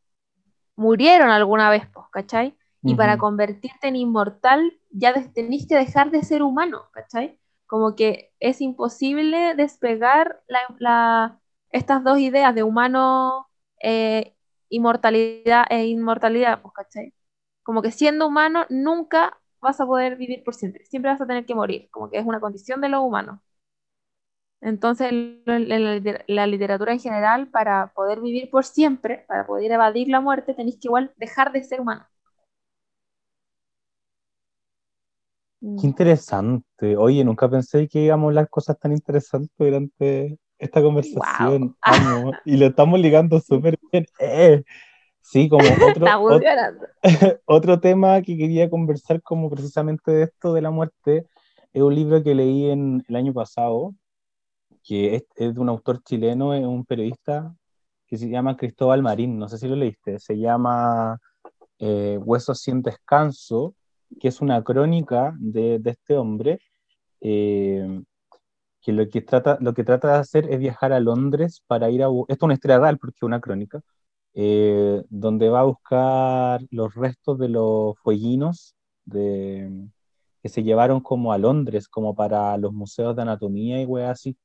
murieron 0.75 1.29
alguna 1.29 1.69
vez, 1.69 1.87
pues, 1.93 2.05
¿cachai? 2.11 2.57
Y 2.83 2.95
para 2.95 3.17
convertirte 3.17 3.87
en 3.87 3.95
inmortal 3.95 4.79
ya 4.91 5.13
tenés 5.33 5.67
que 5.67 5.75
dejar 5.75 6.11
de 6.11 6.23
ser 6.23 6.43
humano, 6.43 6.83
¿cachai? 6.93 7.39
Como 7.65 7.95
que 7.95 8.33
es 8.39 8.61
imposible 8.61 9.55
despegar 9.55 10.43
estas 11.71 12.03
dos 12.03 12.19
ideas 12.19 12.53
de 12.55 12.63
humano 12.63 13.47
eh, 13.81 14.35
inmortalidad 14.69 15.65
e 15.69 15.85
inmortalidad, 15.87 16.61
pues, 16.61 16.73
¿cachai? 16.73 17.13
Como 17.63 17.81
que 17.81 17.91
siendo 17.91 18.27
humano 18.27 18.65
nunca 18.69 19.39
vas 19.61 19.79
a 19.81 19.85
poder 19.87 20.15
vivir 20.17 20.43
por 20.43 20.53
siempre, 20.55 20.85
siempre 20.85 21.11
vas 21.11 21.21
a 21.21 21.27
tener 21.27 21.45
que 21.45 21.55
morir, 21.55 21.89
como 21.91 22.09
que 22.09 22.19
es 22.19 22.25
una 22.25 22.39
condición 22.39 22.81
de 22.81 22.89
lo 22.89 23.01
humano. 23.01 23.41
Entonces, 24.65 25.11
la, 25.45 26.47
literatura 26.47 26.91
en 26.91 26.99
general, 26.99 27.47
para 27.49 27.91
poder 27.93 28.19
vivir 28.19 28.49
por 28.49 28.65
siempre, 28.65 29.23
para 29.27 29.45
poder 29.45 29.71
evadir 29.71 30.07
la 30.07 30.21
muerte, 30.21 30.55
tenéis 30.55 30.77
que 30.77 30.87
igual 30.87 31.13
dejar 31.17 31.51
de 31.51 31.63
ser 31.63 31.81
humano. 31.81 32.03
Qué 35.59 35.67
mm. 35.67 35.85
interesante. 35.85 36.97
Oye, 36.97 37.23
nunca 37.23 37.47
pensé 37.47 37.87
que 37.87 37.99
íbamos 37.99 38.23
a 38.23 38.29
hablar 38.29 38.49
cosas 38.49 38.79
tan 38.79 38.91
interesantes 38.91 39.51
durante 39.55 40.39
esta 40.57 40.81
conversación. 40.81 41.75
y 42.43 42.57
lo 42.57 42.65
estamos 42.65 42.99
ligando 42.99 43.39
súper 43.39 43.77
bien. 43.91 44.07
Eh, 44.17 44.63
sí, 45.21 45.47
como 45.47 45.61
otro, 45.95 46.07
otro, 47.45 47.79
tema 47.79 48.19
que 48.23 48.35
quería 48.35 48.67
conversar 48.67 49.21
como 49.21 49.47
precisamente 49.47 50.09
de 50.11 50.23
esto 50.23 50.55
de 50.55 50.63
la 50.63 50.71
muerte, 50.71 51.27
es 51.71 51.83
un 51.83 51.93
libro 51.93 52.23
que 52.23 52.33
leí 52.33 52.71
en 52.71 53.05
el 53.07 53.15
año 53.15 53.31
pasado, 53.31 53.93
que 54.85 55.15
es, 55.15 55.53
de 55.55 55.59
un 55.59 55.69
autor 55.69 56.01
chileno, 56.03 56.53
es 56.53 56.63
un 56.65 56.85
periodista 56.85 57.53
que 58.07 58.17
se 58.17 58.29
llama 58.29 58.55
Cristóbal 58.55 59.01
Marín, 59.01 59.37
no 59.39 59.49
sé 59.49 59.57
si 59.57 59.67
lo 59.67 59.75
leíste, 59.75 60.19
se 60.19 60.37
llama 60.37 61.19
eh, 61.79 62.19
Huesos 62.23 62.61
sin 62.61 62.81
descanso, 62.81 63.75
que 64.19 64.27
es 64.29 64.41
una 64.41 64.63
crónica 64.63 65.35
de, 65.39 65.81
este 65.85 66.15
hombre. 66.17 66.59
Eh, 67.21 68.01
que 68.81 68.93
lo 68.93 69.09
que 69.09 69.21
trata, 69.21 69.57
lo 69.61 69.73
que 69.73 69.83
trata 69.83 70.09
de 70.13 70.19
hacer 70.19 70.47
es 70.51 70.59
viajar 70.59 70.93
a 70.93 70.99
Londres 70.99 71.63
para 71.65 71.89
ir 71.89 72.03
a... 72.03 72.07
Esto 72.07 72.25
es 72.29 72.41
una 72.43 72.53
historia 72.53 72.79
porque 72.99 73.17
es 73.17 73.23
una 73.23 73.41
crónica, 73.41 73.81
eh, 74.35 75.03
donde 75.09 75.49
va 75.49 75.61
a 75.61 75.63
buscar 75.63 76.61
los 76.69 76.93
restos 76.93 77.39
de 77.39 77.49
los 77.49 77.97
fueguinos 78.03 78.75
de, 79.05 79.87
que 80.43 80.49
se 80.49 80.61
llevaron 80.63 80.99
como 81.01 81.33
a 81.33 81.39
Londres, 81.39 81.87
como 81.87 82.13
para 82.15 82.55
los 82.57 82.73
museos 82.73 83.15
de 83.15 83.23
anatomía 83.23 83.81
y 83.81 83.85
weas 83.85 84.11
así, 84.11 84.37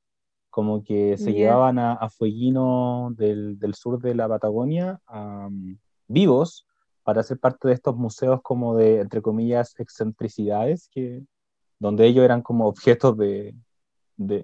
como 0.51 0.83
que 0.83 1.17
se 1.17 1.33
llevaban 1.33 1.79
a, 1.79 1.93
a 1.95 2.11
fueguinos 2.11 3.17
del, 3.17 3.59
del, 3.59 3.75
sur 3.75 4.01
de 4.01 4.15
la 4.15 4.29
Patagonia 4.29 5.01
vivos 6.09 6.67
para 7.03 7.23
ser 7.23 7.39
parte 7.39 7.69
de 7.69 7.75
estos 7.75 7.97
museos 7.97 8.41
como 8.43 8.77
de, 8.77 9.01
entre 9.01 9.23
comillas, 9.23 9.75
excentricidades, 9.79 10.89
que, 10.93 11.23
donde 11.79 12.07
ellos 12.07 12.25
eran 12.25 12.43
como 12.43 12.67
objetos 12.67 13.17
de, 13.17 13.55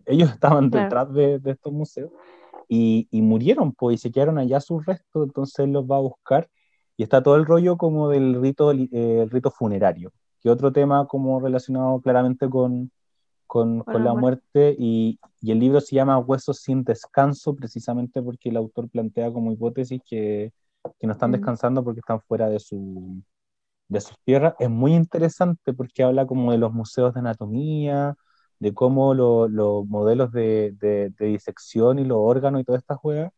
ellos 0.07 0.31
estaban 0.35 0.71
detrás 0.71 1.13
de, 1.13 1.41
estos 1.45 1.73
museos 1.73 2.11
y, 2.69 3.09
murieron, 3.13 3.73
pues, 3.73 3.97
y 3.97 3.99
se 3.99 4.11
quedaron 4.11 4.39
allá 4.39 4.61
sus 4.61 4.85
restos, 4.87 5.27
entonces 5.27 5.59
él 5.61 5.73
los 5.73 5.85
va 5.85 5.97
a 5.97 6.01
buscar 6.01 6.49
y 6.97 7.03
está 7.03 7.23
todo 7.23 7.37
el 7.37 7.45
rollo 7.45 7.77
como 7.77 8.09
del 8.09 8.41
rito, 8.41 8.73
eh, 8.73 9.27
rito 9.31 9.51
funerario, 9.51 10.13
que 10.41 10.51
otro 10.51 10.73
tema 10.73 11.07
como 11.07 11.39
relacionado 11.41 12.01
claramente 12.01 12.49
con, 12.49 12.91
con, 13.47 13.85
la 13.87 14.15
muerte, 14.15 14.75
y, 14.79 15.19
el 15.43 15.59
libro 15.61 15.81
se 15.81 15.95
llama 15.97 16.19
Huesos 16.19 16.61
sin 16.61 16.85
descanso, 16.85 17.55
precisamente 17.55 18.23
porque 18.23 18.49
el 18.51 18.57
autor 18.57 18.89
plantea 18.91 19.33
como 19.33 19.53
hipótesis 19.53 20.01
que, 20.05 20.53
que 20.99 21.07
no 21.07 21.13
están 21.15 21.33
descansando 21.33 21.85
porque 21.85 22.01
están 22.01 22.21
fuera 22.23 22.49
de 22.49 22.59
su 22.61 23.23
de 23.89 24.01
sus 24.01 24.17
tierras, 24.25 24.55
es 24.59 24.71
muy 24.71 24.95
interesante 24.95 25.73
porque 25.73 26.03
habla 26.03 26.27
como 26.27 26.53
de 26.53 26.59
los 26.59 26.73
museos 26.73 27.15
de 27.15 27.21
anatomía, 27.21 28.17
de 28.59 28.75
cómo 28.75 29.15
los 29.15 29.87
modelos 29.87 30.33
de, 30.33 30.73
de, 30.81 31.13
disección 31.19 31.99
y 31.99 32.05
los 32.05 32.19
órganos 32.21 32.61
y 32.61 32.65
toda 32.65 32.79
esta 32.79 32.97
juega 32.97 33.31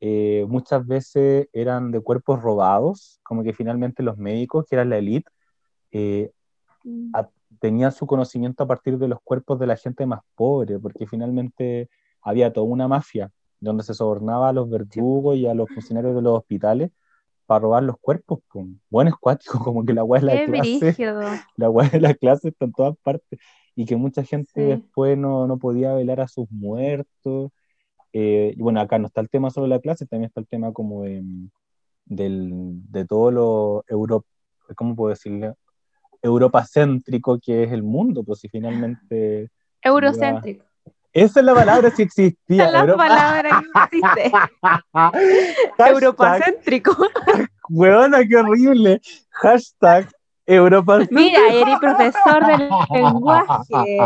eh, 0.00 0.46
muchas 0.48 0.86
veces 0.86 1.48
eran 1.52 1.90
de 1.90 2.00
cuerpos 2.00 2.40
robados, 2.40 3.20
como 3.22 3.42
que 3.44 3.52
finalmente 3.52 4.02
los 4.02 4.16
médicos, 4.16 4.64
que 4.68 4.76
eran 4.76 4.90
la 4.90 4.98
élite, 4.98 5.30
eh, 5.92 6.32
tenían 7.58 7.92
su 7.92 8.06
conocimiento 8.06 8.62
a 8.62 8.66
partir 8.66 8.98
de 8.98 9.08
los 9.08 9.20
cuerpos 9.22 9.58
de 9.58 9.66
la 9.66 9.76
gente 9.76 10.06
más 10.06 10.20
pobre, 10.34 10.78
porque 10.78 11.06
finalmente 11.06 11.88
había 12.22 12.52
toda 12.52 12.66
una 12.66 12.88
mafia 12.88 13.30
donde 13.58 13.82
se 13.82 13.94
sobornaba 13.94 14.48
a 14.48 14.52
los 14.52 14.68
verdugos 14.70 15.36
y 15.36 15.46
a 15.46 15.54
los 15.54 15.68
funcionarios 15.68 16.14
de 16.14 16.22
los 16.22 16.38
hospitales 16.38 16.90
para 17.46 17.60
robar 17.60 17.82
los 17.82 17.96
cuerpos, 17.98 18.40
con 18.48 18.80
buenos 18.88 19.14
cuáticos, 19.18 19.60
como 19.64 19.84
que 19.84 19.92
la 19.92 20.02
agua 20.02 20.20
de 20.20 20.26
la 20.26 20.46
clase, 20.46 20.94
la 21.56 21.68
de 21.68 22.00
la 22.00 22.14
clase 22.14 22.48
está 22.48 22.64
en 22.64 22.72
todas 22.72 22.96
partes 23.02 23.40
y 23.74 23.84
que 23.86 23.96
mucha 23.96 24.22
gente 24.22 24.60
después 24.60 25.16
no, 25.16 25.46
no, 25.46 25.58
podía 25.58 25.92
velar 25.94 26.20
a 26.20 26.28
sus 26.28 26.50
muertos. 26.50 27.50
Eh, 28.12 28.54
y 28.56 28.60
bueno, 28.60 28.80
acá 28.80 28.98
no 28.98 29.06
está 29.06 29.20
el 29.20 29.30
tema 29.30 29.50
solo 29.50 29.64
de 29.64 29.70
la 29.70 29.80
clase, 29.80 30.06
también 30.06 30.28
está 30.28 30.40
el 30.40 30.48
tema 30.48 30.72
como 30.72 31.04
de, 31.04 31.22
del, 32.04 32.50
de 32.90 33.04
todo 33.04 33.30
lo 33.30 33.84
euro, 33.88 34.24
¿cómo 34.76 34.94
puedo 34.94 35.10
decirle? 35.10 35.54
Europacéntrico 36.22 37.38
que 37.38 37.64
es 37.64 37.72
el 37.72 37.82
mundo, 37.82 38.22
pues 38.24 38.40
si 38.40 38.48
finalmente... 38.48 39.50
Eurocéntrico. 39.82 40.64
Esa 41.12 41.40
es 41.40 41.46
la 41.46 41.54
palabra 41.54 41.90
si 41.90 42.02
existía. 42.02 42.68
Esa 42.68 42.80
es 42.80 42.86
la 42.86 42.96
palabra 42.96 43.62
que 43.90 43.96
existe. 43.96 44.32
Europacéntrico. 45.90 46.96
Huevona, 47.68 48.26
qué 48.26 48.36
horrible. 48.36 49.00
Hashtag 49.30 50.08
Europa. 50.46 51.00
Mira, 51.10 51.40
eres 51.52 51.78
profesor 51.78 52.46
del 52.46 52.68
lenguaje. 52.92 53.98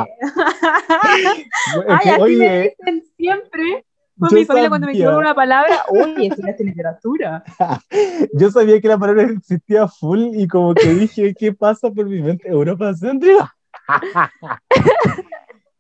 Ay, 1.89 2.11
así 2.11 2.37
me 2.37 2.61
dicen 2.63 3.05
siempre. 3.17 3.85
Con 4.19 4.33
mi 4.33 4.45
familia 4.45 4.69
cuando 4.69 4.87
me 4.87 4.93
equivoco 4.93 5.19
una 5.19 5.35
palabra, 5.35 5.83
uy, 5.91 6.27
estudiaste 6.27 6.65
literatura. 6.65 7.43
yo 8.35 8.51
sabía 8.51 8.81
que 8.81 8.89
la 8.89 8.99
palabra 8.99 9.25
existía 9.25 9.89
full 9.89 10.29
y 10.35 10.47
como 10.47 10.75
que 10.75 10.95
dije, 10.95 11.35
¿qué 11.35 11.53
pasa 11.53 11.91
por 11.91 12.09
mi 12.09 12.21
mente? 12.21 12.49
Europa 12.49 12.93
céntrica. 12.95 13.55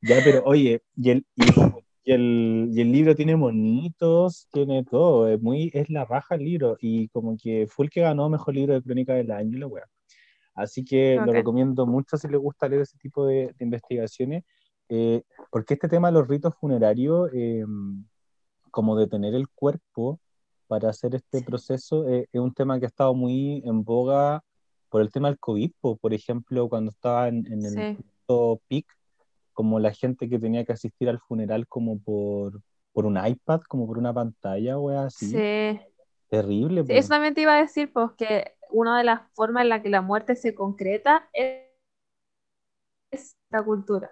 ya, 0.02 0.16
pero 0.24 0.42
oye, 0.44 0.82
y 0.96 1.10
el, 1.10 1.26
y, 1.36 2.12
el, 2.12 2.70
y 2.72 2.80
el 2.80 2.92
libro 2.92 3.14
tiene 3.14 3.36
monitos, 3.36 4.48
tiene 4.52 4.84
todo, 4.84 5.28
es 5.28 5.40
muy, 5.40 5.70
es 5.72 5.88
la 5.88 6.04
raja 6.04 6.34
el 6.34 6.44
libro, 6.44 6.76
y 6.80 7.08
como 7.08 7.36
que 7.36 7.66
full 7.68 7.88
que 7.88 8.00
ganó 8.00 8.28
mejor 8.28 8.54
libro 8.54 8.74
de 8.74 8.82
crónica 8.82 9.14
del 9.14 9.30
año, 9.30 9.58
la 9.58 9.66
wea. 9.68 9.84
Así 10.54 10.84
que 10.84 11.16
lo 11.16 11.32
recomiendo 11.32 11.86
mucho 11.86 12.16
si 12.16 12.28
les 12.28 12.40
gusta 12.40 12.68
leer 12.68 12.82
ese 12.82 12.96
tipo 12.98 13.26
de, 13.26 13.54
investigaciones, 13.58 14.44
eh, 14.88 15.22
porque 15.50 15.74
este 15.74 15.88
tema 15.88 16.08
de 16.08 16.14
los 16.14 16.28
ritos 16.28 16.54
funerarios, 16.56 17.30
em, 17.32 18.04
como 18.74 18.96
de 18.96 19.06
tener 19.06 19.36
el 19.36 19.48
cuerpo 19.48 20.18
para 20.66 20.90
hacer 20.90 21.14
este 21.14 21.42
proceso, 21.42 22.08
eh, 22.08 22.28
es 22.32 22.40
un 22.40 22.52
tema 22.52 22.80
que 22.80 22.86
ha 22.86 22.88
estado 22.88 23.14
muy 23.14 23.62
en 23.64 23.84
boga 23.84 24.42
por 24.88 25.00
el 25.00 25.12
tema 25.12 25.28
del 25.28 25.38
COVID, 25.38 25.70
por 25.80 26.12
ejemplo, 26.12 26.68
cuando 26.68 26.90
estaba 26.90 27.28
en, 27.28 27.46
el 27.46 27.96
sí. 27.96 28.04
pic, 28.66 28.86
como 29.52 29.78
la 29.78 29.92
gente 29.92 30.28
que 30.28 30.40
tenía 30.40 30.64
que 30.64 30.72
asistir 30.72 31.08
al 31.08 31.20
funeral 31.20 31.68
como 31.68 32.00
por, 32.00 32.60
por 32.92 33.06
un 33.06 33.16
iPad, 33.16 33.60
como 33.68 33.86
por 33.86 33.96
una 33.96 34.12
pantalla 34.12 34.76
o 34.76 34.90
así. 34.90 35.28
Sí. 35.28 35.80
Terrible. 36.28 36.84
Sí, 36.84 36.94
eso 36.94 37.10
también 37.10 37.34
te 37.34 37.42
iba 37.42 37.54
a 37.54 37.60
decir, 37.60 37.92
pues 37.92 38.10
que 38.16 38.56
una 38.70 38.98
de 38.98 39.04
las 39.04 39.20
formas 39.34 39.62
en 39.62 39.68
la 39.68 39.82
que 39.82 39.88
la 39.88 40.02
muerte 40.02 40.34
se 40.34 40.52
concreta 40.52 41.28
es 41.32 41.62
la 43.50 43.62
cultura. 43.62 44.10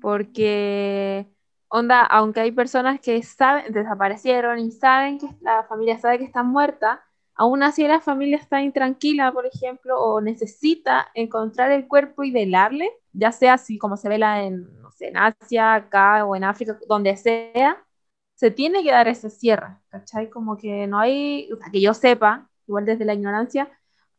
Porque, 0.00 1.26
onda, 1.68 2.02
aunque 2.02 2.40
hay 2.40 2.52
personas 2.52 3.00
que 3.00 3.22
saben, 3.22 3.72
desaparecieron 3.72 4.58
y 4.58 4.70
saben 4.72 5.18
que 5.18 5.28
la 5.40 5.64
familia 5.64 5.98
sabe 5.98 6.18
que 6.18 6.24
están 6.24 6.46
muerta, 6.48 7.02
aún 7.34 7.62
así 7.62 7.86
la 7.86 8.00
familia 8.00 8.36
está 8.36 8.60
intranquila, 8.62 9.32
por 9.32 9.46
ejemplo, 9.46 10.00
o 10.00 10.20
necesita 10.20 11.08
encontrar 11.14 11.70
el 11.70 11.86
cuerpo 11.88 12.24
y 12.24 12.32
velarle, 12.32 12.90
ya 13.12 13.32
sea 13.32 13.54
así 13.54 13.78
como 13.78 13.96
se 13.96 14.08
vela 14.08 14.42
en, 14.44 14.68
en 15.00 15.16
Asia, 15.16 15.74
acá 15.74 16.24
o 16.24 16.36
en 16.36 16.44
África, 16.44 16.78
donde 16.88 17.16
sea, 17.16 17.84
se 18.34 18.50
tiene 18.50 18.82
que 18.82 18.92
dar 18.92 19.08
ese 19.08 19.30
cierre, 19.30 19.76
¿cachai? 19.90 20.30
Como 20.30 20.56
que 20.56 20.86
no 20.86 20.98
hay, 20.98 21.48
que 21.72 21.80
yo 21.80 21.94
sepa, 21.94 22.48
igual 22.66 22.84
desde 22.84 23.04
la 23.04 23.14
ignorancia, 23.14 23.68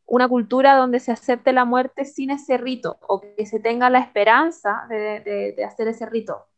una 0.05 0.27
cultura 0.27 0.75
donde 0.75 0.99
se 0.99 1.11
acepte 1.11 1.53
la 1.53 1.65
muerte 1.65 2.03
sin 2.03 2.31
ese 2.31 2.57
rito 2.57 2.97
o 3.07 3.21
que 3.21 3.45
se 3.45 3.59
tenga 3.59 3.89
la 3.89 3.99
esperanza 3.99 4.85
de, 4.89 5.53
de, 5.55 5.63
hacer 5.63 5.87
ese 5.87 6.05
rito. 6.05 6.48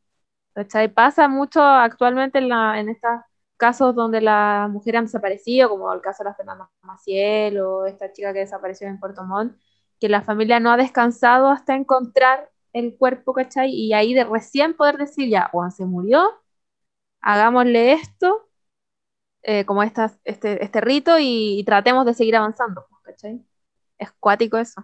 ¿Cachai? 0.54 0.89
Pasa 0.93 1.28
mucho 1.28 1.62
actualmente 1.62 2.39
en, 2.39 2.49
la, 2.49 2.80
estos 2.80 3.12
casos 3.58 3.95
donde 3.95 4.22
las 4.22 4.70
mujeres 4.70 4.99
han 4.99 5.06
desaparecido, 5.06 5.70
como 5.70 5.91
el 5.93 6.02
caso 6.02 6.24
de 6.24 6.30
la 6.30 6.36
Fernanda 6.36 6.70
Maciel 6.82 7.60
o 7.60 7.86
esta 7.86 8.12
chica 8.12 8.34
que 8.34 8.39
desapareció 8.39 8.88
en 8.88 8.99
Puerto 8.99 9.24
Montt, 9.24 9.56
que 9.99 10.10
la 10.10 10.22
familia 10.24 10.60
no 10.60 10.72
ha 10.72 10.78
descansado 10.78 11.49
hasta 11.49 11.76
encontrar 11.76 12.49
el 12.74 12.97
cuerpo, 12.97 13.34
¿cachai? 13.34 13.70
Y 13.72 13.93
ahí 13.93 14.14
de 14.14 14.24
recién 14.26 14.76
poder 14.76 14.97
decir 14.97 15.30
ya, 15.30 15.49
Juan 15.52 15.72
se 15.72 15.86
murió, 15.86 16.28
hagámosle 17.22 17.93
esto, 17.93 18.49
eh, 19.43 19.66
como 19.66 19.84
este, 19.84 20.10
este 20.24 20.82
rito 20.82 21.18
y, 21.20 21.64
tratemos 21.66 22.06
de 22.06 22.14
seguir 22.14 22.36
avanzando, 22.36 22.88
¿cachai? 23.04 23.43
Es 23.97 24.12
cuático 24.14 24.58
eso. 24.58 24.84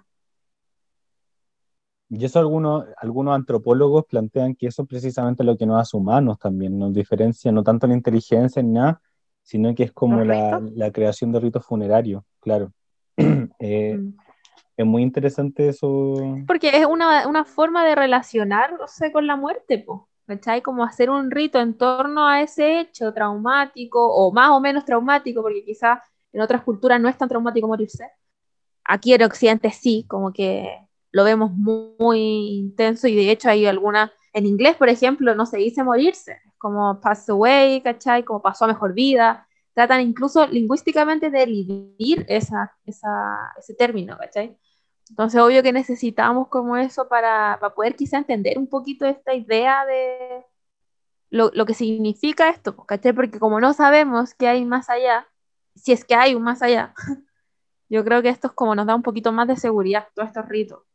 Y 2.09 2.23
eso 2.23 2.39
algunos, 2.39 2.85
algunos 2.97 3.35
antropólogos 3.35 4.05
plantean 4.05 4.55
que 4.55 4.67
eso 4.67 4.83
es 4.83 4.87
precisamente 4.87 5.43
lo 5.43 5.57
que 5.57 5.65
nos 5.65 5.81
hace 5.81 5.97
humanos 5.97 6.39
también, 6.39 6.77
nos 6.79 6.93
diferencia 6.93 7.51
no 7.51 7.63
tanto 7.63 7.85
la 7.85 7.93
inteligencia 7.93 8.61
ni 8.63 8.71
nada, 8.71 9.01
sino 9.43 9.73
que 9.75 9.83
es 9.83 9.91
como 9.91 10.23
la, 10.23 10.61
la, 10.73 10.91
creación 10.91 11.31
de 11.31 11.39
ritos 11.39 11.65
funerarios, 11.65 12.23
claro. 12.39 12.71
Eh, 13.59 13.97
mm. 13.97 14.13
Es 14.77 14.85
muy 14.85 15.01
interesante 15.01 15.69
eso. 15.69 16.13
Porque 16.45 16.69
es 16.69 16.85
una, 16.85 17.27
una 17.27 17.43
forma 17.45 17.83
de 17.83 17.95
relacionarse 17.95 19.11
con 19.11 19.25
la 19.25 19.35
muerte, 19.35 19.79
po. 19.79 20.07
¿cachai? 20.27 20.61
Como 20.61 20.83
hacer 20.83 21.09
un 21.09 21.31
rito 21.31 21.59
en 21.59 21.75
torno 21.75 22.27
a 22.27 22.41
ese 22.41 22.79
hecho 22.79 23.11
traumático 23.13 24.05
o 24.07 24.31
más 24.31 24.51
o 24.51 24.59
menos 24.59 24.85
traumático, 24.85 25.41
porque 25.41 25.63
quizás 25.63 25.99
en 26.31 26.41
otras 26.41 26.61
culturas 26.61 27.01
no 27.01 27.09
es 27.09 27.17
tan 27.17 27.27
traumático 27.27 27.67
morirse. 27.67 28.11
Aquí 28.83 29.13
en 29.13 29.23
Occidente 29.23 29.71
sí, 29.71 30.05
como 30.07 30.31
que 30.31 30.86
lo 31.11 31.23
vemos 31.23 31.51
muy, 31.51 32.59
intenso 32.59 33.07
y 33.07 33.15
de 33.15 33.31
hecho 33.31 33.49
hay 33.49 33.65
alguna, 33.65 34.11
en 34.33 34.45
inglés 34.45 34.75
por 34.75 34.89
ejemplo, 34.89 35.35
no 35.35 35.45
se 35.45 35.57
dice 35.57 35.83
morirse, 35.83 36.41
como 36.57 36.99
pass 37.01 37.29
away, 37.29 37.81
¿cachai? 37.81 38.23
Como 38.23 38.41
pasó 38.41 38.65
a 38.65 38.69
mejor 38.69 38.93
vida. 38.93 39.47
Tratan 39.73 40.01
incluso 40.01 40.47
lingüísticamente 40.47 41.29
de 41.29 41.43
eliminar 41.43 42.25
esa, 42.27 42.75
esa, 42.85 43.53
ese 43.57 43.75
término, 43.75 44.17
¿cachai? 44.17 44.57
Entonces, 45.09 45.39
obvio 45.39 45.63
que 45.63 45.71
necesitamos 45.71 46.47
como 46.49 46.77
eso 46.77 47.07
para, 47.07 47.57
para 47.59 47.73
poder 47.73 47.95
quizá 47.95 48.17
entender 48.17 48.57
un 48.57 48.67
poquito 48.67 49.05
esta 49.05 49.33
idea 49.33 49.85
de 49.85 50.45
lo, 51.29 51.51
lo, 51.53 51.65
que 51.65 51.73
significa 51.73 52.49
esto, 52.49 52.75
¿cachai? 52.85 53.13
Porque 53.13 53.39
como 53.39 53.59
no 53.59 53.73
sabemos 53.73 54.33
qué 54.33 54.47
hay 54.47 54.65
más 54.65 54.89
allá, 54.89 55.27
si 55.75 55.91
es 55.91 56.03
que 56.03 56.15
hay 56.15 56.35
un 56.35 56.43
más 56.43 56.61
allá, 56.61 56.93
yo 57.89 58.03
creo 58.03 58.21
que 58.21 58.29
esto 58.29 58.47
es 58.47 58.53
como 58.53 58.75
nos 58.75 58.87
da 58.87 58.95
un 58.95 59.03
poquito 59.03 59.31
más 59.31 59.47
de 59.47 59.57
seguridad, 59.57 60.07
todos 60.15 60.29
estos 60.29 60.47
ritos. 60.47 60.87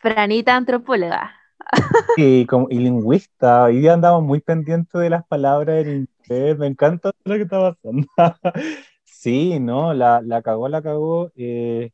Franita 0.00 0.56
antropóloga. 0.56 1.32
Sí, 2.16 2.46
como, 2.48 2.68
y 2.70 2.78
lingüista. 2.78 3.64
Hoy 3.64 3.80
día 3.80 3.92
andamos 3.92 4.22
muy 4.22 4.40
pendientes 4.40 4.98
de 4.98 5.10
las 5.10 5.26
palabras 5.26 5.86
en 5.86 6.08
inglés. 6.24 6.58
Me 6.58 6.66
encanta 6.66 7.12
lo 7.24 7.34
que 7.36 7.42
está 7.42 7.74
pasando. 7.74 8.06
Sí, 9.04 9.60
no, 9.60 9.92
la, 9.92 10.22
la 10.22 10.40
cagó, 10.40 10.66
la 10.68 10.80
cagó. 10.80 11.30
Eh, 11.36 11.90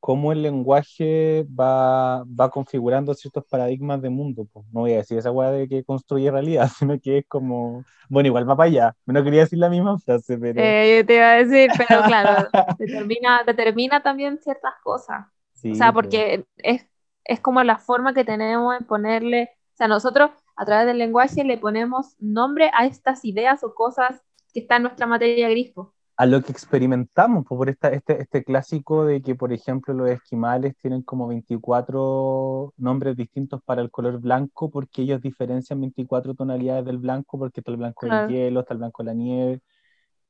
cómo 0.00 0.32
el 0.32 0.42
lenguaje 0.42 1.46
va, 1.48 2.24
va 2.24 2.50
configurando 2.50 3.12
ciertos 3.12 3.44
paradigmas 3.44 4.00
de 4.00 4.08
mundo. 4.08 4.46
Pues. 4.50 4.64
No 4.72 4.80
voy 4.80 4.94
a 4.94 4.96
decir 4.96 5.18
esa 5.18 5.30
weá 5.30 5.50
de 5.50 5.68
que 5.68 5.84
construye 5.84 6.30
realidad, 6.30 6.68
sino 6.78 6.98
que 6.98 7.18
es 7.18 7.24
como, 7.28 7.84
bueno, 8.08 8.28
igual 8.28 8.48
va 8.48 8.56
para 8.56 8.68
allá. 8.70 8.96
No 9.04 9.22
quería 9.22 9.40
decir 9.40 9.58
la 9.58 9.68
misma 9.68 9.98
frase, 9.98 10.38
pero... 10.38 10.58
Eh, 10.58 10.96
yo 10.98 11.06
te 11.06 11.16
iba 11.16 11.32
a 11.32 11.44
decir, 11.44 11.70
pero 11.76 12.02
claro, 12.04 12.48
determina, 12.78 13.44
determina 13.44 14.02
también 14.02 14.38
ciertas 14.42 14.72
cosas. 14.82 15.26
o 15.62 15.74
sea, 15.74 15.92
porque 15.92 16.46
es, 16.56 16.86
es 17.24 17.40
como 17.40 17.62
la 17.62 17.78
forma 17.78 18.14
que 18.14 18.24
tenemos 18.24 18.78
en 18.78 18.86
ponerle, 18.86 19.50
o 19.74 19.76
sea, 19.76 19.88
nosotros 19.88 20.30
a 20.56 20.64
través 20.64 20.86
del 20.86 20.98
lenguaje 20.98 21.44
le 21.44 21.58
ponemos 21.58 22.16
nombre 22.20 22.70
a 22.74 22.86
estas 22.86 23.24
ideas 23.24 23.64
o 23.64 23.74
cosas 23.74 24.22
que 24.52 24.60
están 24.60 24.78
en 24.78 24.82
nuestra 24.84 25.06
materia 25.06 25.48
gris 25.48 25.72
a 26.16 26.26
lo 26.26 26.42
que 26.42 26.52
experimentamos, 26.52 27.44
por 27.44 27.68
esta, 27.68 27.88
este, 27.88 28.22
este 28.22 28.44
clásico 28.44 29.04
de 29.04 29.20
que, 29.20 29.34
por 29.34 29.52
ejemplo, 29.52 29.92
los 29.94 30.08
esquimales 30.10 30.76
tienen 30.80 31.02
como 31.02 31.26
24 31.26 32.72
nombres 32.76 33.16
distintos 33.16 33.60
para 33.64 33.82
el 33.82 33.90
color 33.90 34.20
blanco, 34.20 34.70
porque 34.70 35.02
ellos 35.02 35.20
diferencian 35.20 35.80
24 35.80 36.34
tonalidades 36.34 36.84
del 36.84 36.98
blanco, 36.98 37.38
porque 37.38 37.60
está 37.60 37.72
el 37.72 37.78
blanco 37.78 38.06
del 38.06 38.28
hielo, 38.28 38.60
está 38.60 38.74
el 38.74 38.78
blanco 38.78 39.02
de 39.02 39.06
la 39.06 39.14
nieve. 39.14 39.60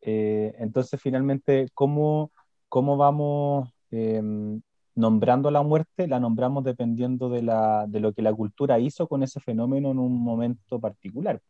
Eh, 0.00 0.54
entonces, 0.58 0.98
finalmente, 1.00 1.68
¿cómo, 1.74 2.32
cómo 2.68 2.96
vamos 2.96 3.68
em, 3.90 4.62
nombrando 4.94 5.50
la 5.50 5.62
muerte? 5.62 6.06
La 6.06 6.20
nombramos 6.20 6.64
dependiendo 6.64 7.28
de, 7.28 7.42
la, 7.42 7.86
de 7.86 8.00
lo 8.00 8.12
que 8.12 8.22
la 8.22 8.32
cultura 8.32 8.78
hizo 8.78 9.06
con 9.06 9.22
ese 9.22 9.40
fenómeno 9.40 9.90
en 9.90 9.98
un 9.98 10.22
momento 10.22 10.80
particular. 10.80 11.40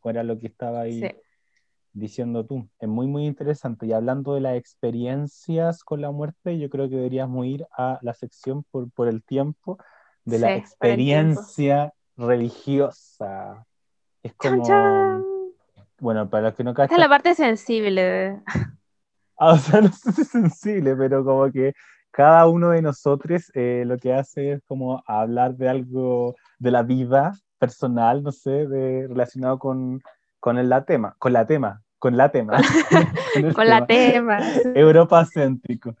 ¿Cuál 0.00 0.16
era 0.16 0.24
lo 0.24 0.38
que 0.38 0.48
estaba 0.48 0.80
ahí? 0.80 1.00
Sí 1.00 1.10
diciendo 1.92 2.44
tú. 2.44 2.68
Es 2.78 2.88
muy, 2.88 3.06
muy 3.06 3.26
interesante. 3.26 3.86
Y 3.86 3.92
hablando 3.92 4.34
de 4.34 4.40
las 4.40 4.56
experiencias 4.56 5.84
con 5.84 6.00
la 6.00 6.10
muerte, 6.10 6.58
yo 6.58 6.68
creo 6.70 6.88
que 6.88 6.96
deberíamos 6.96 7.46
ir 7.46 7.66
a 7.76 7.98
la 8.02 8.14
sección 8.14 8.64
por, 8.70 8.90
por 8.90 9.08
el 9.08 9.22
tiempo 9.22 9.78
de 10.24 10.38
la 10.38 10.54
experiencia 10.54 11.92
religiosa. 12.16 13.66
Es 14.22 14.34
como... 14.34 15.30
Bueno, 15.98 16.28
para 16.28 16.48
los 16.48 16.54
que 16.54 16.64
no 16.64 16.74
cachan... 16.74 16.96
Es 16.96 17.00
la 17.00 17.08
parte 17.08 17.34
sensible. 17.34 18.40
Ah, 19.38 19.52
o 19.52 19.56
sea, 19.56 19.80
no 19.80 19.92
sé 19.92 20.12
si 20.12 20.24
sensible, 20.24 20.94
pero 20.94 21.24
como 21.24 21.50
que 21.50 21.72
cada 22.12 22.46
uno 22.46 22.70
de 22.70 22.82
nosotros 22.82 23.50
eh, 23.54 23.84
lo 23.86 23.96
que 23.96 24.12
hace 24.12 24.52
es 24.52 24.60
como 24.66 25.02
hablar 25.06 25.56
de 25.56 25.68
algo 25.68 26.36
de 26.58 26.70
la 26.70 26.82
vida 26.82 27.32
personal, 27.58 28.22
no 28.22 28.30
sé, 28.32 28.68
de, 28.68 29.08
relacionado 29.08 29.58
con, 29.58 30.02
con 30.38 30.68
la 30.68 30.84
tema, 30.84 31.16
con 31.18 31.32
la 31.32 31.46
tema, 31.46 31.82
con 31.98 32.16
la 32.16 32.30
tema. 32.30 32.60
con, 33.54 33.66
la 33.66 33.86
tema. 33.86 34.38
Europa 34.74 35.24
céntrico. 35.24 35.96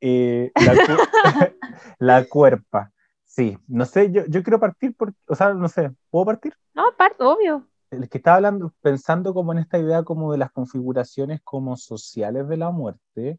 Eh, 0.00 0.50
la, 1.98 2.24
cuerpa. 2.24 2.90
Sí, 3.26 3.58
no 3.68 3.84
sé, 3.84 4.10
yo, 4.10 4.24
yo 4.28 4.42
quiero 4.42 4.58
partir 4.58 4.96
por, 4.96 5.12
o 5.26 5.34
sea, 5.34 5.52
no 5.52 5.68
sé, 5.68 5.90
¿puedo 6.10 6.24
partir? 6.24 6.54
No, 6.74 6.84
parto, 6.96 7.30
obvio. 7.30 7.66
El 7.90 8.08
que 8.08 8.18
estaba 8.18 8.36
hablando, 8.36 8.72
pensando 8.80 9.34
como 9.34 9.52
en 9.52 9.58
esta 9.58 9.78
idea 9.78 10.04
como 10.04 10.32
de 10.32 10.38
las 10.38 10.52
configuraciones 10.52 11.40
como 11.42 11.76
sociales 11.76 12.48
de 12.48 12.56
la 12.56 12.70
muerte, 12.70 13.38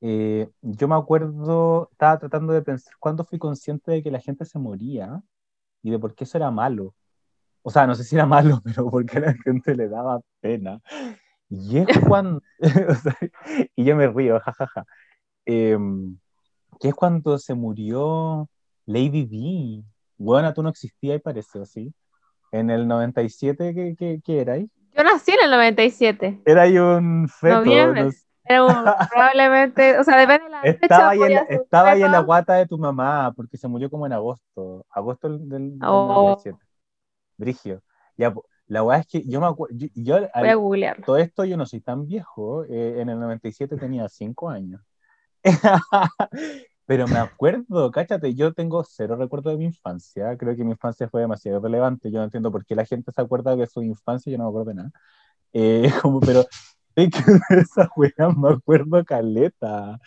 eh, 0.00 0.48
yo 0.62 0.88
me 0.88 0.94
acuerdo, 0.94 1.88
estaba 1.92 2.18
tratando 2.18 2.52
de 2.52 2.62
pensar 2.62 2.94
cuándo 2.98 3.24
fui 3.24 3.38
consciente 3.38 3.92
de 3.92 4.02
que 4.02 4.10
la 4.10 4.20
gente 4.20 4.44
se 4.44 4.58
moría 4.58 5.22
y 5.82 5.90
de 5.90 5.98
por 5.98 6.14
qué 6.14 6.24
eso 6.24 6.38
era 6.38 6.50
malo. 6.50 6.94
O 7.62 7.70
sea, 7.70 7.86
no 7.86 7.94
sé 7.94 8.04
si 8.04 8.14
era 8.14 8.26
malo, 8.26 8.60
pero 8.64 8.90
porque 8.90 9.18
a 9.18 9.20
la 9.20 9.34
gente 9.34 9.74
le 9.74 9.88
daba 9.88 10.20
pena. 10.40 10.80
Y 11.48 11.78
es 11.78 11.86
cuando, 12.06 12.42
y 13.76 13.84
yo 13.84 13.96
me 13.96 14.08
río, 14.08 14.40
jajaja, 14.40 14.84
em, 15.44 16.18
que 16.80 16.88
es 16.88 16.94
cuando 16.94 17.38
se 17.38 17.54
murió 17.54 18.48
Lady 18.84 19.24
D. 19.24 19.84
Bueno, 20.18 20.52
tú 20.52 20.62
no 20.62 20.70
existías 20.70 21.16
y 21.16 21.20
parece, 21.20 21.64
¿sí? 21.66 21.94
En 22.52 22.70
el 22.70 22.88
97, 22.88 23.74
¿qué, 23.74 23.94
qué, 23.96 24.20
qué 24.24 24.40
era 24.40 24.54
ahí? 24.54 24.70
Yo 24.96 25.04
nací 25.04 25.32
en 25.32 25.44
el 25.44 25.50
97. 25.50 26.42
Era 26.44 26.62
ahí 26.62 26.78
un 26.78 27.28
feto. 27.28 27.62
probablemente, 29.10 29.98
o 29.98 30.04
sea, 30.04 30.16
depende 30.18 30.44
de 30.44 30.50
la 30.50 30.60
Estaba, 30.62 31.10
ahí 31.10 31.22
en, 31.22 31.46
estaba 31.48 31.90
ahí 31.90 32.02
en 32.02 32.12
la 32.12 32.20
guata 32.20 32.54
de 32.54 32.66
tu 32.66 32.78
mamá, 32.78 33.32
porque 33.34 33.56
se 33.56 33.68
murió 33.68 33.90
como 33.90 34.06
en 34.06 34.12
agosto, 34.12 34.86
agosto 34.90 35.28
del, 35.28 35.48
del, 35.48 35.78
oh. 35.82 36.36
Brigio. 37.36 37.82
Ya, 38.16 38.32
la 38.66 38.82
weá 38.82 38.98
es 38.98 39.06
que 39.06 39.22
yo 39.26 39.40
me 39.40 39.46
acuerdo, 39.46 39.76
yo, 39.94 40.18
Voy 40.34 40.48
a 40.48 40.54
googlear. 40.54 41.02
todo 41.04 41.18
esto 41.18 41.44
yo 41.44 41.56
no 41.56 41.66
soy 41.66 41.80
tan 41.80 42.06
viejo, 42.06 42.64
eh, 42.64 43.00
en 43.00 43.08
el 43.08 43.20
97 43.20 43.76
tenía 43.76 44.08
5 44.08 44.48
años. 44.48 44.80
Pero 46.86 47.08
me 47.08 47.18
acuerdo, 47.18 47.90
cáchate, 47.90 48.34
yo 48.34 48.54
tengo 48.54 48.84
cero 48.84 49.16
recuerdo 49.16 49.50
de 49.50 49.56
mi 49.56 49.64
infancia. 49.64 50.36
Creo 50.36 50.54
que 50.54 50.62
mi 50.62 50.70
infancia 50.70 51.08
fue 51.08 51.20
demasiado 51.20 51.60
relevante. 51.60 52.12
Yo 52.12 52.18
no 52.18 52.24
entiendo 52.24 52.52
por 52.52 52.64
qué 52.64 52.76
la 52.76 52.84
gente 52.84 53.10
se 53.10 53.20
acuerda 53.20 53.56
de 53.56 53.66
su 53.66 53.82
infancia, 53.82 54.30
yo 54.30 54.38
no 54.38 54.44
me 54.44 54.50
acuerdo 54.50 54.68
de 54.68 54.74
nada. 54.76 54.90
Eh, 55.52 55.90
como, 56.02 56.20
pero 56.20 56.44
de 56.96 57.60
esa 57.60 57.90
wea 57.94 58.10
me 58.36 58.48
acuerdo 58.50 59.04
caleta. 59.04 60.00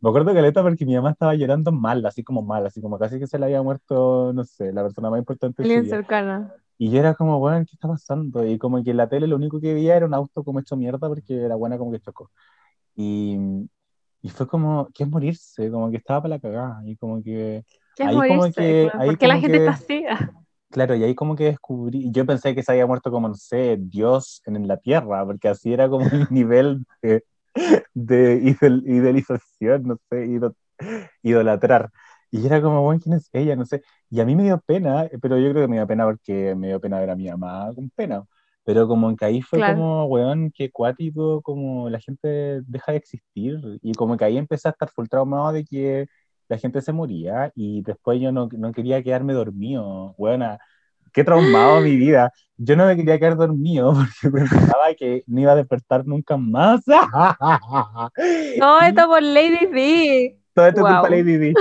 Me 0.00 0.08
acuerdo 0.08 0.32
caleta 0.32 0.62
porque 0.62 0.86
mi 0.86 0.94
mamá 0.94 1.10
estaba 1.10 1.34
llorando 1.34 1.72
mal, 1.72 2.04
así 2.06 2.22
como 2.22 2.42
mal, 2.42 2.64
así 2.66 2.80
como 2.80 2.98
casi 2.98 3.18
que 3.18 3.26
se 3.26 3.38
le 3.38 3.46
había 3.46 3.62
muerto, 3.62 4.32
no 4.32 4.44
sé, 4.44 4.72
la 4.72 4.82
persona 4.82 5.10
más 5.10 5.18
importante 5.18 5.64
cercana. 5.84 6.54
Y 6.78 6.90
yo 6.90 7.00
era 7.00 7.14
como, 7.14 7.38
bueno, 7.40 7.64
¿qué 7.64 7.72
está 7.72 7.88
pasando? 7.88 8.46
Y 8.46 8.58
como 8.58 8.82
que 8.84 8.90
en 8.90 8.98
la 8.98 9.08
tele 9.08 9.26
lo 9.26 9.36
único 9.36 9.60
que 9.60 9.74
veía 9.74 9.96
era 9.96 10.06
un 10.06 10.14
auto 10.14 10.44
como 10.44 10.60
hecho 10.60 10.76
mierda 10.76 11.08
porque 11.08 11.34
la 11.34 11.56
buena 11.56 11.78
como 11.78 11.90
que 11.90 12.00
chocó. 12.00 12.30
Y, 12.94 13.36
y 14.22 14.28
fue 14.28 14.46
como, 14.46 14.88
¿qué 14.94 15.04
es 15.04 15.10
morirse? 15.10 15.70
Como 15.70 15.90
que 15.90 15.96
estaba 15.96 16.22
para 16.22 16.36
la 16.36 16.40
cagada. 16.40 16.82
Y 16.84 16.96
como 16.96 17.22
que. 17.22 17.64
¿Qué 17.96 18.02
es 18.02 18.08
ahí 18.08 18.14
morirse? 18.14 18.36
Como 18.36 18.52
que, 18.52 18.90
ahí 18.94 19.08
¿Por 19.08 19.18
qué 19.18 19.26
la 19.26 19.38
gente 19.38 19.56
está 19.56 19.76
ciega? 19.76 20.32
Claro, 20.70 20.94
y 20.96 21.04
ahí 21.04 21.14
como 21.14 21.36
que 21.36 21.44
descubrí, 21.44 22.10
yo 22.12 22.26
pensé 22.26 22.54
que 22.54 22.62
se 22.62 22.72
había 22.72 22.86
muerto 22.86 23.10
como, 23.10 23.28
no 23.28 23.34
sé, 23.34 23.76
Dios 23.78 24.42
en 24.46 24.66
la 24.68 24.76
tierra, 24.76 25.24
porque 25.24 25.48
así 25.48 25.72
era 25.72 25.88
como 25.88 26.06
el 26.06 26.26
nivel 26.30 26.84
de, 27.02 27.24
de 27.94 28.36
idealización, 28.86 29.84
no 29.84 29.98
sé, 30.10 30.26
idolatrar. 31.22 31.90
Y 32.30 32.44
era 32.46 32.60
como, 32.62 32.82
bueno, 32.82 33.00
¿quién 33.02 33.16
es 33.16 33.28
ella? 33.32 33.56
No 33.56 33.64
sé. 33.66 33.82
Y 34.10 34.20
a 34.20 34.24
mí 34.24 34.36
me 34.36 34.44
dio 34.44 34.60
pena, 34.60 35.08
pero 35.22 35.38
yo 35.38 35.50
creo 35.50 35.64
que 35.64 35.68
me 35.68 35.76
dio 35.76 35.86
pena 35.86 36.04
porque 36.04 36.54
me 36.54 36.68
dio 36.68 36.80
pena 36.80 37.00
ver 37.00 37.10
a 37.10 37.16
mi 37.16 37.28
mamá 37.30 37.70
con 37.74 37.90
pena. 37.90 38.24
Pero 38.64 38.88
como 38.88 39.14
que 39.16 39.24
ahí 39.24 39.42
fue 39.42 39.62
como, 39.62 40.06
weón, 40.06 40.50
qué 40.54 40.70
cuático, 40.72 41.40
como 41.42 41.88
la 41.88 42.00
gente 42.00 42.60
deja 42.66 42.92
de 42.92 42.98
existir. 42.98 43.60
Y 43.82 43.94
como 43.94 44.16
que 44.16 44.24
ahí 44.24 44.36
empecé 44.38 44.68
a 44.68 44.72
estar 44.72 44.90
full 44.90 45.06
traumado 45.08 45.52
de 45.52 45.64
que 45.64 46.06
la 46.48 46.58
gente 46.58 46.80
se 46.80 46.92
moría 46.92 47.52
y 47.54 47.82
después 47.82 48.20
yo 48.20 48.32
no, 48.32 48.48
no 48.52 48.72
quería 48.72 49.02
quedarme 49.02 49.32
dormido. 49.32 50.14
Weón, 50.16 50.42
qué 51.12 51.24
traumado 51.24 51.80
mi 51.80 51.96
vida. 51.96 52.32
Yo 52.56 52.76
no 52.76 52.86
me 52.86 52.96
quería 52.96 53.18
quedar 53.18 53.36
dormido 53.36 53.94
porque 54.22 54.38
pensaba 54.38 54.94
que 54.96 55.24
no 55.26 55.40
iba 55.40 55.52
a 55.52 55.56
despertar 55.56 56.06
nunca 56.06 56.36
más. 56.36 56.82
no, 58.58 58.80
esto 58.80 59.06
por 59.06 59.22
Lady 59.22 59.66
D. 59.66 60.38
Todo 60.54 60.66
esto 60.66 60.86
es 60.86 60.94
por 61.00 61.10
Lady 61.10 61.36
D. 61.36 61.54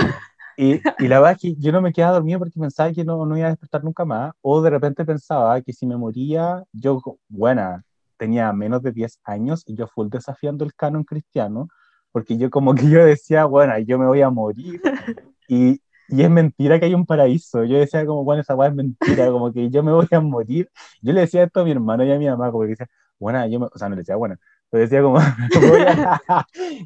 Y, 0.57 0.75
y, 0.75 1.07
la 1.07 1.19
verdad 1.19 1.33
es 1.33 1.41
que 1.41 1.55
yo 1.55 1.73
no 1.73 1.81
me 1.81 1.91
quedaba 1.91 2.13
dormido 2.13 2.39
porque 2.39 2.57
pensaba 2.57 2.91
que 2.93 3.03
no, 3.03 3.25
no 3.25 3.37
iba 3.37 3.47
a 3.47 3.49
despertar 3.49 3.83
nunca 3.83 4.05
más, 4.05 4.31
o 4.41 4.61
de 4.61 4.69
repente 4.69 5.03
pensaba 5.03 5.59
que 5.61 5.73
si 5.73 5.85
me 5.85 5.97
moría, 5.97 6.63
yo, 6.71 7.01
buena, 7.27 7.83
tenía 8.17 8.53
menos 8.53 8.81
de 8.81 8.93
10 8.93 9.19
años 9.25 9.63
y 9.65 9.75
yo 9.75 9.87
fui 9.87 10.07
desafiando 10.09 10.63
el 10.63 10.73
canon 10.73 11.03
cristiano, 11.03 11.67
porque 12.15 12.37
yo 12.37 12.49
como 12.49 12.73
que 12.73 12.89
yo 12.89 13.03
decía, 13.03 13.43
bueno, 13.43 13.77
yo 13.79 13.99
me 13.99 14.05
voy 14.05 14.21
a 14.21 14.29
morir, 14.29 14.81
y, 15.49 15.81
y 16.07 16.21
es 16.23 16.29
mentira 16.29 16.79
que 16.79 16.85
hay 16.85 16.93
un 16.93 17.05
paraíso. 17.05 17.65
Yo 17.65 17.77
decía 17.77 18.05
como, 18.05 18.23
bueno, 18.23 18.41
esa 18.41 18.55
weá 18.55 18.69
es 18.69 18.73
mentira, 18.75 19.29
como 19.29 19.51
que 19.51 19.69
yo 19.69 19.83
me 19.83 19.91
voy 19.91 20.07
a 20.09 20.21
morir. 20.21 20.69
Yo 21.01 21.11
le 21.11 21.19
decía 21.19 21.43
esto 21.43 21.59
a 21.59 21.65
mi 21.65 21.71
hermano 21.71 22.05
y 22.05 22.13
a 22.13 22.17
mi 22.17 22.25
mamá, 22.25 22.51
como 22.51 22.63
que 22.63 22.69
decía, 22.69 22.87
bueno, 23.19 23.45
yo 23.47 23.59
me, 23.59 23.65
o 23.65 23.77
sea, 23.77 23.89
no 23.89 23.95
le 23.95 24.03
decía, 24.03 24.15
bueno, 24.15 24.37
pero 24.69 24.83
decía 24.83 25.01
como, 25.01 25.19
voy 25.69 25.81
a, 25.81 26.21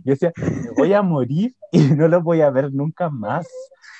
yo 0.03 0.13
decía, 0.13 0.33
me 0.35 0.71
voy 0.75 0.93
a 0.93 1.03
morir 1.03 1.55
y 1.71 1.77
no 1.89 2.07
los 2.07 2.23
voy 2.23 2.41
a 2.41 2.49
ver 2.49 2.73
nunca 2.73 3.11
más. 3.11 3.47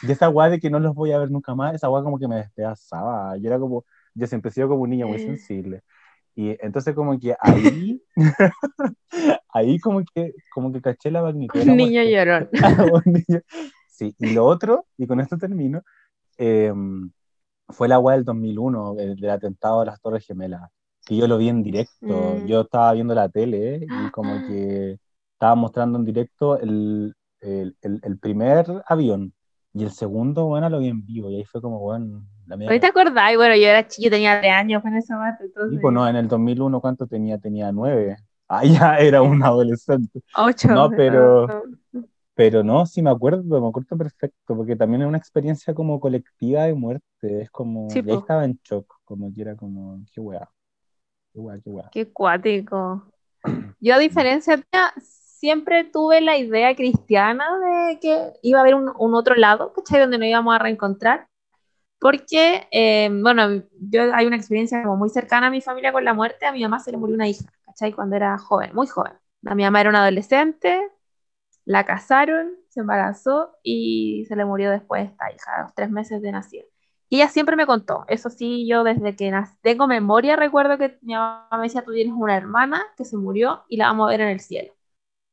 Y 0.02 0.12
esa 0.12 0.26
guay 0.26 0.50
de 0.50 0.60
que 0.60 0.72
no 0.72 0.80
los 0.80 0.96
voy 0.96 1.12
a 1.12 1.20
ver 1.20 1.30
nunca 1.30 1.54
más, 1.54 1.76
esa 1.76 1.90
guay 1.90 2.02
como 2.04 2.18
que 2.18 2.28
me 2.28 2.38
despedazaba. 2.38 3.38
Yo 3.38 3.50
era 3.50 3.60
como, 3.60 3.86
yo 4.16 4.26
siempre 4.26 4.50
he 4.50 4.52
sido 4.52 4.68
como 4.68 4.82
un 4.82 4.90
niño 4.90 5.08
muy 5.08 5.20
sensible. 5.20 5.84
Y 6.40 6.56
entonces 6.62 6.96
como 6.96 7.20
que 7.20 7.36
ahí, 7.42 8.02
ahí 9.54 9.78
como 9.80 10.02
que, 10.16 10.34
como 10.54 10.72
que 10.72 10.82
caché 10.82 11.12
la 11.12 11.22
magnitud. 11.22 11.60
Un 11.68 11.76
niño 11.76 12.02
llorón. 12.02 12.48
sí, 13.90 14.16
y 14.18 14.34
lo 14.34 14.46
otro, 14.46 14.86
y 14.98 15.06
con 15.06 15.20
esto 15.20 15.38
termino, 15.38 15.82
eh, 16.38 16.72
fue 17.68 17.90
la 17.90 17.98
guay 17.98 18.20
del 18.20 18.24
2001, 18.24 18.96
del 18.96 19.30
atentado 19.30 19.82
de 19.82 19.88
las 19.88 20.00
Torres 20.00 20.26
Gemelas 20.26 20.72
que 21.06 21.18
yo 21.18 21.28
lo 21.28 21.38
vi 21.38 21.50
en 21.50 21.62
directo. 21.62 22.38
Mm. 22.42 22.46
Yo 22.46 22.62
estaba 22.62 22.94
viendo 22.94 23.14
la 23.14 23.28
tele 23.28 23.82
y 23.82 23.88
como 24.14 24.36
ah. 24.36 24.44
que 24.48 24.98
estaba 25.34 25.56
mostrando 25.56 26.00
en 26.00 26.06
directo 26.06 26.58
el, 26.58 27.16
el, 27.42 27.76
el, 27.82 28.18
primer 28.18 28.66
avión 28.88 29.34
y 29.74 29.84
el 29.84 29.92
segundo, 29.92 30.46
bueno, 30.46 30.70
lo 30.70 30.80
vi 30.80 30.88
en 30.88 31.06
vivo 31.06 31.30
y 31.32 31.36
ahí 31.36 31.44
fue 31.44 31.62
como, 31.62 31.80
bueno, 31.80 32.26
la 32.58 32.80
¿Te 32.80 32.88
acordás? 32.88 33.36
Bueno, 33.36 33.56
yo 33.56 33.68
era 33.68 33.88
chico, 33.88 34.10
tenía 34.10 34.39
tres 34.39 34.54
años 34.54 34.84
en 34.86 34.95
esa 34.95 35.18
parte. 35.18 35.45
Entonces... 35.45 35.78
Y 35.78 35.82
pues 35.82 35.93
no, 35.93 36.08
en 36.08 36.16
el 36.16 36.28
2001, 36.28 36.82
¿cuánto 36.82 37.08
tenía? 37.08 37.38
Tenía 37.38 37.72
nueve. 37.72 38.18
Ah, 38.52 38.66
ya 38.66 38.97
era 38.97 39.22
un 39.22 39.43
adolescente. 39.43 40.24
Ocho. 40.36 40.70
No, 40.70 40.89
pero, 40.89 41.66
pero 42.34 42.64
no, 42.64 42.84
sí 42.88 43.04
me 43.04 43.12
acuerdo, 43.12 43.62
me 43.62 43.68
acuerdo 43.68 43.95
perfecto, 43.95 44.56
porque 44.56 44.76
también 44.76 45.04
es 45.04 45.08
una 45.08 45.20
experiencia 45.20 45.72
como 45.76 46.00
colectiva 46.00 46.64
de 46.64 46.74
muerte. 46.74 47.43
Es 47.43 47.52
como, 47.52 47.88
y 47.93 48.00
ahí 48.00 48.18
estaba 48.18 48.45
en 48.45 48.60
shock, 48.64 48.91
como 49.06 49.32
que 49.32 49.41
era 49.41 49.56
como, 49.56 50.00
qué 50.12 50.20
weá. 50.20 50.50
Qué 51.91 52.12
cuático. 52.12 53.04
Yo, 53.80 53.95
a 53.95 54.00
diferencia 54.00 54.58
mía, 54.58 54.93
siempre 54.97 55.86
tuve 55.86 56.22
la 56.22 56.38
idea 56.38 56.76
cristiana 56.76 57.45
de 57.60 58.00
que 58.00 58.34
iba 58.41 58.60
a 58.60 58.62
haber 58.62 58.76
un, 58.76 59.14
otro 59.14 59.36
lado, 59.36 59.74
¿cachai? 59.74 60.02
Donde 60.02 60.18
nos 60.18 60.28
íbamos 60.28 60.56
a 60.56 60.60
reencontrar. 60.60 61.28
Porque, 62.00 62.68
eh, 62.72 63.10
bueno, 63.12 63.64
yo 63.80 64.14
hay 64.16 64.26
una 64.26 64.38
experiencia 64.38 64.82
como 64.84 64.97
muy 64.97 65.10
cercana 65.10 65.47
a 65.47 65.52
mi 65.52 65.62
familia 65.62 65.91
con 65.91 66.06
la 66.06 66.14
muerte. 66.14 66.45
A 66.45 66.52
mi 66.52 66.62
mamá 66.64 66.80
se 66.80 66.91
le 66.91 66.97
murió 66.97 67.16
una 67.16 67.28
hija, 67.28 67.45
¿cachai? 67.66 67.91
Cuando 67.93 68.16
era 68.16 68.38
joven, 68.38 68.74
muy 68.74 68.88
joven. 68.88 69.14
A 69.45 69.56
mi 69.56 69.64
mamá 69.64 69.82
era 69.82 69.89
una 69.89 70.02
adolescente, 70.04 70.82
la 71.66 71.86
casaron, 71.86 72.52
se 72.70 72.82
embarazó 72.82 73.58
y 73.64 74.26
se 74.28 74.36
le 74.36 74.45
murió 74.45 74.72
después 74.72 75.10
esta 75.10 75.32
hija, 75.32 75.56
a 75.58 75.64
los 75.64 75.76
tres 75.76 75.89
meses 75.91 76.22
de 76.22 76.32
nacida. 76.32 76.64
Y 77.10 77.18
ella 77.18 77.28
siempre 77.30 77.56
me 77.56 77.66
contó, 77.66 78.06
eso 78.08 78.30
sí, 78.30 78.68
yo 78.68 78.84
desde 78.84 79.16
que 79.16 79.32
tengo 79.62 79.88
memoria 79.88 80.36
recuerdo 80.36 80.78
que 80.78 80.97
mi 81.02 81.14
mamá 81.14 81.47
me 81.54 81.64
decía, 81.64 81.84
tú 81.84 81.93
tienes 81.93 82.14
una 82.16 82.38
hermana 82.38 82.84
que 82.97 83.06
se 83.06 83.18
murió 83.18 83.66
y 83.68 83.78
la 83.78 83.88
vamos 83.88 84.08
a 84.08 84.12
ver 84.12 84.22
en 84.22 84.30
el 84.30 84.39
cielo. 84.41 84.74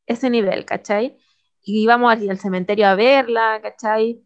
Ese 0.06 0.30
nivel, 0.30 0.64
¿cachai? 0.66 1.18
Y 1.62 1.82
íbamos 1.82 2.12
al 2.12 2.38
cementerio 2.38 2.88
a 2.88 2.94
verla, 2.96 3.60
¿cachai? 3.62 4.24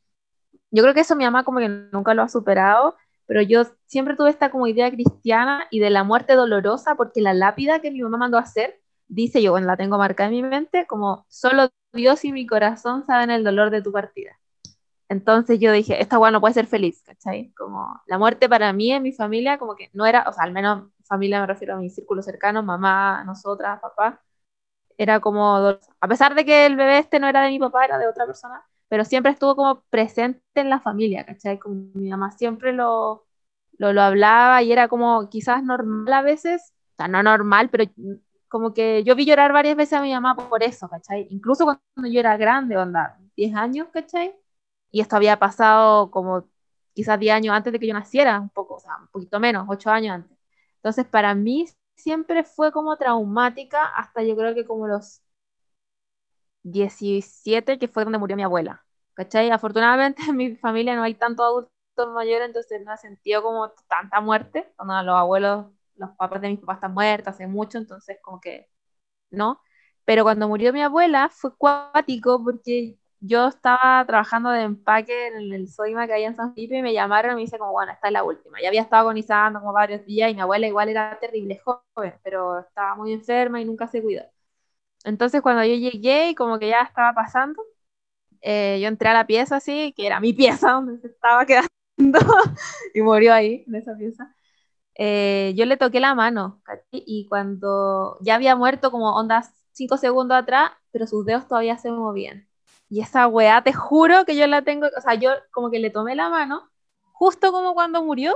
Yo 0.71 0.83
creo 0.83 0.95
que 0.95 1.01
eso 1.01 1.16
mi 1.16 1.25
mamá 1.25 1.45
como 1.45 1.59
que 1.59 1.68
nunca 1.68 2.14
lo 2.14 2.23
ha 2.23 2.29
superado, 2.29 2.97
pero 3.27 3.43
yo 3.43 3.62
siempre 3.87 4.16
tuve 4.16 4.31
esta 4.31 4.51
como 4.51 4.66
idea 4.66 4.91
cristiana 4.91 5.66
y 5.71 5.81
de 5.81 5.91
la 5.91 6.05
muerte 6.05 6.35
dolorosa, 6.35 6.95
porque 6.97 7.21
la 7.21 7.35
lápida 7.35 7.81
que 7.81 7.91
mi 7.91 8.03
mamá 8.03 8.18
mandó 8.18 8.39
a 8.39 8.43
hacer, 8.43 8.81
dice 9.09 9.43
yo, 9.43 9.53
bueno, 9.53 9.66
la 9.66 9.77
tengo 9.77 9.99
marcada 9.99 10.29
en 10.29 10.37
mi 10.37 10.43
mente, 10.43 10.87
como 10.87 11.25
solo 11.29 11.68
Dios 11.93 12.25
y 12.25 12.33
mi 12.33 12.47
corazón 12.47 13.05
saben 13.07 13.31
el 13.31 13.45
dolor 13.45 13.71
de 13.71 13.83
tu 13.83 13.93
partida. 13.93 14.39
Entonces 15.09 15.59
yo 15.61 15.73
dije, 15.73 16.01
esta 16.01 16.18
weá 16.18 16.31
no 16.31 16.41
puede 16.41 16.55
ser 16.55 16.66
feliz, 16.66 17.03
¿cachai? 17.05 17.53
Como 17.55 18.01
la 18.07 18.18
muerte 18.18 18.49
para 18.49 18.73
mí 18.73 18.93
en 18.93 19.03
mi 19.03 19.12
familia, 19.12 19.59
como 19.59 19.75
que 19.77 19.91
no 19.93 20.07
era, 20.07 20.25
o 20.29 20.33
sea, 20.33 20.45
al 20.45 20.53
menos 20.53 20.89
familia 21.05 21.41
me 21.41 21.47
refiero 21.49 21.75
a 21.75 21.79
mi 21.79 21.91
círculo 21.91 22.23
cercano, 22.23 22.62
mamá, 22.62 23.25
nosotras, 23.25 23.81
papá, 23.81 24.23
era 24.99 25.21
como, 25.21 25.57
a 26.01 26.09
pesar 26.09 26.35
de 26.35 26.45
que 26.45 26.66
el 26.66 26.77
bebé 26.77 26.99
este 26.99 27.21
no 27.21 27.29
era 27.29 27.43
de 27.43 27.51
mi 27.51 27.59
papá, 27.59 27.85
era 27.87 27.99
de 27.99 28.09
otra 28.09 28.27
persona, 28.27 28.62
pero 28.91 29.07
siempre 29.07 29.32
estuvo 29.32 29.57
como 29.57 29.82
presente 29.91 30.43
en 30.57 30.70
la 30.70 30.80
familia, 30.80 31.26
¿cachai? 31.26 31.59
Como 31.61 31.76
mi 31.95 32.11
mamá 32.11 32.32
siempre 32.32 32.74
lo, 32.74 33.26
lo, 33.78 33.95
lo 33.95 34.03
hablaba 34.03 34.62
y 34.62 34.72
era 34.72 34.88
como 34.88 35.30
quizás 35.30 35.64
normal 35.64 36.12
a 36.14 36.22
veces, 36.22 36.74
o 36.95 36.97
sea, 36.99 37.09
no 37.09 37.22
normal, 37.24 37.70
pero 37.70 37.86
como 38.49 38.74
que 38.74 39.05
yo 39.05 39.14
vi 39.16 39.24
llorar 39.26 39.53
varias 39.53 39.76
veces 39.76 39.95
a 39.99 40.03
mi 40.03 40.12
mamá 40.12 40.36
por 40.36 40.62
eso, 40.62 40.88
¿cachai? 40.88 41.26
Incluso 41.30 41.64
cuando 41.64 42.11
yo 42.12 42.20
era 42.20 42.36
grande, 42.36 42.76
onda, 42.76 43.18
10 43.36 43.55
años, 43.55 43.88
¿cachai? 43.93 44.34
y 44.93 45.01
esto 45.01 45.16
había 45.16 45.38
pasado 45.38 46.11
como 46.12 46.49
quizás 46.95 47.18
10 47.20 47.34
años 47.34 47.55
antes 47.55 47.72
de 47.72 47.80
que 47.80 47.86
yo 47.88 47.95
naciera, 47.95 48.41
un 48.41 48.51
poco, 48.51 48.76
o 48.76 48.80
sea, 48.80 48.97
un 48.99 49.09
poquito 49.09 49.41
menos, 49.41 49.66
8 49.68 49.91
años 49.91 50.14
antes. 50.16 50.38
Entonces, 50.76 51.07
para 51.07 51.34
mí 51.34 51.66
siempre 51.97 52.45
fue 52.45 52.72
como 52.72 52.97
traumática 52.97 53.86
hasta 53.86 54.22
yo 54.24 54.36
creo 54.36 54.55
que 54.55 54.64
como 54.66 54.86
los 54.88 55.22
17, 56.63 57.79
que 57.79 57.89
fue 57.89 58.05
donde 58.05 58.19
murió 58.19 58.37
mi 58.37 58.43
abuela. 58.43 58.85
¿Cachai? 59.15 59.51
Afortunadamente 59.51 60.23
en 60.29 60.37
mi 60.37 60.57
familia 60.57 60.95
no 60.97 61.03
hay 61.03 61.15
tantos 61.15 61.45
adultos 61.47 62.15
mayores, 62.15 62.49
entonces 62.49 62.83
no 62.85 62.93
he 62.95 62.97
sentido 62.99 63.43
como 63.43 63.71
tanta 63.89 64.21
muerte. 64.21 64.73
Cuando 64.77 65.03
los 65.03 65.17
abuelos, 65.17 65.67
los 65.97 66.11
papás 66.17 66.41
de 66.43 66.49
mis 66.51 66.61
papás 66.61 66.77
están 66.77 66.95
muertos 66.95 67.35
hace 67.35 67.47
mucho, 67.47 67.79
entonces 67.79 68.19
como 68.23 68.41
que 68.41 68.69
no. 69.31 69.61
Pero 70.05 70.23
cuando 70.25 70.49
murió 70.49 70.73
mi 70.73 70.83
abuela 70.83 71.29
fue 71.31 71.55
cuático 71.57 72.43
porque 72.43 72.99
yo 73.21 73.49
estaba 73.49 74.05
trabajando 74.07 74.51
de 74.51 74.63
empaque 74.63 75.29
en 75.29 75.53
el 75.53 75.69
Soima 75.69 76.07
que 76.07 76.15
había 76.15 76.29
en 76.29 76.37
San 76.37 76.55
Felipe 76.55 76.79
y 76.79 76.83
me 76.83 76.93
llamaron 76.95 77.33
y 77.33 77.35
me 77.37 77.41
dice 77.43 77.59
como, 77.59 77.73
bueno, 77.73 77.93
esta 77.93 78.09
es 78.09 78.13
la 78.13 78.25
última. 78.25 78.61
Ya 78.63 78.69
había 78.69 78.83
estado 78.83 79.03
agonizando 79.03 79.61
como 79.61 79.73
varios 79.73 80.05
días 80.07 80.31
y 80.31 80.35
mi 80.35 80.41
abuela 80.41 80.67
igual 80.67 80.89
era 80.89 81.19
terrible 81.21 81.61
joven, 81.65 82.15
pero 82.25 82.61
estaba 82.61 82.95
muy 82.97 83.13
enferma 83.13 83.61
y 83.61 83.65
nunca 83.67 83.87
se 83.89 84.03
cuidó. 84.03 84.23
Entonces 85.05 85.42
cuando 85.42 85.64
yo 85.64 85.74
llegué 85.74 86.30
y 86.30 86.34
como 86.34 86.59
que 86.59 86.68
ya 86.68 86.82
estaba 86.82 87.14
pasando, 87.14 87.62
eh, 88.42 88.78
yo 88.82 88.88
entré 88.88 89.09
a 89.09 89.14
la 89.14 89.26
pieza 89.26 89.57
así, 89.57 89.92
que 89.96 90.07
era 90.07 90.20
mi 90.20 90.32
pieza 90.34 90.72
donde 90.72 90.98
se 91.01 91.09
estaba 91.09 91.46
quedando, 91.46 91.68
y 92.94 93.03
murió 93.03 93.34
ahí, 93.34 93.64
en 93.66 93.74
esa 93.74 93.96
pieza. 93.96 94.34
Eh, 94.96 95.55
yo 95.57 95.66
le 95.66 95.76
toqué 95.76 96.01
la 96.01 96.14
mano, 96.14 96.62
y 96.92 97.26
cuando 97.28 98.18
ya 98.20 98.34
había 98.36 98.57
muerto 98.57 98.90
como 98.90 99.14
ondas 99.16 99.53
cinco 99.72 99.96
segundos 99.96 100.36
atrás, 100.38 100.72
pero 100.92 101.07
sus 101.07 101.24
dedos 101.26 101.48
todavía 101.48 101.78
se 101.78 101.90
movían. 101.90 102.48
Y 102.88 103.01
esa 103.03 103.26
weá, 103.28 103.62
te 103.62 103.72
juro 103.72 104.24
que 104.26 104.36
yo 104.36 104.46
la 104.46 104.62
tengo, 104.62 104.86
o 104.96 105.01
sea, 105.01 105.14
yo 105.14 105.30
como 105.53 105.70
que 105.70 105.78
le 105.78 105.90
tomé 105.90 106.16
la 106.16 106.28
mano, 106.28 106.70
justo 107.12 107.53
como 107.53 107.74
cuando 107.74 108.05
murió, 108.05 108.34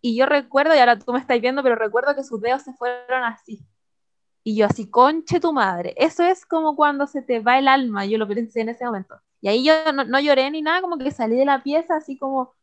y 0.00 0.16
yo 0.16 0.26
recuerdo, 0.26 0.74
y 0.74 0.78
ahora 0.78 0.98
tú 0.98 1.12
me 1.12 1.18
estás 1.18 1.40
viendo, 1.40 1.62
pero 1.62 1.76
recuerdo 1.76 2.14
que 2.14 2.24
sus 2.24 2.40
dedos 2.40 2.62
se 2.62 2.74
fueron 2.74 3.24
así. 3.24 3.66
Y 4.44 4.56
yo 4.56 4.66
así, 4.66 4.90
conche 4.90 5.40
tu 5.40 5.52
madre. 5.54 5.94
Eso 5.96 6.22
es 6.24 6.46
como 6.46 6.76
cuando 6.76 7.06
se 7.06 7.22
te 7.22 7.40
va 7.40 7.58
el 7.58 7.68
alma, 7.68 8.06
yo 8.06 8.18
lo 8.18 8.28
pensé 8.28 8.60
en 8.60 8.68
ese 8.70 8.84
momento. 8.84 9.16
Y 9.40 9.48
ahí 9.48 9.64
yo 9.64 9.74
no, 9.92 10.20
lloré 10.20 10.50
ni 10.50 10.62
nada, 10.62 10.80
como 10.82 10.98
que 10.98 11.10
salí 11.10 11.36
de 11.36 11.44
la 11.46 11.62
pieza 11.62 11.96
así 11.96 12.18
como 12.18 12.54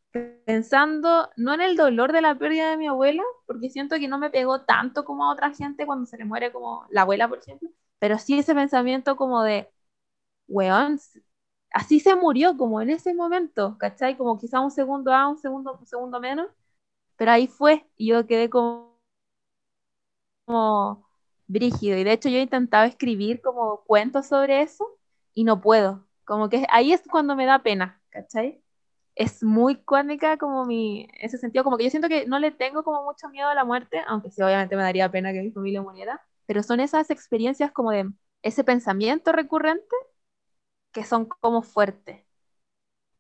pensando, 0.46 1.30
no 1.38 1.54
en 1.54 1.62
el 1.62 1.78
dolor 1.78 2.12
de 2.12 2.22
la 2.22 2.36
pérdida 2.38 2.72
de 2.72 2.78
mi 2.78 2.88
abuela, 2.88 3.24
porque 3.48 3.70
siento 3.70 3.98
que 3.98 4.08
no 4.08 4.18
me 4.20 4.30
pegó 4.30 4.62
tanto 4.64 5.06
como 5.06 5.26
a 5.26 5.34
otra 5.34 5.54
gente 5.54 5.86
cuando 5.86 6.06
se 6.06 6.18
le 6.18 6.26
muere 6.26 6.52
como 6.52 6.86
la 6.92 7.02
abuela, 7.04 7.28
por 7.30 7.40
ejemplo, 7.40 7.70
pero 8.00 8.18
sí 8.20 8.38
ese 8.40 8.54
pensamiento 8.56 9.16
como 9.16 9.42
de, 9.44 9.70
weón, 10.48 11.00
así 11.74 12.00
se 12.00 12.16
murió, 12.16 12.58
como 12.58 12.82
en 12.82 12.90
ese 12.92 13.14
momento, 13.14 13.78
¿cachai? 13.80 14.18
Como 14.18 14.38
quizá 14.40 14.62
un 14.62 14.72
segundo 14.72 15.14
a 15.14 15.28
un 15.30 15.38
segundo, 15.38 15.78
un 15.80 15.88
segundo 15.88 16.20
menos, 16.20 16.48
pero 17.18 17.32
ahí 17.32 17.48
fue, 17.48 17.88
y 17.98 18.10
yo 18.10 18.28
quedé 18.28 18.50
como 18.50 18.98
brígido, 21.52 21.98
y 21.98 22.04
de 22.04 22.14
hecho 22.14 22.30
yo 22.30 22.38
he 22.38 22.42
intentado 22.42 22.86
escribir 22.86 23.42
como 23.42 23.84
cuentos 23.86 24.28
sobre 24.28 24.62
eso, 24.62 24.88
y 25.34 25.44
no 25.44 25.62
puedo, 25.62 26.08
como 26.26 26.50
que 26.50 26.66
ahí 26.70 26.94
es 26.94 27.02
cuando 27.10 27.36
me 27.36 27.46
da 27.46 27.60
pena, 27.64 28.02
¿cachai? 28.10 28.62
Es 29.16 29.44
muy 29.44 29.76
cuántica 29.84 30.38
como 30.38 30.66
mi, 30.66 31.08
ese 31.20 31.38
sentido, 31.38 31.64
como 31.64 31.78
que 31.78 31.86
yo 31.86 31.90
siento 31.90 32.10
que 32.10 32.26
no 32.28 32.40
le 32.40 32.52
tengo 32.52 32.84
como 32.84 33.04
mucho 33.04 33.30
miedo 33.30 33.50
a 33.50 33.56
la 33.56 33.66
muerte, 33.66 34.02
aunque 34.08 34.32
sí 34.32 34.42
obviamente 34.42 34.76
me 34.76 34.84
daría 34.84 35.12
pena 35.12 35.34
que 35.34 35.42
mi 35.42 35.52
familia 35.52 35.82
muriera, 35.82 36.22
pero 36.46 36.64
son 36.64 36.80
esas 36.80 37.10
experiencias 37.10 37.72
como 37.72 37.92
de 37.92 38.10
ese 38.44 38.64
pensamiento 38.64 39.32
recurrente 39.32 39.96
que 40.94 41.04
son 41.04 41.26
como 41.26 41.62
fuertes. 41.64 42.26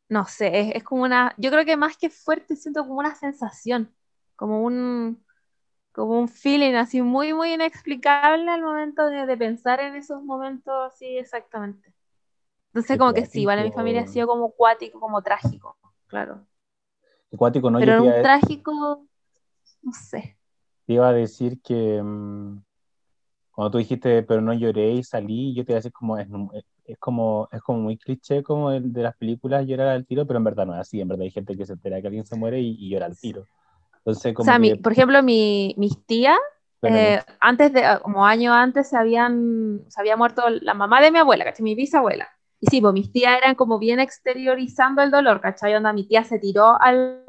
No 0.09 0.25
sé, 0.27 0.75
es, 0.77 0.83
como 0.83 1.03
una, 1.03 1.33
yo 1.37 1.49
creo 1.51 1.65
que 1.65 1.77
más 1.77 1.95
que 1.97 2.09
fuerte 2.09 2.55
siento 2.57 2.81
como 2.85 2.99
una 2.99 3.15
sensación, 3.15 3.93
como 4.35 4.61
un, 4.63 5.23
como 5.91 6.19
un 6.19 6.27
feeling 6.27 6.73
así 6.73 7.01
muy, 7.01 7.33
muy 7.33 7.53
inexplicable 7.53 8.49
al 8.49 8.61
momento 8.61 9.07
de, 9.07 9.37
pensar 9.37 9.79
en 9.79 9.95
esos 9.95 10.23
momentos 10.23 10.73
así 10.93 11.17
exactamente. 11.17 11.93
Entonces 12.67 12.97
como 12.97 13.13
que 13.13 13.25
sí, 13.25 13.45
vale, 13.45 13.63
mi 13.63 13.71
familia 13.71 14.03
ha 14.03 14.07
sido 14.07 14.27
como 14.27 14.51
cuático, 14.51 14.99
como 14.99 15.21
trágico, 15.21 15.77
claro. 16.07 16.45
Cuático, 17.37 17.69
¿no? 17.69 17.79
Pero 17.79 18.03
un 18.03 18.21
trágico, 18.21 19.05
no 19.81 19.91
sé. 19.93 20.37
Te 20.85 20.93
iba 20.93 21.09
a 21.09 21.13
decir 21.13 21.61
que 21.61 22.01
mm, 22.01 22.61
cuando 23.51 23.71
tú 23.71 23.77
dijiste, 23.77 24.23
pero 24.23 24.41
no 24.41 24.53
lloré 24.53 24.93
y 24.93 25.03
salí, 25.03 25.53
yo 25.53 25.65
te 25.65 25.73
iba 25.73 25.77
a 25.77 25.79
decir 25.79 25.91
como, 25.91 26.17
es, 26.17 26.27
es 26.85 26.97
como, 26.97 27.47
es 27.51 27.61
como 27.61 27.79
muy 27.79 27.97
cliché 27.97 28.43
como 28.43 28.69
de, 28.69 28.81
de, 28.81 29.03
las 29.03 29.15
películas 29.15 29.65
llorar 29.65 29.89
al 29.89 30.05
tiro, 30.05 30.25
pero 30.25 30.37
en 30.37 30.43
verdad 30.43 30.65
no 30.65 30.73
es 30.73 30.79
así, 30.79 30.99
en 30.99 31.07
verdad 31.07 31.23
hay 31.23 31.31
gente 31.31 31.57
que 31.57 31.65
se 31.65 31.73
entera 31.73 32.01
que 32.01 32.07
alguien 32.07 32.25
se 32.25 32.35
muere 32.35 32.59
y, 32.59 32.89
llora 32.89 33.05
al 33.05 33.19
tiro. 33.19 33.47
Entonces, 34.05 34.33
como 34.33 34.51
o 34.51 34.53
sea, 34.53 34.75
por 34.81 34.91
ejemplo, 34.91 35.21
mi, 35.23 35.75
mis 35.77 36.05
tías, 36.05 36.39
eh, 36.81 37.21
antes 37.39 37.71
de, 37.73 37.83
como 38.01 38.25
años 38.25 38.53
antes, 38.53 38.89
se 38.89 38.97
habían, 38.97 39.81
se 39.87 40.01
había 40.01 40.17
muerto 40.17 40.43
la 40.49 40.73
mamá 40.73 41.01
de 41.01 41.11
mi 41.11 41.19
abuela, 41.19 41.45
¿cachai? 41.45 41.63
Mi 41.63 41.75
bisabuela. 41.75 42.27
Y 42.59 42.67
sí, 42.67 42.81
pues 42.81 42.93
mis 42.93 43.11
tías 43.11 43.37
eran 43.37 43.55
como 43.55 43.79
bien 43.79 43.99
exteriorizando 43.99 45.01
el 45.01 45.11
dolor, 45.11 45.41
¿cachai? 45.41 45.75
Onda, 45.75 45.93
mi 45.93 46.07
tía 46.07 46.23
se 46.23 46.39
tiró 46.39 46.81
al, 46.81 47.23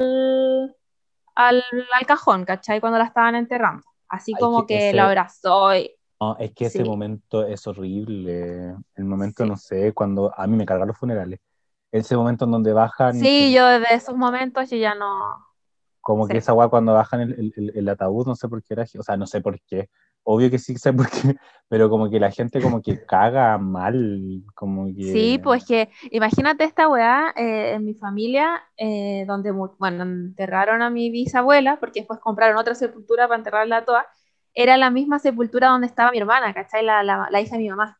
al, 1.35 1.63
al 1.93 2.07
cajón, 2.07 2.45
¿cachai? 2.45 2.81
Cuando 2.81 2.99
la 2.99 3.05
estaban 3.05 3.35
enterrando. 3.35 3.85
Así 4.09 4.33
como 4.35 4.67
que, 4.67 4.93
la 4.93 5.07
abrazó 5.07 5.75
y 5.75 5.91
no, 6.23 6.37
es 6.39 6.55
que 6.55 6.67
ese 6.67 6.85
momento 6.85 7.45
es 7.45 7.67
horrible. 7.67 8.77
El 8.95 9.05
momento, 9.05 9.45
no 9.45 9.57
sé, 9.57 9.93
cuando 9.93 10.33
a 10.37 10.47
mí 10.47 10.57
me 10.57 10.65
cargan 10.65 10.87
los 10.87 10.97
funerales. 10.97 11.41
Ese 11.91 12.17
momento 12.17 12.45
en 12.45 12.53
donde 12.53 12.73
bajan. 12.73 13.15
Sí, 13.15 13.53
yo 13.53 13.67
desde 13.67 13.93
esos 13.93 14.15
momentos 14.17 14.71
yo 14.71 14.77
ya 14.77 14.95
no. 14.95 15.45
Como 16.03 16.29
que 16.29 16.37
esa 16.37 16.53
agua 16.53 16.69
cuando 16.69 16.93
bajan 16.93 17.23
el, 17.23 17.55
el, 17.57 17.73
el, 17.75 17.89
ataúd, 17.89 18.27
no 18.27 18.35
sé 18.35 18.49
por 18.49 18.63
qué 18.63 18.75
era. 18.75 18.85
O 18.99 19.03
sea, 19.03 19.17
no 19.17 19.27
sé 19.27 19.41
por 19.41 19.59
qué. 19.63 19.89
Obvio 20.25 20.51
que 20.51 20.59
sí 20.59 20.75
sé 20.79 20.93
por 20.93 21.09
qué, 21.09 21.37
pero 21.69 21.89
como 21.89 22.11
que 22.11 22.21
la 22.21 22.31
gente 22.31 22.61
como 22.61 22.83
que 22.83 23.03
caga 23.07 23.57
mal. 23.57 24.43
Como 24.55 24.87
que... 24.95 25.13
Sí, 25.13 25.41
pues 25.43 25.65
que 25.65 25.89
imagínate 26.11 26.65
esta 26.65 26.89
weá 26.89 27.33
eh, 27.37 27.73
en 27.75 27.85
mi 27.85 27.95
familia, 27.95 28.63
eh, 28.77 29.25
donde, 29.27 29.53
bueno, 29.53 30.03
enterraron 30.03 30.83
a 30.83 30.91
mi 30.91 31.11
bisabuela, 31.11 31.79
porque 31.81 32.01
después 32.01 32.21
compraron 32.21 32.59
otra 32.59 32.75
sepultura 32.75 33.29
para 33.29 33.39
enterrarla 33.39 33.85
toda 33.85 34.07
era 34.55 34.77
la 34.77 34.91
misma 34.91 35.19
sepultura 35.19 35.69
donde 35.69 35.87
estaba 35.87 36.11
mi 36.11 36.19
hermana, 36.19 36.53
¿cachai? 36.55 36.85
La, 36.85 37.03
la, 37.03 37.41
hija 37.41 37.57
de 37.57 37.63
mi 37.63 37.71
mamá. 37.71 37.99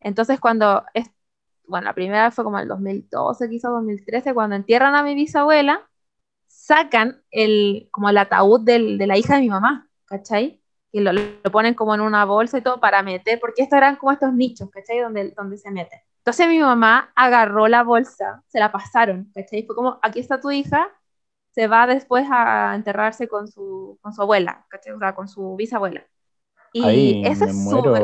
Entonces 0.00 0.40
cuando, 0.40 0.84
bueno, 1.66 1.86
la 1.86 1.94
primera 1.94 2.30
fue 2.30 2.44
como 2.44 2.58
el 2.58 2.68
2012, 2.68 3.48
quizás 3.48 3.70
2013, 3.70 4.34
cuando 4.34 4.56
entierran 4.56 4.94
a 4.94 5.02
mi 5.02 5.14
bisabuela, 5.14 5.89
sacan 6.70 7.20
el, 7.32 7.88
como 7.90 8.08
el 8.10 8.18
ataúd 8.18 8.60
de 8.60 9.06
la 9.06 9.18
hija 9.18 9.34
de 9.34 9.40
mi 9.40 9.48
mamá, 9.48 9.88
¿cachai? 10.06 10.62
Y 10.92 11.00
lo, 11.00 11.12
lo, 11.12 11.50
ponen 11.50 11.74
como 11.74 11.96
en 11.96 12.00
una 12.00 12.24
bolsa 12.24 12.58
y 12.58 12.62
todo 12.62 12.78
para 12.78 13.02
meter, 13.02 13.40
porque 13.40 13.62
estos 13.62 13.76
eran 13.76 13.96
como 13.96 14.12
estos 14.12 14.32
nichos, 14.32 14.70
¿cachai? 14.70 15.00
Donde, 15.00 15.32
donde 15.32 15.58
se 15.58 15.72
mete. 15.72 16.04
Entonces 16.18 16.46
mi 16.46 16.60
mamá 16.60 17.10
agarró 17.16 17.66
la 17.66 17.82
bolsa, 17.82 18.44
se 18.46 18.60
la 18.60 18.70
pasaron, 18.70 19.32
¿cachai? 19.34 19.64
Fue 19.66 19.74
como, 19.74 19.98
aquí 20.00 20.20
está 20.20 20.40
tu 20.40 20.52
hija, 20.52 20.88
se 21.50 21.66
va 21.66 21.88
después 21.88 22.26
a 22.30 22.74
enterrarse 22.76 23.26
con 23.26 23.48
su, 23.48 23.98
con 24.00 24.12
su 24.12 24.22
abuela, 24.22 24.64
O 24.72 24.98
sea, 25.00 25.14
con 25.16 25.26
su 25.28 25.56
bisabuela. 25.56 26.06
Y 26.72 27.26
eso 27.26 27.44
es 27.46 27.68
súper. 27.68 28.02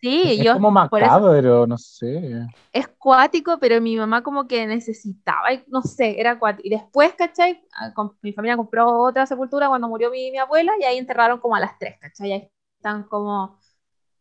Sí, 0.00 0.38
es, 0.38 0.44
yo. 0.44 0.52
como 0.52 0.70
macabro, 0.70 1.66
no 1.66 1.76
sé. 1.76 2.46
Es 2.72 2.86
cuático, 2.86 3.58
pero 3.58 3.80
mi 3.80 3.96
mamá 3.96 4.22
como 4.22 4.46
que 4.46 4.66
necesitaba, 4.66 5.48
no 5.66 5.82
sé, 5.82 6.20
era 6.20 6.38
cuático. 6.38 6.66
Y 6.66 6.70
después, 6.70 7.12
¿cachai? 7.14 7.60
Ah, 7.72 7.92
mi 8.22 8.32
familia 8.32 8.56
compró 8.56 9.02
otra 9.02 9.26
sepultura 9.26 9.68
cuando 9.68 9.88
murió 9.88 10.10
mi, 10.10 10.30
mi 10.30 10.38
abuela 10.38 10.72
y 10.78 10.84
ahí 10.84 10.98
enterraron 10.98 11.40
como 11.40 11.56
a 11.56 11.60
las 11.60 11.76
tres, 11.78 11.96
¿cachai? 12.00 12.32
Ahí 12.32 12.50
están 12.76 13.02
como. 13.04 13.58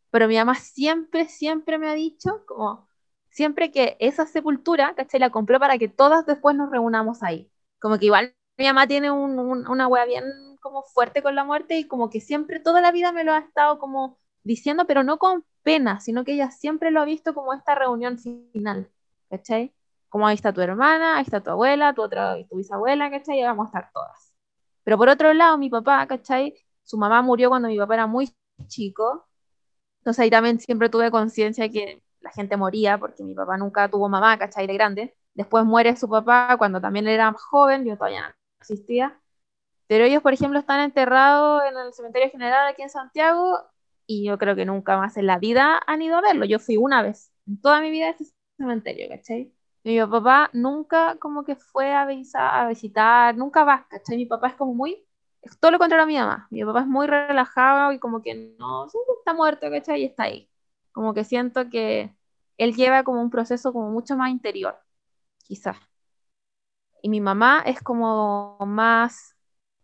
Pero 0.09 0.27
mi 0.27 0.37
mamá 0.37 0.55
siempre, 0.55 1.27
siempre 1.27 1.77
me 1.77 1.87
ha 1.87 1.93
dicho, 1.93 2.43
como, 2.47 2.87
siempre 3.29 3.71
que 3.71 3.97
esa 3.99 4.25
sepultura, 4.25 4.95
¿cachai? 4.95 5.19
La 5.19 5.29
compró 5.29 5.59
para 5.59 5.77
que 5.77 5.87
todas 5.87 6.25
después 6.25 6.55
nos 6.55 6.71
reunamos 6.71 7.21
ahí. 7.21 7.51
Como 7.79 7.99
que 7.99 8.05
igual 8.05 8.33
mi 8.57 8.65
mamá 8.65 8.87
tiene 8.87 9.11
una 9.11 9.87
wea 9.87 10.05
bien 10.05 10.23
como 10.67 10.83
fuerte 10.83 11.21
con 11.23 11.35
la 11.35 11.43
muerte 11.43 11.77
y 11.77 11.87
como 11.87 12.09
que 12.09 12.19
siempre 12.21 12.59
toda 12.59 12.81
la 12.81 12.91
vida 12.91 13.11
me 13.11 13.23
lo 13.23 13.33
ha 13.33 13.39
estado 13.39 13.79
como 13.79 14.17
diciendo, 14.43 14.85
pero 14.87 15.03
no 15.03 15.17
con 15.17 15.45
pena, 15.63 15.99
sino 15.99 16.23
que 16.23 16.33
ella 16.33 16.51
siempre 16.51 16.91
lo 16.91 17.01
ha 17.01 17.05
visto 17.05 17.33
como 17.33 17.53
esta 17.53 17.75
reunión 17.75 18.17
final, 18.19 18.89
¿cachai? 19.29 19.73
Como 20.09 20.27
ahí 20.27 20.35
está 20.35 20.53
tu 20.53 20.61
hermana, 20.61 21.17
ahí 21.17 21.23
está 21.23 21.41
tu 21.41 21.49
abuela, 21.49 21.93
tu 21.93 22.01
otra, 22.01 22.35
tu 22.49 22.57
bisabuela, 22.57 23.09
¿cachai? 23.11 23.39
Y 23.39 23.43
vamos 23.43 23.65
a 23.65 23.69
estar 23.69 23.91
todas. 23.93 24.33
Pero 24.83 24.97
por 24.97 25.09
otro 25.09 25.33
lado, 25.33 25.57
mi 25.57 25.69
papá, 25.69 26.05
¿cachai? 26.07 26.55
Su 26.83 26.97
mamá 26.97 27.21
murió 27.21 27.49
cuando 27.49 27.67
mi 27.67 27.77
papá 27.77 27.95
era 27.95 28.07
muy 28.07 28.29
chico, 28.67 29.27
entonces 29.99 30.23
ahí 30.23 30.29
también 30.29 30.59
siempre 30.59 30.89
tuve 30.89 31.11
conciencia 31.11 31.69
que 31.69 32.01
la 32.21 32.31
gente 32.31 32.57
moría, 32.57 32.97
porque 32.97 33.23
mi 33.23 33.35
papá 33.35 33.57
nunca 33.57 33.89
tuvo 33.89 34.09
mamá, 34.09 34.37
¿cachai? 34.37 34.65
De 34.67 34.73
grande. 34.73 35.15
Después 35.33 35.65
muere 35.65 35.95
su 35.97 36.09
papá 36.09 36.55
cuando 36.57 36.81
también 36.81 37.07
era 37.07 37.33
joven, 37.33 37.85
yo 37.85 37.97
todavía 37.97 38.35
existía. 38.59 39.19
Pero 39.87 40.03
ellos, 40.05 40.21
por 40.21 40.33
ejemplo, 40.33 40.59
están 40.59 40.81
enterrados 40.81 41.63
en 41.69 41.77
el 41.77 41.93
cementerio 41.93 42.29
general 42.29 42.67
aquí 42.67 42.81
en 42.81 42.89
Santiago 42.89 43.59
y 44.05 44.25
yo 44.25 44.37
creo 44.37 44.55
que 44.55 44.65
nunca 44.65 44.97
más 44.97 45.17
en 45.17 45.27
la 45.27 45.39
vida 45.39 45.81
han 45.87 46.01
ido 46.01 46.17
a 46.17 46.21
verlo. 46.21 46.45
Yo 46.45 46.59
fui 46.59 46.77
una 46.77 47.01
vez 47.01 47.31
en 47.47 47.61
toda 47.61 47.81
mi 47.81 47.91
vida 47.91 48.07
a 48.07 48.09
ese 48.11 48.25
cementerio, 48.57 49.07
¿cachai? 49.09 49.53
mi 49.83 49.99
papá 50.05 50.49
nunca 50.53 51.15
como 51.17 51.45
que 51.45 51.55
fue 51.55 51.93
a, 51.93 52.01
a 52.01 52.67
visitar, 52.67 53.37
nunca 53.37 53.63
va, 53.63 53.87
¿cachai? 53.89 54.17
Mi 54.17 54.25
papá 54.25 54.47
es 54.49 54.55
como 54.55 54.73
muy, 54.73 55.05
es 55.41 55.57
todo 55.59 55.71
lo 55.71 55.79
contrario 55.79 56.03
a 56.03 56.07
mi 56.07 56.17
mamá. 56.17 56.47
Mi 56.51 56.63
papá 56.65 56.81
es 56.81 56.87
muy 56.87 57.07
relajado 57.07 57.93
y 57.93 57.99
como 57.99 58.21
que 58.21 58.55
no, 58.59 58.89
siempre 58.89 59.13
está 59.19 59.33
muerto, 59.33 59.69
¿cachai? 59.71 60.01
Y 60.01 60.05
está 60.05 60.23
ahí. 60.23 60.49
Como 60.91 61.13
que 61.13 61.23
siento 61.23 61.69
que 61.69 62.13
él 62.57 62.75
lleva 62.75 63.03
como 63.03 63.21
un 63.21 63.29
proceso 63.29 63.71
como 63.73 63.89
mucho 63.91 64.17
más 64.17 64.29
interior, 64.31 64.77
quizás. 65.43 65.77
Y 67.01 67.09
mi 67.09 67.21
mamá 67.21 67.63
es 67.65 67.81
como 67.81 68.57
más 68.65 69.36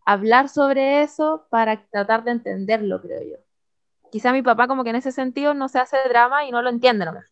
hablar 0.05 0.49
sobre 0.49 1.01
eso 1.01 1.45
para 1.49 1.85
tratar 1.87 2.23
de 2.23 2.31
entenderlo, 2.31 3.01
creo 3.01 3.21
yo. 3.21 3.37
Quizá 4.11 4.31
mi 4.31 4.41
papá 4.41 4.67
como 4.67 4.83
que 4.83 4.91
en 4.91 4.97
ese 4.97 5.11
sentido 5.11 5.53
no 5.53 5.69
se 5.69 5.79
hace 5.79 5.97
drama 6.07 6.45
y 6.45 6.51
no 6.51 6.61
lo 6.61 6.69
entiende 6.69 7.05
nomás. 7.05 7.25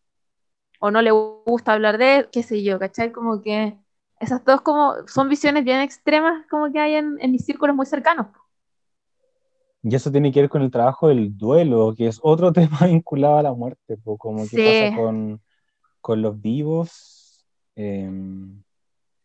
O 0.80 0.90
no 0.90 1.02
le 1.02 1.12
gusta 1.12 1.74
hablar 1.74 1.98
de, 1.98 2.28
qué 2.32 2.44
sé 2.44 2.64
yo, 2.64 2.80
¿cachai? 2.80 3.12
Como 3.12 3.42
que 3.42 3.78
esas 4.20 4.44
dos 4.46 4.62
como 4.62 4.96
son 5.08 5.30
visiones 5.30 5.64
bien 5.64 5.80
extremas 5.82 6.46
como 6.50 6.72
que 6.72 6.80
hay 6.80 6.96
en, 6.96 7.18
en 7.22 7.32
mis 7.32 7.46
círculos 7.46 7.76
muy 7.76 7.86
cercanos. 7.86 8.28
Y 9.84 9.96
eso 9.96 10.12
tiene 10.12 10.32
que 10.32 10.42
ver 10.42 10.50
con 10.50 10.62
el 10.62 10.70
trabajo 10.70 11.08
del 11.08 11.36
duelo, 11.38 11.94
que 11.98 12.08
es 12.08 12.20
otro 12.22 12.54
tema 12.54 12.80
vinculado 12.86 13.38
a 13.38 13.44
la 13.44 13.54
muerte, 13.54 13.98
como 14.18 14.48
qué 14.48 14.90
pasa 14.92 14.96
con, 14.96 15.42
con, 16.00 16.22
los 16.22 16.40
vivos. 16.40 17.46
Em, 17.76 18.62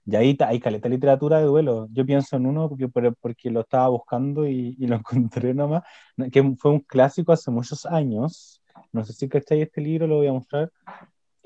y 0.07 0.14
ahí 0.14 0.36
hay 0.40 0.61
caleta 0.61 0.88
literatura 0.88 1.38
de 1.38 1.46
duelo. 1.46 1.88
Yo 1.90 2.07
pienso 2.07 2.36
en 2.36 2.46
uno 2.46 2.68
porque, 2.68 2.88
porque 2.88 3.50
lo 3.50 3.61
estaba 3.61 3.88
buscando 3.88 4.46
y, 4.46 4.76
y, 4.78 4.86
lo 4.86 4.96
encontré 5.34 5.52
nomás, 5.52 5.82
que 6.30 6.54
fue 6.59 6.70
un 6.70 6.80
clásico 6.80 7.32
hace 7.32 7.50
muchos 7.50 7.84
años. 7.84 8.62
No 8.92 9.04
sé 9.04 9.12
si 9.12 9.28
cacháis 9.28 9.64
este 9.64 9.80
libro, 9.80 10.07
lo 10.07 10.16
voy 10.16 10.28
a 10.28 10.32
mostrar. 10.32 10.70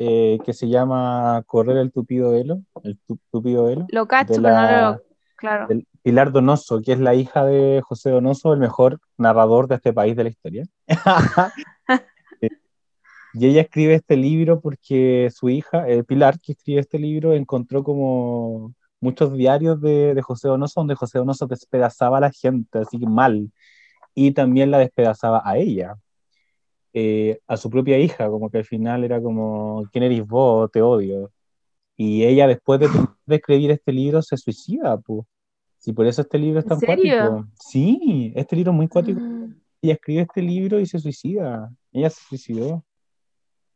Eh, 0.03 0.39
que 0.47 0.55
se 0.55 0.67
llama 0.69 1.43
Correr 1.47 1.77
el 1.77 1.93
tupido 1.93 2.31
velo. 2.31 2.63
El 2.83 2.99
tupido 3.31 3.65
velo. 3.65 3.87
Lo 3.91 4.07
cacho, 4.07 4.35
pero 4.41 4.55
no 4.55 4.93
lo. 4.93 5.03
Claro. 5.37 5.69
Pilar 6.03 6.33
Donoso, 6.33 6.83
que 6.83 6.93
es 6.93 7.01
la 7.01 7.15
hija 7.15 7.45
de 7.45 7.83
José 7.83 8.11
Donoso, 8.11 8.53
el 8.53 8.61
mejor 8.61 9.01
narrador 9.17 9.69
de 9.69 9.77
este 9.77 9.93
país 9.93 10.15
de 10.17 10.25
la 10.25 10.29
historia. 10.31 10.65
y 13.35 13.47
ella 13.47 13.63
escribe 13.63 13.95
este 13.95 14.17
libro 14.17 14.61
porque 14.61 15.31
su 15.35 15.49
hija, 15.49 15.89
eh, 15.89 16.05
Pilar, 16.05 16.39
que 16.41 16.53
escribe 16.53 16.81
este 16.81 16.99
libro, 16.99 17.35
encontró 17.35 17.83
como 17.85 18.75
muchos 19.01 19.33
diarios 19.33 19.81
de, 19.81 20.15
de, 20.15 20.23
José 20.23 20.49
Donoso 20.49 20.81
donde 20.81 20.95
José 20.95 21.19
Donoso 21.19 21.47
despedazaba 21.47 22.19
a 22.19 22.21
la 22.21 22.31
gente, 22.31 22.81
así 22.81 22.99
que 22.99 23.07
mal, 23.07 23.51
y 24.15 24.33
también 24.33 24.71
la 24.71 24.79
despedazaba 24.79 25.43
a 25.45 25.59
ella, 25.59 25.97
eh, 26.93 27.41
a 27.47 27.57
su 27.57 27.71
propia 27.71 27.99
hija, 27.99 28.29
como 28.29 28.51
que 28.51 28.59
al 28.59 28.65
final 28.65 29.05
era 29.05 29.23
como, 29.23 29.85
¿quién 29.93 30.05
eres 30.05 30.27
vos? 30.27 30.71
Te 30.71 30.83
odio. 30.83 31.31
Y 31.97 32.25
ella 32.25 32.47
después 32.47 32.81
de, 32.81 32.89
de 33.27 33.37
escribir 33.37 33.71
este 33.71 33.93
libro 33.93 34.23
se 34.23 34.37
suicida, 34.37 34.99
pues. 34.99 35.25
Por 35.95 36.07
eso 36.07 36.23
este 36.23 36.39
libro 36.39 36.61
es 36.61 36.67
tan 36.67 36.79
cuático. 36.79 37.47
Sí, 37.59 38.33
este 38.37 38.55
libro 38.55 38.73
es 38.73 38.77
muy 38.77 38.89
cuático. 38.89 39.21
Ah. 39.23 39.49
Ella 39.83 39.95
escribe 39.95 40.23
este 40.23 40.43
libro 40.43 40.79
y 40.79 40.87
se 40.87 40.99
suicida. 40.99 41.73
Ella 41.91 42.11
se 42.11 42.23
suicidó. 42.29 42.85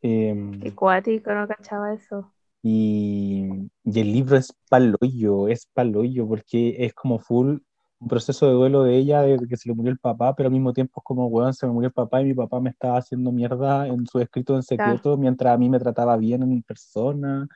Qué 0.04 0.74
cuático, 0.74 1.32
no 1.32 1.48
cachaba 1.48 1.94
eso. 1.94 2.30
Y, 2.62 3.46
y, 3.84 4.00
el 4.00 4.12
libro 4.12 4.36
es 4.36 4.52
paloyo, 4.68 5.48
es 5.48 5.66
paloyo, 5.72 6.28
porque 6.28 6.76
es 6.84 6.92
como 6.92 7.18
full 7.18 7.58
un 8.00 8.08
proceso 8.08 8.46
de 8.46 8.52
duelo 8.52 8.82
de 8.82 8.96
ella, 8.98 9.22
de 9.22 9.38
que 9.48 9.56
se 9.56 9.66
le 9.68 9.74
murió 9.74 9.90
el 9.90 9.98
papá, 9.98 10.34
pero 10.36 10.48
al 10.48 10.52
mismo 10.52 10.74
tiempo 10.74 11.00
es 11.00 11.04
como, 11.04 11.26
weón, 11.28 11.54
se 11.54 11.66
me 11.66 11.72
murió 11.72 11.86
el 11.88 11.94
papá 11.94 12.20
y 12.20 12.26
mi 12.26 12.34
papá 12.34 12.60
me 12.60 12.68
estaba 12.68 12.98
haciendo 12.98 13.32
mierda 13.32 13.86
en 13.86 14.06
su 14.06 14.20
escrito 14.20 14.54
en 14.56 14.62
secreto, 14.62 15.16
mientras 15.16 15.54
a 15.54 15.58
mí 15.58 15.70
me 15.70 15.78
trataba 15.78 16.18
bien 16.18 16.42
en 16.42 16.62
persona. 16.62 17.48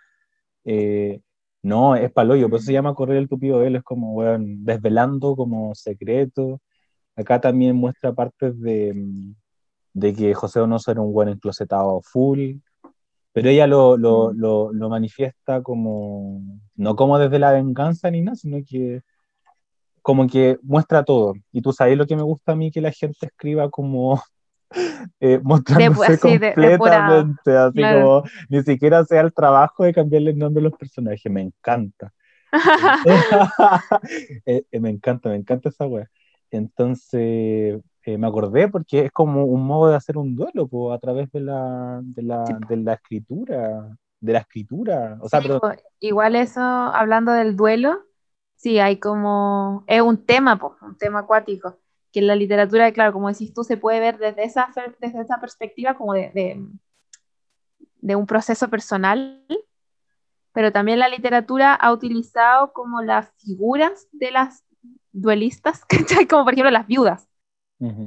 Eh, 0.65 1.21
no, 1.63 1.97
es 1.97 2.11
paloyo, 2.13 2.49
por 2.49 2.61
eso 2.61 2.67
se 2.67 2.73
llama 2.73 2.95
correr 2.95 3.19
el 3.19 3.29
tupido 3.29 3.59
velo, 3.59 3.79
es 3.79 3.85
como, 3.85 4.13
bueno, 4.13 4.43
desvelando 4.61 5.37
como 5.37 5.75
secreto. 5.75 6.63
Acá 7.17 7.41
también 7.41 7.77
muestra 7.77 8.15
partes 8.15 8.59
de, 8.61 8.95
de 9.99 10.15
que 10.15 10.35
José 10.35 10.61
Donoso 10.61 10.91
era 10.91 11.01
un 11.01 11.13
buen 11.13 11.29
enclosetado 11.29 12.01
full, 12.03 12.57
pero 13.33 13.49
ella 13.49 13.67
lo, 13.67 13.97
lo, 13.97 14.33
mm. 14.33 14.39
lo, 14.39 14.73
lo, 14.73 14.89
manifiesta 14.89 15.63
como, 15.63 16.41
no 16.77 16.97
como 16.97 17.19
desde 17.19 17.39
la 17.39 17.53
venganza 17.53 18.11
ni 18.11 18.23
nada, 18.23 18.37
sino 18.37 18.59
que 18.67 19.03
como 20.03 20.27
que 20.27 20.59
muestra 20.63 21.05
todo. 21.05 21.35
Y 21.53 21.61
tú 21.61 21.73
sabes 21.73 21.97
lo 21.99 22.07
que 22.07 22.17
me 22.17 22.23
gusta 22.23 22.53
a 22.53 22.57
mí, 22.57 22.71
que 22.71 22.81
la 22.81 22.93
gente 22.93 23.27
escriba 23.27 23.69
como 23.69 24.23
eh, 25.21 25.41
mostrándose 25.43 26.19
completamente, 26.19 27.57
así 27.57 27.81
como 27.81 28.23
ni 28.49 28.63
siquiera 28.63 29.05
sea 29.05 29.21
el 29.21 29.33
trabajo 29.33 29.85
de 29.85 29.93
cambiarle 29.93 30.31
el 30.31 30.39
nombre 30.39 30.61
a 30.61 30.65
los 30.65 30.79
personajes, 30.79 31.31
me 31.31 31.43
encanta. 31.43 32.13
Eh, 34.47 34.65
eh, 34.71 34.81
me 34.81 34.91
encanta, 34.91 35.29
me 35.29 35.37
encanta 35.37 35.69
esa 35.69 35.87
wea. 35.87 36.09
Entonces 36.51 37.81
eh, 38.09 38.17
me 38.17 38.27
acordé 38.27 38.69
porque 38.69 39.07
es 39.07 39.13
como 39.13 39.45
un 39.45 39.67
modo 39.67 39.91
de 39.91 39.97
hacer 39.97 40.17
un 40.17 40.35
duelo 40.35 40.67
po, 40.67 40.93
a 40.95 40.99
través 40.99 41.31
de 41.31 41.41
la, 41.41 42.01
de 42.03 42.23
la, 42.23 42.45
de 42.67 42.77
la 42.79 42.95
escritura, 42.95 43.97
de 44.19 44.33
la 44.33 44.39
escritura. 44.39 45.19
O 45.21 45.29
sea, 45.29 45.43
pero... 45.43 45.61
Igual 46.01 46.35
eso, 46.35 46.61
hablando 46.61 47.33
del 47.33 47.55
duelo, 47.55 48.05
sí, 48.57 48.79
hay 48.79 48.99
como, 48.99 49.85
es 49.87 50.01
un 50.01 50.25
tema, 50.25 50.59
po, 50.59 50.75
un 50.81 50.97
tema 50.97 51.19
acuático 51.19 51.77
que 52.11 52.21
en 52.21 52.29
la 52.29 52.35
literatura, 52.35 52.91
claro, 52.93 53.13
como 53.13 53.29
decís 53.29 53.53
tú, 53.53 53.63
se 53.63 53.77
puede 53.77 54.01
ver 54.01 54.17
desde 54.17 54.45
esa, 54.45 54.71
desde 55.01 55.21
esa 55.21 55.39
perspectiva 55.39 55.95
como 55.95 56.15
de, 56.15 56.33
de, 58.01 58.17
un 58.17 58.27
proceso 58.27 58.69
personal, 58.71 59.45
pero 60.53 60.73
también 60.73 60.99
la 60.99 61.11
literatura 61.11 61.75
ha 61.75 61.93
utilizado 61.93 62.73
como 62.73 63.03
las 63.03 63.31
figuras 63.37 64.09
de 64.13 64.31
las 64.31 64.65
duelistas. 65.13 65.85
Como 66.31 66.45
por 66.45 66.55
ejemplo 66.55 66.71
las 66.71 66.87
viudas, 66.87 67.28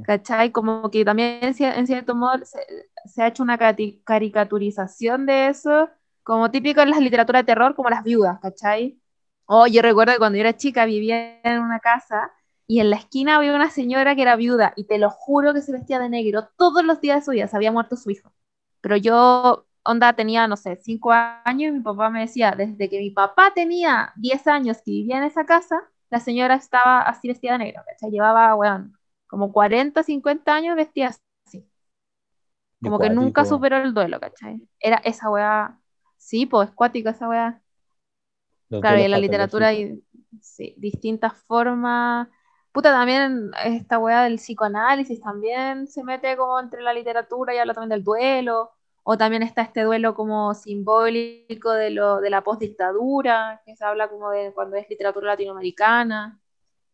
¿cachai? 0.04 0.50
Como 0.50 0.90
que 0.90 1.04
también 1.04 1.40
en 1.42 1.86
cierto 1.86 2.14
modo 2.14 2.44
se, 2.44 3.22
ha 3.22 3.28
hecho 3.28 3.42
una 3.42 3.58
caricaturización 3.58 5.26
de 5.26 5.48
eso, 5.48 5.88
como 6.22 6.50
típico 6.50 6.80
en 6.80 6.90
la 6.90 7.00
literatura 7.00 7.40
de 7.40 7.44
terror, 7.46 7.74
como 7.74 7.90
las 7.90 8.04
viudas, 8.04 8.38
¿cachai? 8.40 8.98
Oh, 9.46 9.66
yo 9.66 9.82
recuerdo 9.82 10.12
que 10.12 10.18
cuando 10.18 10.36
yo 10.36 10.42
era 10.42 10.56
chica 10.56 10.84
vivía 10.86 11.40
en 11.42 11.60
una 11.60 11.80
casa 11.80 12.32
y 12.66 12.80
en 12.80 12.90
la 12.90 12.96
esquina 12.96 13.36
había 13.36 13.54
una 13.54 13.70
señora 13.70 14.14
que 14.14 14.22
era 14.22 14.36
viuda 14.36 14.72
y 14.76 14.84
te 14.84 14.98
lo 14.98 15.10
juro 15.10 15.52
que 15.52 15.60
se 15.60 15.72
vestía 15.72 15.98
de 15.98 16.08
negro 16.08 16.48
todos 16.56 16.84
los 16.84 17.00
días 17.00 17.20
de 17.20 17.24
su 17.24 17.30
vida, 17.32 17.48
se 17.48 17.56
había 17.56 17.72
muerto 17.72 17.96
su 17.96 18.10
hijo. 18.10 18.32
Pero 18.80 18.96
yo, 18.96 19.66
onda, 19.84 20.12
tenía, 20.14 20.46
no 20.48 20.56
sé, 20.56 20.76
cinco 20.76 21.12
años 21.12 21.70
y 21.70 21.72
mi 21.72 21.80
papá 21.80 22.10
me 22.10 22.20
decía, 22.20 22.52
desde 22.56 22.88
que 22.88 22.98
mi 22.98 23.10
papá 23.10 23.52
tenía 23.54 24.12
10 24.16 24.46
años 24.46 24.78
que 24.78 24.90
vivía 24.92 25.18
en 25.18 25.24
esa 25.24 25.44
casa, 25.44 25.82
la 26.10 26.20
señora 26.20 26.54
estaba 26.54 27.02
así 27.02 27.28
vestida 27.28 27.52
de 27.52 27.58
negro, 27.58 27.82
sea, 27.98 28.08
Llevaba, 28.10 28.54
weón, 28.54 28.96
como 29.32 29.50
40, 29.50 30.02
50 30.02 30.54
años 30.54 30.76
vestida 30.76 31.16
así. 31.46 31.66
Como 32.82 32.98
que 32.98 33.08
nunca 33.08 33.46
superó 33.46 33.78
el 33.78 33.94
duelo, 33.94 34.20
¿cachai? 34.20 34.60
Era 34.78 34.98
esa 34.98 35.30
weá, 35.30 35.80
sí, 36.18 36.44
pues, 36.44 36.70
cuática 36.72 37.10
esa 37.10 37.30
weá. 37.30 37.62
claro, 38.68 38.98
y 38.98 39.04
en 39.04 39.10
la 39.10 39.16
literatura 39.16 39.68
hay 39.68 40.04
sí, 40.42 40.74
distintas 40.76 41.32
formas 41.44 42.28
Puta, 42.72 42.90
también 42.90 43.52
esta 43.64 43.98
weá 43.98 44.24
del 44.24 44.36
psicoanálisis 44.36 45.20
también 45.22 45.86
se 45.86 46.04
mete 46.04 46.36
como 46.36 46.60
entre 46.60 46.82
la 46.82 46.92
literatura 46.92 47.54
y 47.54 47.58
habla 47.58 47.72
también 47.72 47.88
del 47.90 48.04
duelo, 48.04 48.70
o 49.02 49.16
también 49.16 49.42
está 49.42 49.62
este 49.62 49.82
duelo 49.82 50.14
como 50.14 50.52
simbólico 50.52 51.70
de, 51.72 51.90
lo, 51.90 52.20
de 52.20 52.28
la 52.28 52.42
postdictadura, 52.42 53.62
que 53.64 53.76
se 53.76 53.84
habla 53.84 54.08
como 54.10 54.30
de 54.30 54.52
cuando 54.52 54.76
es 54.76 54.88
literatura 54.90 55.28
latinoamericana, 55.28 56.38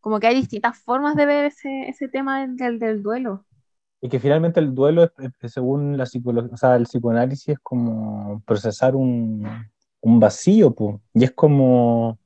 como 0.01 0.21
que 0.21 0.27
hay 0.27 0.35
distintas 0.35 0.79
formas 0.79 1.17
de 1.17 1.27
ver 1.27 1.45
ese, 1.47 1.89
ese 1.89 2.09
tema 2.09 2.47
del, 2.47 2.79
del, 2.79 3.03
duelo. 3.03 3.45
Y 4.01 4.09
que 4.09 4.21
finalmente 4.21 4.61
el 4.61 4.75
duelo, 4.75 5.11
según 5.43 5.97
la 5.97 6.07
psicología, 6.07 6.51
o 6.53 6.57
sea, 6.57 6.77
el 6.77 6.85
psicoanálisis 6.85 7.49
es 7.49 7.59
como 7.61 8.41
procesar 8.47 8.95
un, 8.95 9.47
un 10.01 10.21
vacío, 10.21 10.73
pues, 10.73 10.97
y 11.15 11.25
es 11.25 11.33
como 11.33 12.19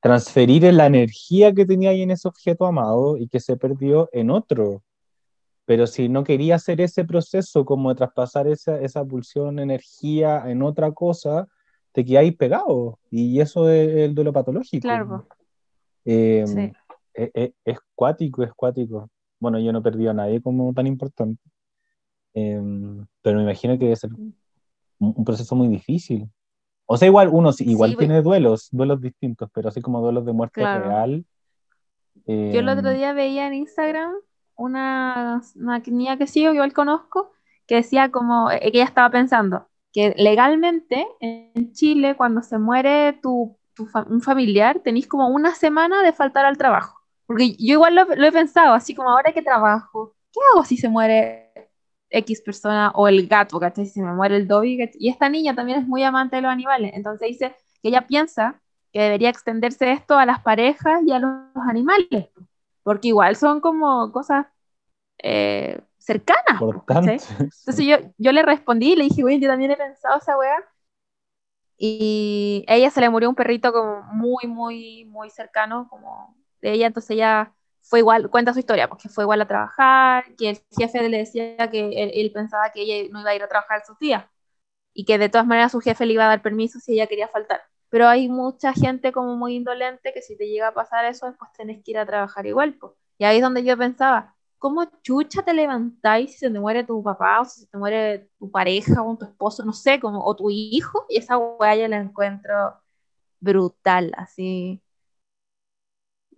transferir 0.00 0.62
la 0.72 0.86
energía 0.86 1.52
que 1.54 1.66
tenía 1.66 1.90
ahí 1.90 2.02
en 2.02 2.10
ese 2.10 2.28
objeto 2.28 2.66
amado 2.66 3.16
y 3.16 3.28
que 3.28 3.40
se 3.40 3.56
perdió 3.56 4.08
en 4.12 4.30
otro. 4.30 4.82
Pero 5.66 5.86
si 5.86 6.08
no 6.08 6.24
quería 6.24 6.56
hacer 6.56 6.80
ese 6.80 7.04
proceso 7.04 7.64
como 7.64 7.90
de 7.90 7.94
traspasar 7.96 8.48
esa, 8.48 8.80
esa 8.80 9.04
pulsión, 9.04 9.58
energía 9.58 10.42
en 10.46 10.62
otra 10.62 10.90
cosa, 10.92 11.46
te 11.92 12.04
quedáis 12.04 12.34
pegado. 12.36 12.98
Y 13.10 13.40
eso 13.40 13.70
es 13.70 13.88
el 13.96 14.14
duelo 14.14 14.32
patológico. 14.32 14.82
Claro. 14.82 15.26
Eh, 16.04 16.44
sí. 16.46 16.72
Es, 17.14 17.30
es, 17.34 17.50
es, 17.64 17.78
cuático, 17.94 18.42
es 18.42 18.52
cuático. 18.54 19.08
Bueno, 19.38 19.58
yo 19.58 19.72
no 19.72 19.82
perdí 19.82 20.06
a 20.06 20.12
nadie 20.12 20.40
como 20.40 20.72
tan 20.72 20.86
importante. 20.86 21.42
Eh, 22.34 22.60
pero 23.22 23.38
me 23.38 23.44
imagino 23.44 23.78
que 23.78 23.84
debe 23.84 23.96
ser 23.96 24.12
un, 24.12 24.34
un 24.98 25.24
proceso 25.24 25.54
muy 25.54 25.68
difícil. 25.68 26.28
O 26.86 26.96
sea, 26.96 27.06
igual 27.06 27.28
uno 27.32 27.50
igual 27.60 27.92
pues. 27.92 27.98
tiene 27.98 28.22
duelos, 28.22 28.68
duelos 28.72 29.00
distintos, 29.00 29.48
pero 29.54 29.68
así 29.68 29.80
como 29.80 30.00
duelos 30.00 30.26
de 30.26 30.32
muerte 30.32 30.60
real. 30.60 31.24
Yo 32.26 32.34
el 32.60 32.68
otro 32.68 32.90
em, 32.90 32.96
día 32.96 33.12
veía 33.12 33.46
en 33.46 33.54
Instagram 33.54 34.12
una, 34.56 35.40
una 35.54 35.78
niña 35.78 36.18
que 36.18 36.26
sigo, 36.26 36.50
que 36.50 36.56
igual 36.56 36.72
conozco, 36.72 37.32
que 37.66 37.76
decía 37.76 38.10
como, 38.10 38.50
eh, 38.50 38.60
que 38.60 38.78
ella 38.78 38.84
estaba 38.84 39.10
pensando 39.10 39.70
que 39.92 40.14
legalmente 40.16 41.06
en 41.20 41.72
Chile 41.72 42.16
cuando 42.16 42.42
se 42.42 42.58
muere 42.58 43.14
tu, 43.14 43.56
un 44.08 44.20
familiar 44.20 44.80
tenéis 44.80 45.06
como 45.06 45.28
una 45.28 45.54
semana 45.54 46.02
de 46.02 46.12
faltar 46.12 46.44
al 46.44 46.58
trabajo. 46.58 46.99
Porque 47.30 47.52
yo 47.52 47.74
igual 47.74 47.94
lo, 47.94 48.04
lo 48.06 48.26
he 48.26 48.32
pensado, 48.32 48.74
así 48.74 48.92
como 48.92 49.08
ahora 49.08 49.30
que 49.30 49.40
trabajo, 49.40 50.16
¿qué 50.32 50.40
hago 50.52 50.64
si 50.64 50.76
se 50.76 50.88
muere 50.88 51.52
X 52.08 52.42
persona 52.42 52.90
o 52.96 53.06
el 53.06 53.28
gato, 53.28 53.60
¿cachai? 53.60 53.86
Si 53.86 53.92
se 53.92 54.02
me 54.02 54.12
muere 54.12 54.34
el 54.34 54.48
Dobby, 54.48 54.90
Y 54.98 55.10
esta 55.10 55.28
niña 55.28 55.54
también 55.54 55.78
es 55.78 55.86
muy 55.86 56.02
amante 56.02 56.34
de 56.34 56.42
los 56.42 56.50
animales, 56.50 56.90
entonces 56.92 57.28
dice 57.28 57.54
que 57.80 57.90
ella 57.90 58.04
piensa 58.08 58.60
que 58.92 59.02
debería 59.02 59.28
extenderse 59.28 59.92
esto 59.92 60.18
a 60.18 60.26
las 60.26 60.40
parejas 60.40 61.02
y 61.06 61.12
a 61.12 61.20
los 61.20 61.68
animales, 61.68 62.30
porque 62.82 63.06
igual 63.06 63.36
son 63.36 63.60
como 63.60 64.10
cosas 64.10 64.46
eh, 65.22 65.80
cercanas. 65.98 66.60
Entonces 67.38 67.86
yo, 67.86 67.96
yo 68.18 68.32
le 68.32 68.42
respondí 68.42 68.94
y 68.94 68.96
le 68.96 69.04
dije, 69.04 69.22
güey, 69.22 69.38
yo 69.38 69.48
también 69.48 69.70
he 69.70 69.76
pensado 69.76 70.18
esa 70.18 70.36
weá. 70.36 70.56
Y 71.78 72.64
a 72.66 72.74
ella 72.74 72.90
se 72.90 73.00
le 73.00 73.08
murió 73.08 73.28
un 73.28 73.36
perrito 73.36 73.72
como 73.72 74.02
muy, 74.14 74.48
muy, 74.48 75.04
muy 75.04 75.30
cercano, 75.30 75.86
como 75.88 76.39
de 76.60 76.72
ella, 76.72 76.86
entonces 76.86 77.10
ella 77.10 77.54
fue 77.82 78.00
igual, 78.00 78.30
cuenta 78.30 78.52
su 78.52 78.60
historia, 78.60 78.88
porque 78.88 79.08
fue 79.08 79.24
igual 79.24 79.40
a 79.40 79.48
trabajar, 79.48 80.24
que 80.36 80.50
el 80.50 80.60
jefe 80.76 81.08
le 81.08 81.18
decía 81.18 81.70
que 81.70 82.12
él, 82.14 82.30
pensaba 82.32 82.70
que 82.72 82.82
ella 82.82 83.08
no 83.12 83.20
iba 83.20 83.30
a 83.30 83.34
ir 83.34 83.42
a 83.42 83.48
trabajar 83.48 83.80
esos 83.82 83.98
días 83.98 84.24
y 84.94 85.04
que 85.04 85.18
de 85.18 85.28
todas 85.28 85.46
maneras 85.46 85.72
su 85.72 85.80
jefe 85.80 86.06
le 86.06 86.14
iba 86.14 86.24
a 86.24 86.28
dar 86.28 86.42
permiso 86.42 86.78
si 86.80 86.92
ella 86.94 87.06
quería 87.06 87.28
faltar. 87.28 87.62
Pero 87.88 88.08
hay 88.08 88.28
mucha 88.28 88.72
gente 88.72 89.12
como 89.12 89.36
muy 89.36 89.56
indolente 89.56 90.12
que 90.12 90.22
si 90.22 90.36
te 90.36 90.46
llega 90.48 90.68
a 90.68 90.74
pasar 90.74 91.04
eso, 91.06 91.26
después 91.26 91.50
tenés 91.56 91.82
que 91.84 91.92
ir 91.92 91.98
a 91.98 92.06
trabajar 92.06 92.46
igual. 92.46 92.74
Pues. 92.74 92.92
Y 93.18 93.24
ahí 93.24 93.36
es 93.38 93.42
donde 93.42 93.64
yo 93.64 93.76
pensaba, 93.76 94.36
¿cómo 94.58 94.84
chucha 95.02 95.42
te 95.42 95.54
levantáis 95.54 96.32
si 96.32 96.38
se 96.38 96.50
te 96.50 96.60
muere 96.60 96.84
tu 96.84 97.02
papá 97.02 97.40
o 97.40 97.44
si 97.44 97.60
se 97.60 97.66
te 97.66 97.78
muere 97.78 98.30
tu 98.38 98.50
pareja 98.50 99.02
o 99.02 99.16
tu 99.18 99.24
esposo, 99.24 99.64
no 99.64 99.72
sé, 99.72 99.98
como, 100.00 100.24
o 100.24 100.36
tu 100.36 100.50
hijo? 100.50 101.06
Y 101.08 101.18
esa 101.18 101.38
weá 101.38 101.76
yo 101.76 101.88
la 101.88 101.98
encuentro 101.98 102.54
brutal, 103.40 104.12
así. 104.16 104.82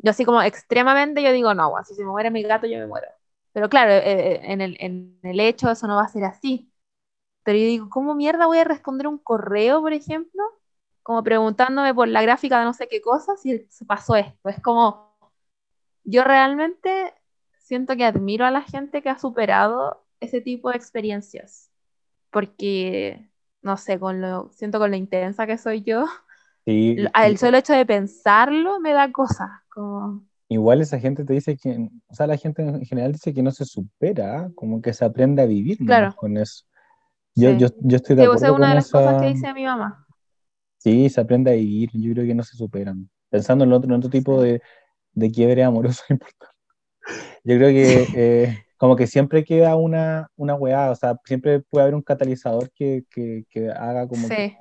Yo 0.02 0.10
así 0.10 0.24
como 0.24 0.42
extremadamente 0.42 1.22
yo 1.22 1.32
digo, 1.32 1.54
no, 1.54 1.72
si 1.84 1.94
se 1.94 2.04
me 2.04 2.10
muere 2.10 2.30
mi 2.30 2.42
gato 2.42 2.66
yo 2.66 2.78
me 2.78 2.86
muero. 2.86 3.06
Pero 3.52 3.68
claro, 3.68 3.92
eh, 3.92 4.02
eh, 4.04 4.40
en, 4.44 4.60
el, 4.60 4.76
en 4.80 5.18
el 5.22 5.40
hecho 5.40 5.70
eso 5.70 5.86
no 5.86 5.96
va 5.96 6.02
a 6.04 6.08
ser 6.08 6.24
así. 6.24 6.72
Pero 7.44 7.58
yo 7.58 7.64
digo, 7.64 7.90
¿cómo 7.90 8.14
mierda 8.14 8.46
voy 8.46 8.58
a 8.58 8.64
responder 8.64 9.06
un 9.06 9.18
correo, 9.18 9.80
por 9.80 9.92
ejemplo? 9.92 10.42
Como 11.02 11.22
preguntándome 11.22 11.94
por 11.94 12.08
la 12.08 12.22
gráfica 12.22 12.58
de 12.58 12.64
no 12.64 12.74
sé 12.74 12.88
qué 12.88 13.00
cosa, 13.00 13.36
si 13.36 13.66
se 13.68 13.84
pasó 13.84 14.16
esto. 14.16 14.48
Es 14.48 14.60
como, 14.60 15.16
yo 16.04 16.24
realmente 16.24 17.14
siento 17.58 17.96
que 17.96 18.04
admiro 18.04 18.44
a 18.46 18.50
la 18.50 18.62
gente 18.62 19.02
que 19.02 19.10
ha 19.10 19.18
superado 19.18 20.04
ese 20.20 20.40
tipo 20.40 20.70
de 20.70 20.76
experiencias. 20.76 21.70
Porque, 22.30 23.28
no 23.62 23.76
sé, 23.76 23.98
con 23.98 24.20
lo, 24.20 24.50
siento 24.52 24.78
con 24.78 24.90
lo 24.90 24.96
intensa 24.96 25.46
que 25.46 25.58
soy 25.58 25.82
yo, 25.82 26.06
el 26.64 27.38
solo 27.38 27.58
hecho 27.58 27.72
de 27.72 27.86
pensarlo 27.86 28.80
me 28.80 28.92
da 28.92 29.10
cosas. 29.12 29.50
Como... 29.72 30.24
Igual 30.48 30.82
esa 30.82 31.00
gente 31.00 31.24
te 31.24 31.32
dice 31.32 31.56
que, 31.56 31.88
o 32.08 32.14
sea, 32.14 32.26
la 32.26 32.36
gente 32.36 32.62
en 32.62 32.84
general 32.84 33.12
dice 33.12 33.32
que 33.32 33.42
no 33.42 33.50
se 33.50 33.64
supera, 33.64 34.50
como 34.54 34.82
que 34.82 34.92
se 34.92 35.04
aprende 35.04 35.42
a 35.42 35.46
vivir 35.46 35.78
con 36.16 36.36
eso. 36.36 36.64
Yo, 37.34 37.50
yo, 37.52 37.68
yo, 37.80 37.96
estoy 37.96 38.16
de 38.16 38.24
acuerdo. 38.24 38.44
Es 38.44 38.50
una 38.50 38.68
de 38.68 38.74
las 38.74 38.90
cosas 38.90 39.22
que 39.22 39.28
dice 39.28 39.54
mi 39.54 39.64
mamá. 39.64 40.06
Sí, 40.76 41.08
se 41.08 41.20
aprende 41.20 41.50
a 41.50 41.54
vivir, 41.54 41.90
yo 41.94 42.12
creo 42.12 42.26
que 42.26 42.34
no 42.34 42.42
se 42.42 42.56
superan. 42.56 43.08
Pensando 43.30 43.64
en 43.64 43.72
otro, 43.72 43.88
en 43.88 43.96
otro 43.96 44.10
tipo 44.10 44.42
de, 44.42 44.60
de 45.12 45.30
quiebre 45.30 45.64
amoroso 45.64 46.02
importante. 46.10 46.54
Yo 47.44 47.56
creo 47.56 47.68
que 47.68 48.06
eh, 48.14 48.64
como 48.76 48.94
que 48.96 49.06
siempre 49.06 49.44
queda 49.44 49.76
una, 49.76 50.28
una 50.36 50.54
weá, 50.54 50.90
o 50.90 50.94
sea, 50.94 51.16
siempre 51.24 51.60
puede 51.60 51.84
haber 51.84 51.94
un 51.94 52.02
catalizador 52.02 52.70
que, 52.72 53.04
que, 53.10 53.44
que 53.48 53.70
haga 53.70 54.06
como 54.06 54.28
sí. 54.28 54.54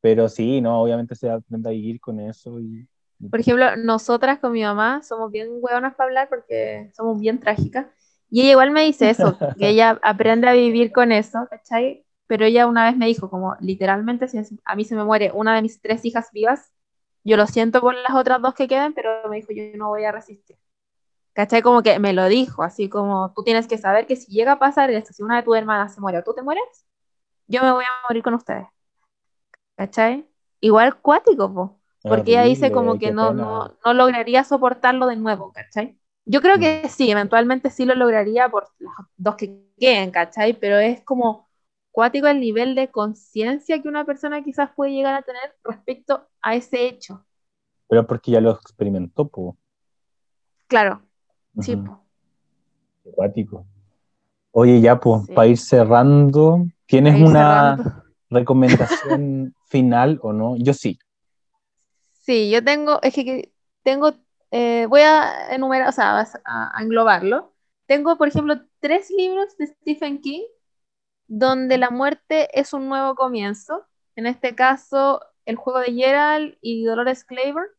Pero 0.00 0.28
sí, 0.28 0.60
no, 0.60 0.82
obviamente 0.82 1.14
se 1.14 1.30
aprende 1.30 1.68
a 1.68 1.72
vivir 1.72 2.00
con 2.00 2.20
eso. 2.20 2.60
Y, 2.60 2.86
Por 3.30 3.40
ejemplo, 3.40 3.76
nosotras 3.76 4.38
con 4.38 4.52
mi 4.52 4.62
mamá 4.62 5.02
somos 5.02 5.30
bien 5.30 5.48
hueonas 5.60 5.94
para 5.94 6.08
hablar 6.08 6.28
porque 6.28 6.90
somos 6.94 7.20
bien 7.20 7.38
trágicas. 7.40 7.86
Y 8.30 8.42
ella 8.42 8.52
igual 8.52 8.70
me 8.70 8.82
dice 8.82 9.10
eso, 9.10 9.38
que 9.58 9.68
ella 9.68 9.98
aprende 10.02 10.48
a 10.48 10.52
vivir 10.52 10.92
con 10.92 11.12
eso, 11.12 11.46
¿cachai? 11.50 12.04
Pero 12.26 12.44
ella 12.44 12.66
una 12.66 12.86
vez 12.86 12.96
me 12.96 13.06
dijo, 13.06 13.28
como 13.30 13.56
literalmente, 13.60 14.28
si 14.28 14.38
a 14.64 14.76
mí 14.76 14.84
se 14.84 14.96
me 14.96 15.04
muere 15.04 15.30
una 15.34 15.54
de 15.54 15.62
mis 15.62 15.80
tres 15.80 16.04
hijas 16.04 16.30
vivas, 16.32 16.72
yo 17.24 17.36
lo 17.36 17.46
siento 17.46 17.80
por 17.80 17.94
las 17.94 18.14
otras 18.14 18.40
dos 18.42 18.54
que 18.54 18.66
quedan, 18.68 18.94
pero 18.94 19.28
me 19.28 19.36
dijo, 19.36 19.52
yo 19.52 19.64
no 19.76 19.88
voy 19.88 20.04
a 20.04 20.12
resistir. 20.12 20.56
¿Cachai? 21.34 21.62
Como 21.62 21.82
que 21.82 21.98
me 21.98 22.12
lo 22.12 22.26
dijo, 22.28 22.62
así 22.62 22.88
como 22.88 23.32
tú 23.34 23.44
tienes 23.44 23.66
que 23.68 23.78
saber 23.78 24.06
que 24.06 24.16
si 24.16 24.32
llega 24.32 24.52
a 24.52 24.58
pasar 24.58 24.90
esto, 24.90 25.12
si 25.12 25.22
una 25.22 25.36
de 25.36 25.42
tus 25.44 25.56
hermanas 25.56 25.94
se 25.94 26.00
muere 26.00 26.18
o 26.18 26.22
tú 26.24 26.34
te 26.34 26.42
mueres, 26.42 26.64
yo 27.48 27.62
me 27.62 27.72
voy 27.72 27.84
a 27.84 28.08
morir 28.08 28.22
con 28.22 28.34
ustedes. 28.34 28.66
¿cachai? 29.76 30.26
Igual 30.60 31.00
cuático, 31.00 31.80
porque 32.02 32.32
ella 32.32 32.42
dice 32.42 32.72
como 32.72 32.98
que 32.98 33.12
no, 33.12 33.32
no, 33.32 33.76
no, 33.84 33.94
lograría 33.94 34.44
soportarlo 34.44 35.06
de 35.06 35.16
nuevo, 35.16 35.52
¿cachai? 35.52 35.98
Yo 36.24 36.40
creo 36.40 36.58
que 36.58 36.82
mm. 36.84 36.88
sí, 36.88 37.10
eventualmente 37.10 37.70
sí 37.70 37.84
lo 37.84 37.94
lograría 37.94 38.48
por 38.48 38.68
los 38.78 38.92
dos 39.16 39.36
que 39.36 39.64
queden, 39.78 40.10
¿cachai? 40.10 40.54
Pero 40.54 40.78
es 40.78 41.02
como 41.02 41.48
cuático 41.90 42.26
el 42.26 42.40
nivel 42.40 42.74
de 42.74 42.90
conciencia 42.90 43.80
que 43.80 43.88
una 43.88 44.04
persona 44.04 44.42
quizás 44.42 44.70
puede 44.74 44.92
llegar 44.92 45.14
a 45.14 45.22
tener 45.22 45.54
respecto 45.64 46.28
a 46.40 46.54
ese 46.54 46.86
hecho. 46.86 47.24
Pero 47.88 48.06
porque 48.06 48.30
ya 48.30 48.40
lo 48.40 48.52
experimentó, 48.52 49.28
po. 49.28 49.56
Claro, 50.66 51.02
sí, 51.60 51.78
Cuático. 53.02 53.66
Oye, 54.52 54.80
ya, 54.80 54.98
pues, 55.00 55.28
para 55.34 55.48
ir 55.48 55.58
cerrando, 55.58 56.66
¿tienes 56.86 57.20
una 57.20 58.04
recomendación 58.30 59.54
final 59.66 60.18
o 60.22 60.32
no? 60.32 60.56
Yo 60.56 60.72
sí. 60.72 60.98
Sí, 62.22 62.50
yo 62.50 62.62
tengo, 62.64 63.00
es 63.02 63.14
que 63.14 63.52
tengo, 63.82 64.12
eh, 64.52 64.86
voy 64.88 65.00
a 65.00 65.52
enumerar, 65.54 65.88
o 65.88 65.92
sea, 65.92 66.24
a, 66.44 66.80
englobarlo. 66.82 67.52
Tengo, 67.86 68.16
por 68.16 68.28
ejemplo, 68.28 68.60
tres 68.80 69.10
libros 69.10 69.56
de 69.58 69.66
Stephen 69.66 70.20
King 70.20 70.42
donde 71.28 71.78
la 71.78 71.90
muerte 71.90 72.48
es 72.58 72.72
un 72.74 72.88
nuevo 72.88 73.14
comienzo. 73.16 73.86
En 74.16 74.26
este 74.26 74.54
caso, 74.54 75.22
El 75.46 75.56
juego 75.56 75.80
de 75.80 75.92
Gerald 75.94 76.58
y 76.60 76.84
Dolores 76.84 77.24
Claiborne 77.24 77.70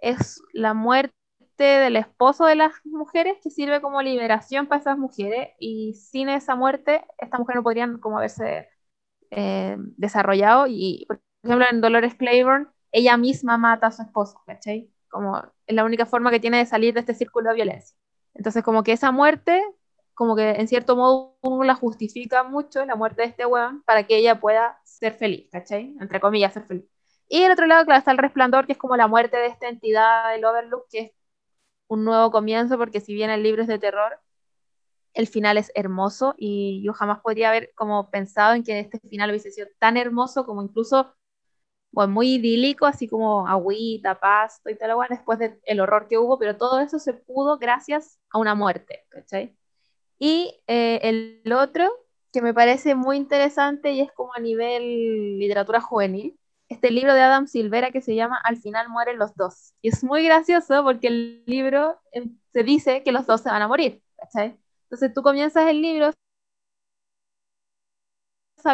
es 0.00 0.42
la 0.52 0.74
muerte 0.74 1.14
del 1.58 1.96
esposo 1.96 2.46
de 2.46 2.56
las 2.56 2.74
mujeres 2.84 3.38
que 3.42 3.50
sirve 3.50 3.80
como 3.82 4.02
liberación 4.02 4.68
para 4.68 4.80
esas 4.82 4.98
mujeres 4.98 5.50
y 5.60 5.94
sin 5.94 6.28
esa 6.28 6.56
muerte 6.56 7.04
estas 7.18 7.40
mujeres 7.40 7.58
no 7.60 7.64
podrían 7.64 7.98
como 8.00 8.18
haberse 8.18 8.68
eh, 9.30 9.76
desarrollado 9.96 10.66
y, 10.68 11.06
por 11.08 11.20
ejemplo, 11.44 11.66
en 11.70 11.80
Dolores 11.80 12.14
Claiborne, 12.16 12.68
ella 12.92 13.16
misma 13.16 13.58
mata 13.58 13.88
a 13.88 13.90
su 13.90 14.02
esposo, 14.02 14.40
¿cachai? 14.46 14.90
Como 15.08 15.38
es 15.66 15.74
la 15.74 15.84
única 15.84 16.06
forma 16.06 16.30
que 16.30 16.40
tiene 16.40 16.58
de 16.58 16.66
salir 16.66 16.94
de 16.94 17.00
este 17.00 17.14
círculo 17.14 17.50
de 17.50 17.56
violencia. 17.56 17.96
Entonces, 18.34 18.62
como 18.62 18.82
que 18.82 18.92
esa 18.92 19.10
muerte, 19.10 19.62
como 20.14 20.36
que 20.36 20.50
en 20.52 20.68
cierto 20.68 20.96
modo 20.96 21.36
uno 21.42 21.64
la 21.64 21.74
justifica 21.74 22.44
mucho, 22.44 22.84
la 22.84 22.94
muerte 22.96 23.22
de 23.22 23.28
este 23.28 23.46
weón, 23.46 23.82
para 23.84 24.06
que 24.06 24.16
ella 24.16 24.40
pueda 24.40 24.78
ser 24.84 25.14
feliz, 25.14 25.48
¿cachai? 25.50 25.96
Entre 26.00 26.20
comillas, 26.20 26.52
ser 26.52 26.64
feliz. 26.64 26.84
Y 27.28 27.42
el 27.42 27.52
otro 27.52 27.66
lado, 27.66 27.84
claro, 27.84 27.98
está 27.98 28.12
el 28.12 28.18
resplandor, 28.18 28.66
que 28.66 28.72
es 28.72 28.78
como 28.78 28.96
la 28.96 29.08
muerte 29.08 29.38
de 29.38 29.46
esta 29.46 29.68
entidad 29.68 30.32
del 30.32 30.44
Overlook, 30.44 30.86
que 30.90 30.98
es 31.00 31.12
un 31.88 32.04
nuevo 32.04 32.30
comienzo, 32.30 32.78
porque 32.78 33.00
si 33.00 33.14
bien 33.14 33.30
el 33.30 33.42
libro 33.42 33.62
es 33.62 33.68
de 33.68 33.78
terror, 33.78 34.20
el 35.14 35.26
final 35.26 35.58
es 35.58 35.70
hermoso 35.74 36.34
y 36.38 36.82
yo 36.84 36.92
jamás 36.92 37.20
podría 37.20 37.48
haber 37.50 37.72
como 37.74 38.10
pensado 38.10 38.54
en 38.54 38.64
que 38.64 38.80
este 38.80 38.98
final 39.08 39.30
hubiese 39.30 39.50
sido 39.50 39.68
tan 39.78 39.96
hermoso 39.96 40.46
como 40.46 40.62
incluso 40.62 41.14
bueno, 41.92 42.12
muy 42.12 42.34
idílico, 42.34 42.86
así 42.86 43.06
como 43.08 43.46
agüita, 43.46 44.18
pasto 44.18 44.70
y 44.70 44.76
tal, 44.76 44.92
después 45.10 45.38
del 45.38 45.80
horror 45.80 46.08
que 46.08 46.18
hubo, 46.18 46.38
pero 46.38 46.56
todo 46.56 46.80
eso 46.80 46.98
se 46.98 47.14
pudo 47.14 47.58
gracias 47.58 48.18
a 48.30 48.38
una 48.38 48.54
muerte, 48.54 49.04
¿cachai? 49.10 49.56
Y 50.18 50.60
eh, 50.66 51.00
el 51.44 51.52
otro, 51.52 51.90
que 52.32 52.42
me 52.42 52.54
parece 52.54 52.94
muy 52.94 53.16
interesante 53.18 53.92
y 53.92 54.00
es 54.00 54.12
como 54.12 54.34
a 54.34 54.40
nivel 54.40 55.38
literatura 55.38 55.80
juvenil, 55.80 56.38
este 56.68 56.90
libro 56.90 57.14
de 57.14 57.20
Adam 57.20 57.46
Silvera 57.46 57.90
que 57.90 58.00
se 58.00 58.14
llama 58.14 58.40
Al 58.44 58.56
final 58.56 58.88
mueren 58.88 59.18
los 59.18 59.34
dos. 59.34 59.74
Y 59.82 59.88
es 59.90 60.02
muy 60.04 60.24
gracioso 60.24 60.82
porque 60.84 61.08
el 61.08 61.44
libro 61.46 62.00
eh, 62.12 62.24
se 62.52 62.62
dice 62.64 63.02
que 63.02 63.12
los 63.12 63.26
dos 63.26 63.42
se 63.42 63.50
van 63.50 63.62
a 63.62 63.68
morir, 63.68 64.02
¿cachai? 64.16 64.56
Entonces 64.84 65.12
tú 65.14 65.22
comienzas 65.22 65.68
el 65.68 65.82
libro, 65.82 66.10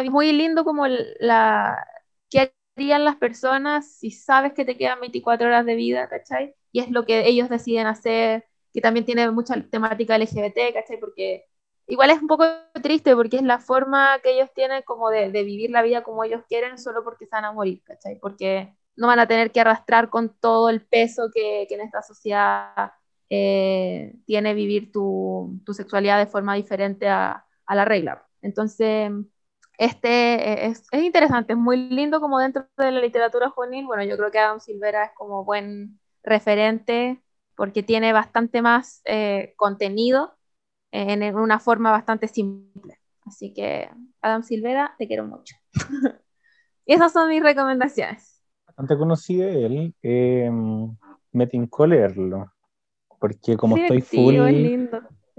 muy 0.09 0.31
lindo 0.31 0.63
como 0.63 0.87
la, 0.87 1.83
qué 2.29 2.53
harían 2.79 3.03
las 3.03 3.17
personas 3.17 3.91
si 3.91 4.09
sabes 4.11 4.53
que 4.53 4.63
te 4.63 4.77
quedan 4.77 5.01
24 5.01 5.47
horas 5.47 5.65
de 5.65 5.75
vida, 5.75 6.07
¿cachai? 6.07 6.55
Y 6.71 6.79
es 6.79 6.89
lo 6.89 7.05
que 7.05 7.27
ellos 7.27 7.49
deciden 7.49 7.87
hacer, 7.87 8.45
que 8.73 8.79
también 8.79 9.05
tiene 9.05 9.29
mucha 9.31 9.61
temática 9.69 10.17
LGBT, 10.17 10.73
¿cachai? 10.73 10.97
Porque 10.99 11.45
igual 11.87 12.09
es 12.11 12.21
un 12.21 12.27
poco 12.27 12.45
triste 12.81 13.15
porque 13.15 13.37
es 13.37 13.43
la 13.43 13.59
forma 13.59 14.19
que 14.23 14.31
ellos 14.31 14.49
tienen 14.55 14.83
como 14.83 15.09
de, 15.09 15.29
vivir 15.29 15.71
la 15.71 15.81
vida 15.81 16.03
como 16.03 16.23
ellos 16.23 16.43
quieren 16.47 16.77
solo 16.77 17.03
porque 17.03 17.25
se 17.25 17.35
van 17.35 17.45
a 17.45 17.51
morir, 17.51 17.83
¿cachai? 17.83 18.17
Porque 18.19 18.73
no 18.95 19.07
van 19.07 19.19
a 19.19 19.27
tener 19.27 19.51
que 19.51 19.59
arrastrar 19.59 20.09
con 20.09 20.33
todo 20.39 20.69
el 20.69 20.81
peso 20.81 21.29
que, 21.33 21.65
que 21.67 21.75
en 21.75 21.81
esta 21.81 22.01
sociedad 22.01 22.93
eh, 23.29 24.15
tiene 24.25 24.53
vivir 24.53 24.91
tu, 24.91 25.59
tu, 25.65 25.73
sexualidad 25.73 26.17
de 26.17 26.27
forma 26.27 26.55
diferente 26.55 27.09
a, 27.09 27.45
a 27.65 27.75
la 27.75 27.85
regla. 27.85 28.25
Entonces, 28.41 29.11
este 29.79 30.67
es, 30.67 30.83
es, 30.91 31.03
interesante, 31.03 31.53
es 31.53 31.59
muy 31.59 31.77
lindo 31.77 32.19
como 32.19 32.37
dentro 32.37 32.67
de 32.77 32.91
la 32.91 32.99
literatura 32.99 33.49
juvenil. 33.49 33.85
Bueno, 33.85 34.03
yo 34.03 34.17
creo 34.17 34.29
que 34.29 34.37
Adam 34.37 34.59
Silvera 34.59 35.05
es 35.05 35.11
como 35.15 35.45
buen 35.45 35.99
referente 36.21 37.23
porque 37.55 37.81
tiene 37.81 38.11
bastante 38.11 38.61
más 38.61 39.01
eh, 39.05 39.53
contenido 39.55 40.35
en, 40.91 41.23
en, 41.23 41.35
una 41.37 41.59
forma 41.59 41.91
bastante 41.91 42.27
simple. 42.27 42.99
Así 43.25 43.53
que, 43.53 43.89
Adam 44.21 44.43
Silvera, 44.43 44.95
te 44.97 45.07
quiero 45.07 45.25
mucho. 45.25 45.55
y 46.85 46.93
esas 46.93 47.13
son 47.13 47.29
mis 47.29 47.41
recomendaciones. 47.41 48.43
Bastante 48.67 48.97
conocido 48.97 49.47
él. 49.47 49.95
Eh, 50.03 50.51
me 51.31 51.47
tincó 51.47 51.87
leerlo 51.87 52.51
porque 53.17 53.55
como 53.55 53.77
estoy 53.77 54.01
full 54.01 54.35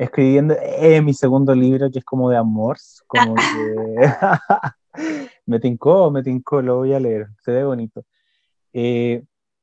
escribiendo 0.00 0.54
eh, 0.62 1.02
mi 1.02 1.14
segundo 1.14 1.54
libro 1.54 1.90
que 1.90 1.98
es 2.00 2.04
como 2.04 2.30
de 2.30 2.36
amor, 2.36 2.78
como 3.06 3.34
que 3.34 4.10
me 5.46 5.60
tincó, 5.60 6.10
me 6.10 6.22
tincó, 6.22 6.62
lo 6.62 6.78
voy 6.78 6.94
a 6.94 7.00
leer, 7.00 7.28
se 7.42 7.52
ve 7.52 7.64
bonito. 7.64 8.04
Eh, 8.72 9.22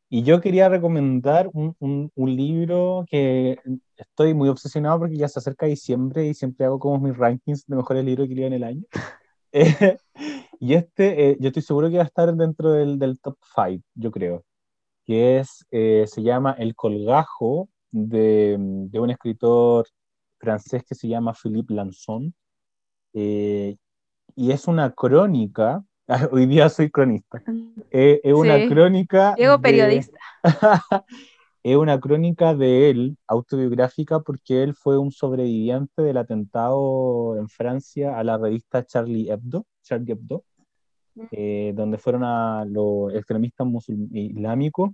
Y 0.10 0.24
yo 0.24 0.40
quería 0.40 0.70
recomendar 0.70 1.50
un, 1.54 1.76
un, 1.80 2.12
un, 2.16 2.36
libro 2.36 3.04
que 3.10 3.58
estoy 3.98 4.34
muy 4.34 4.50
obsesionado 4.50 5.00
porque 5.00 5.18
ya 5.18 5.28
se 5.28 5.40
acerca 5.40 5.66
diciembre 5.66 6.26
y 6.28 6.34
siempre 6.34 6.66
hago 6.66 6.80
como 6.80 7.00
mis 7.00 7.18
rankings 7.18 7.66
de 7.68 7.76
mejores 7.76 8.06
libros 8.06 8.28
que 8.28 8.36
leí 8.36 8.46
en 8.46 8.54
el 8.54 8.64
año. 8.64 8.84
y 10.60 10.74
este, 10.74 11.32
eh, 11.32 11.38
yo 11.40 11.48
estoy 11.50 11.64
seguro 11.64 11.90
que 11.90 11.98
va 11.98 12.04
a 12.04 12.08
estar 12.08 12.34
dentro 12.36 12.72
del, 12.72 13.00
del 13.00 13.20
top 13.20 13.38
5, 13.56 13.84
yo 13.96 14.12
creo, 14.12 14.44
que 15.06 15.40
es, 15.40 15.66
eh, 15.72 16.06
se 16.08 16.22
llama 16.24 16.56
El 16.58 16.76
Colgajo 16.76 17.70
de, 17.92 18.56
de, 18.60 19.00
un 19.00 19.10
escritor 19.10 19.88
francés 20.38 20.84
que 20.88 20.96
se 20.96 21.08
llama 21.08 21.34
Philippe 21.34 21.74
Lanson. 21.74 22.34
Eh, 23.14 23.78
y 24.36 24.52
es 24.52 24.68
una 24.68 24.92
crónica 24.92 25.84
Hoy 26.32 26.46
día 26.46 26.70
soy 26.70 26.90
cronista. 26.90 27.44
Eh, 27.92 28.20
es 28.24 28.34
una 28.34 28.68
crónica. 28.68 29.34
Diego 29.36 29.62
periodista. 29.62 30.20
es 31.64 31.76
una 31.76 32.00
crónica 32.00 32.54
de 32.54 32.90
él, 32.90 33.18
autobiográfica, 33.28 34.20
porque 34.20 34.62
él 34.62 34.76
fue 34.76 34.98
un 34.98 35.12
sobreviviente 35.12 36.02
del 36.02 36.18
atentado 36.18 37.38
en 37.38 37.48
Francia 37.48 38.20
a 38.20 38.24
la 38.26 38.38
revista 38.38 38.86
Charlie 38.86 39.30
Hebdo, 39.32 39.66
Charlie 39.84 40.12
Hebdo 40.12 40.44
eh, 41.32 41.74
donde 41.76 41.98
fueron 41.98 42.24
a 42.24 42.66
los 42.66 43.14
extremistas 43.14 43.68
islámicos 44.12 44.92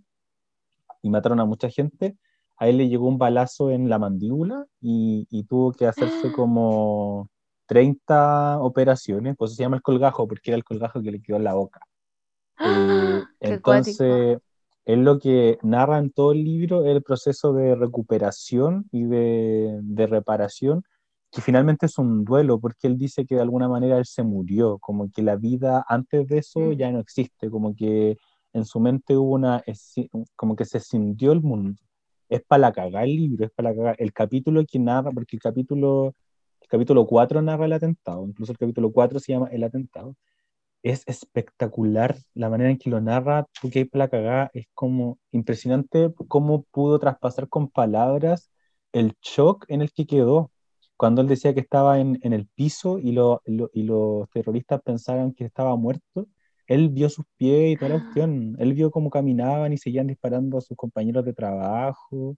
y 1.01 1.09
mataron 1.09 1.39
a 1.39 1.45
mucha 1.45 1.69
gente. 1.69 2.15
A 2.57 2.67
él 2.67 2.77
le 2.77 2.87
llegó 2.87 3.07
un 3.07 3.17
balazo 3.17 3.71
en 3.71 3.89
la 3.89 3.99
mandíbula 3.99 4.65
y, 4.79 5.27
y 5.29 5.43
tuvo 5.43 5.71
que 5.71 5.87
hacerse 5.87 6.31
como 6.31 7.29
30 7.65 8.59
operaciones, 8.59 9.35
pues 9.37 9.55
se 9.55 9.63
llama 9.63 9.77
el 9.77 9.81
colgajo, 9.81 10.27
porque 10.27 10.51
era 10.51 10.57
el 10.57 10.63
colgajo 10.63 11.01
que 11.01 11.11
le 11.11 11.21
quedó 11.21 11.37
en 11.37 11.43
la 11.43 11.53
boca. 11.53 11.79
Eh, 12.59 13.23
entonces, 13.39 14.39
es 14.85 14.97
lo 14.97 15.19
que 15.19 15.57
narra 15.63 15.97
en 15.97 16.11
todo 16.11 16.33
el 16.33 16.43
libro 16.43 16.85
el 16.85 17.01
proceso 17.01 17.53
de 17.53 17.75
recuperación 17.75 18.87
y 18.91 19.03
de, 19.03 19.79
de, 19.81 20.07
reparación, 20.07 20.83
que 21.31 21.41
finalmente 21.41 21.85
es 21.87 21.97
un 21.97 22.25
duelo, 22.25 22.59
porque 22.59 22.87
él 22.87 22.97
dice 22.97 23.25
que 23.25 23.35
de 23.35 23.41
alguna 23.41 23.67
manera 23.67 23.97
él 23.97 24.05
se 24.05 24.23
murió, 24.23 24.77
como 24.79 25.09
que 25.09 25.21
la 25.21 25.35
vida 25.35 25.85
antes 25.87 26.27
de 26.27 26.39
eso 26.39 26.59
mm. 26.59 26.71
ya 26.73 26.91
no 26.91 26.99
existe, 26.99 27.49
como 27.49 27.75
que 27.75 28.17
en 28.51 28.65
su 28.65 28.79
mente 28.79 29.17
hubo 29.17 29.33
una, 29.33 29.63
como 30.35 30.55
que 30.55 30.65
se 30.65 30.79
sintió 30.79 31.31
el 31.31 31.41
mundo. 31.41 31.81
Es 32.33 32.43
para 32.43 32.61
la 32.61 32.71
cagar 32.73 33.05
el 33.05 33.15
libro, 33.15 33.45
es 33.45 33.51
para 33.51 33.69
la 33.71 33.75
cagar. 33.75 33.95
El 33.99 34.13
capítulo 34.13 34.63
que 34.65 34.79
narra, 34.79 35.11
porque 35.11 35.35
el 35.35 35.41
capítulo 35.41 36.13
capítulo 36.73 37.05
4 37.05 37.41
narra 37.43 37.65
el 37.65 37.73
atentado, 37.73 38.25
incluso 38.25 38.51
el 38.51 38.57
capítulo 38.57 38.91
4 38.91 39.19
se 39.19 39.33
llama 39.33 39.47
El 39.51 39.63
atentado. 39.63 40.15
Es 40.83 41.03
espectacular 41.07 42.17
la 42.33 42.49
manera 42.49 42.71
en 42.71 42.79
que 42.79 42.89
lo 42.89 42.99
narra, 43.01 43.47
porque 43.61 43.79
hay 43.79 43.89
la 43.93 44.09
cagada, 44.09 44.51
es 44.55 44.65
como 44.73 45.19
impresionante 45.31 46.11
cómo 46.27 46.63
pudo 46.71 46.99
traspasar 46.99 47.47
con 47.49 47.69
palabras 47.69 48.49
el 48.91 49.13
shock 49.21 49.65
en 49.69 49.83
el 49.83 49.93
que 49.93 50.07
quedó. 50.07 50.51
Cuando 50.97 51.21
él 51.21 51.27
decía 51.27 51.53
que 51.53 51.59
estaba 51.61 51.99
en, 51.99 52.19
en 52.23 52.33
el 52.33 52.47
piso 52.47 52.99
y, 52.99 53.11
lo, 53.11 53.43
y 53.45 53.83
los 53.83 54.29
terroristas 54.31 54.81
pensaban 54.81 55.33
que 55.33 55.45
estaba 55.45 55.75
muerto, 55.75 56.27
él 56.67 56.89
vio 56.89 57.09
sus 57.09 57.25
pies 57.37 57.73
y 57.73 57.75
toda 57.77 57.97
la 57.97 57.99
cuestión. 58.03 58.55
Él 58.59 58.73
vio 58.73 58.91
cómo 58.91 59.09
caminaban 59.09 59.73
y 59.73 59.77
seguían 59.77 60.07
disparando 60.07 60.57
a 60.57 60.61
sus 60.61 60.77
compañeros 60.77 61.25
de 61.25 61.33
trabajo. 61.33 62.35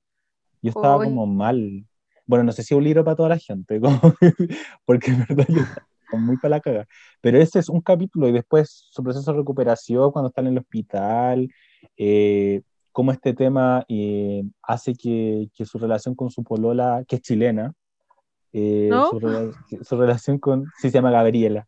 Yo 0.62 0.70
estaba 0.70 1.04
como 1.04 1.26
mal. 1.26 1.86
Bueno, 2.26 2.44
no 2.44 2.52
sé 2.52 2.64
si 2.64 2.74
es 2.74 2.78
un 2.78 2.84
libro 2.84 3.04
para 3.04 3.16
toda 3.16 3.30
la 3.30 3.38
gente, 3.38 3.80
porque 4.86 5.12
en 5.12 5.26
verdad 5.28 5.46
yo 5.48 5.62
estoy 6.04 6.20
muy 6.20 6.38
para 6.38 6.56
la 6.56 6.60
caga. 6.60 6.88
Pero 7.22 7.38
ese 7.38 7.60
es 7.60 7.70
un 7.70 7.82
capítulo 7.82 8.28
y 8.28 8.32
después 8.32 8.88
su 8.90 9.04
proceso 9.04 9.32
de 9.32 9.38
recuperación 9.38 10.12
cuando 10.12 10.30
están 10.30 10.48
en 10.48 10.54
el 10.54 10.60
hospital, 10.60 11.48
eh, 11.98 12.62
cómo 12.92 13.12
este 13.12 13.34
tema 13.34 13.86
eh, 13.88 14.44
hace 14.64 14.96
que, 14.96 15.50
que, 15.54 15.66
su 15.66 15.78
relación 15.78 16.16
con 16.16 16.32
su 16.32 16.44
polola, 16.44 17.04
que 17.08 17.18
es 17.18 17.22
chilena, 17.22 17.74
eh, 18.54 18.88
¿No? 18.90 19.10
su, 19.10 19.20
su, 19.84 19.98
relación 19.98 20.40
con, 20.40 20.66
sí 20.78 20.90
se 20.90 20.92
llama 20.92 21.12
Gabriela, 21.12 21.68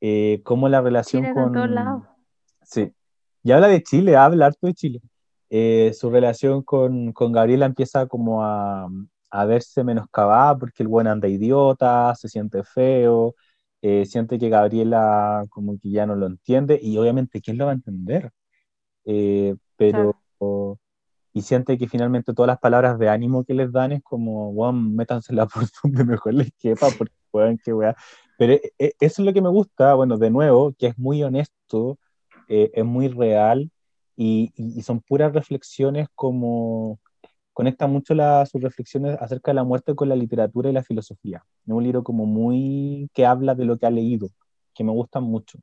eh, 0.00 0.40
cómo 0.44 0.68
la 0.68 0.80
relación 0.80 1.22
Chile 1.22 1.34
con... 1.34 1.52
todos 1.52 1.70
lados. 1.70 2.04
Sí, 2.62 2.92
y 3.42 3.52
habla 3.52 3.68
de 3.68 3.82
Chile, 3.82 4.16
habla 4.16 4.46
harto 4.46 4.66
de 4.66 4.74
Chile. 4.74 5.00
Eh, 5.50 5.92
su 5.94 6.10
relación 6.10 6.62
con, 6.62 7.12
con 7.12 7.32
Gabriela 7.32 7.66
empieza 7.66 8.06
como 8.06 8.44
a, 8.44 8.88
a 9.30 9.44
verse 9.46 9.82
menoscabada 9.84 10.58
porque 10.58 10.82
el 10.82 10.88
buen 10.88 11.06
anda 11.06 11.28
idiota, 11.28 12.14
se 12.14 12.28
siente 12.28 12.62
feo, 12.64 13.34
eh, 13.80 14.04
siente 14.06 14.38
que 14.38 14.48
Gabriela 14.48 15.44
como 15.48 15.78
que 15.78 15.90
ya 15.90 16.06
no 16.06 16.16
lo 16.16 16.26
entiende 16.26 16.78
y 16.82 16.98
obviamente 16.98 17.40
¿quién 17.40 17.58
lo 17.58 17.66
va 17.66 17.72
a 17.72 17.74
entender? 17.74 18.30
Eh, 19.04 19.54
pero... 19.76 20.12
Claro. 20.38 20.78
Y 21.34 21.42
siente 21.42 21.78
que 21.78 21.86
finalmente 21.86 22.34
todas 22.34 22.48
las 22.48 22.58
palabras 22.58 22.98
de 22.98 23.08
ánimo 23.08 23.44
que 23.44 23.54
les 23.54 23.70
dan 23.70 23.92
es 23.92 24.02
como, 24.02 24.52
bueno, 24.52 24.72
métansela 24.72 25.46
por 25.46 25.62
donde 25.84 26.04
mejor 26.04 26.34
les 26.34 26.50
quepa, 26.58 26.88
porque 26.96 27.14
pueden 27.30 27.58
que 27.58 27.72
wea. 27.72 27.94
Pero 28.38 28.54
eh, 28.54 28.70
eso 28.78 29.22
es 29.22 29.26
lo 29.26 29.32
que 29.34 29.42
me 29.42 29.50
gusta, 29.50 29.94
bueno, 29.94 30.16
de 30.16 30.30
nuevo, 30.30 30.72
que 30.78 30.86
es 30.88 30.98
muy 30.98 31.22
honesto, 31.24 31.98
eh, 32.48 32.70
es 32.72 32.84
muy 32.84 33.08
real 33.08 33.70
y, 34.16 34.52
y, 34.56 34.82
son 34.82 35.00
puras 35.00 35.32
reflexiones 35.34 36.08
como, 36.14 37.00
conecta 37.52 37.88
mucho 37.88 38.14
la, 38.14 38.46
sus 38.46 38.62
reflexiones 38.62 39.18
acerca 39.20 39.50
de 39.50 39.56
la 39.56 39.64
muerte 39.64 39.96
con 39.96 40.08
la 40.08 40.14
literatura 40.16 40.70
y 40.70 40.72
la 40.72 40.84
filosofía. 40.84 41.42
Es 41.66 41.72
un 41.72 41.82
libro 41.82 42.04
como 42.04 42.26
muy 42.26 43.10
que 43.12 43.26
habla 43.26 43.56
de 43.56 43.64
lo 43.64 43.76
que 43.76 43.86
ha 43.86 43.90
leído, 43.90 44.28
que 44.72 44.84
me 44.84 44.92
gusta 44.92 45.18
mucho. 45.18 45.58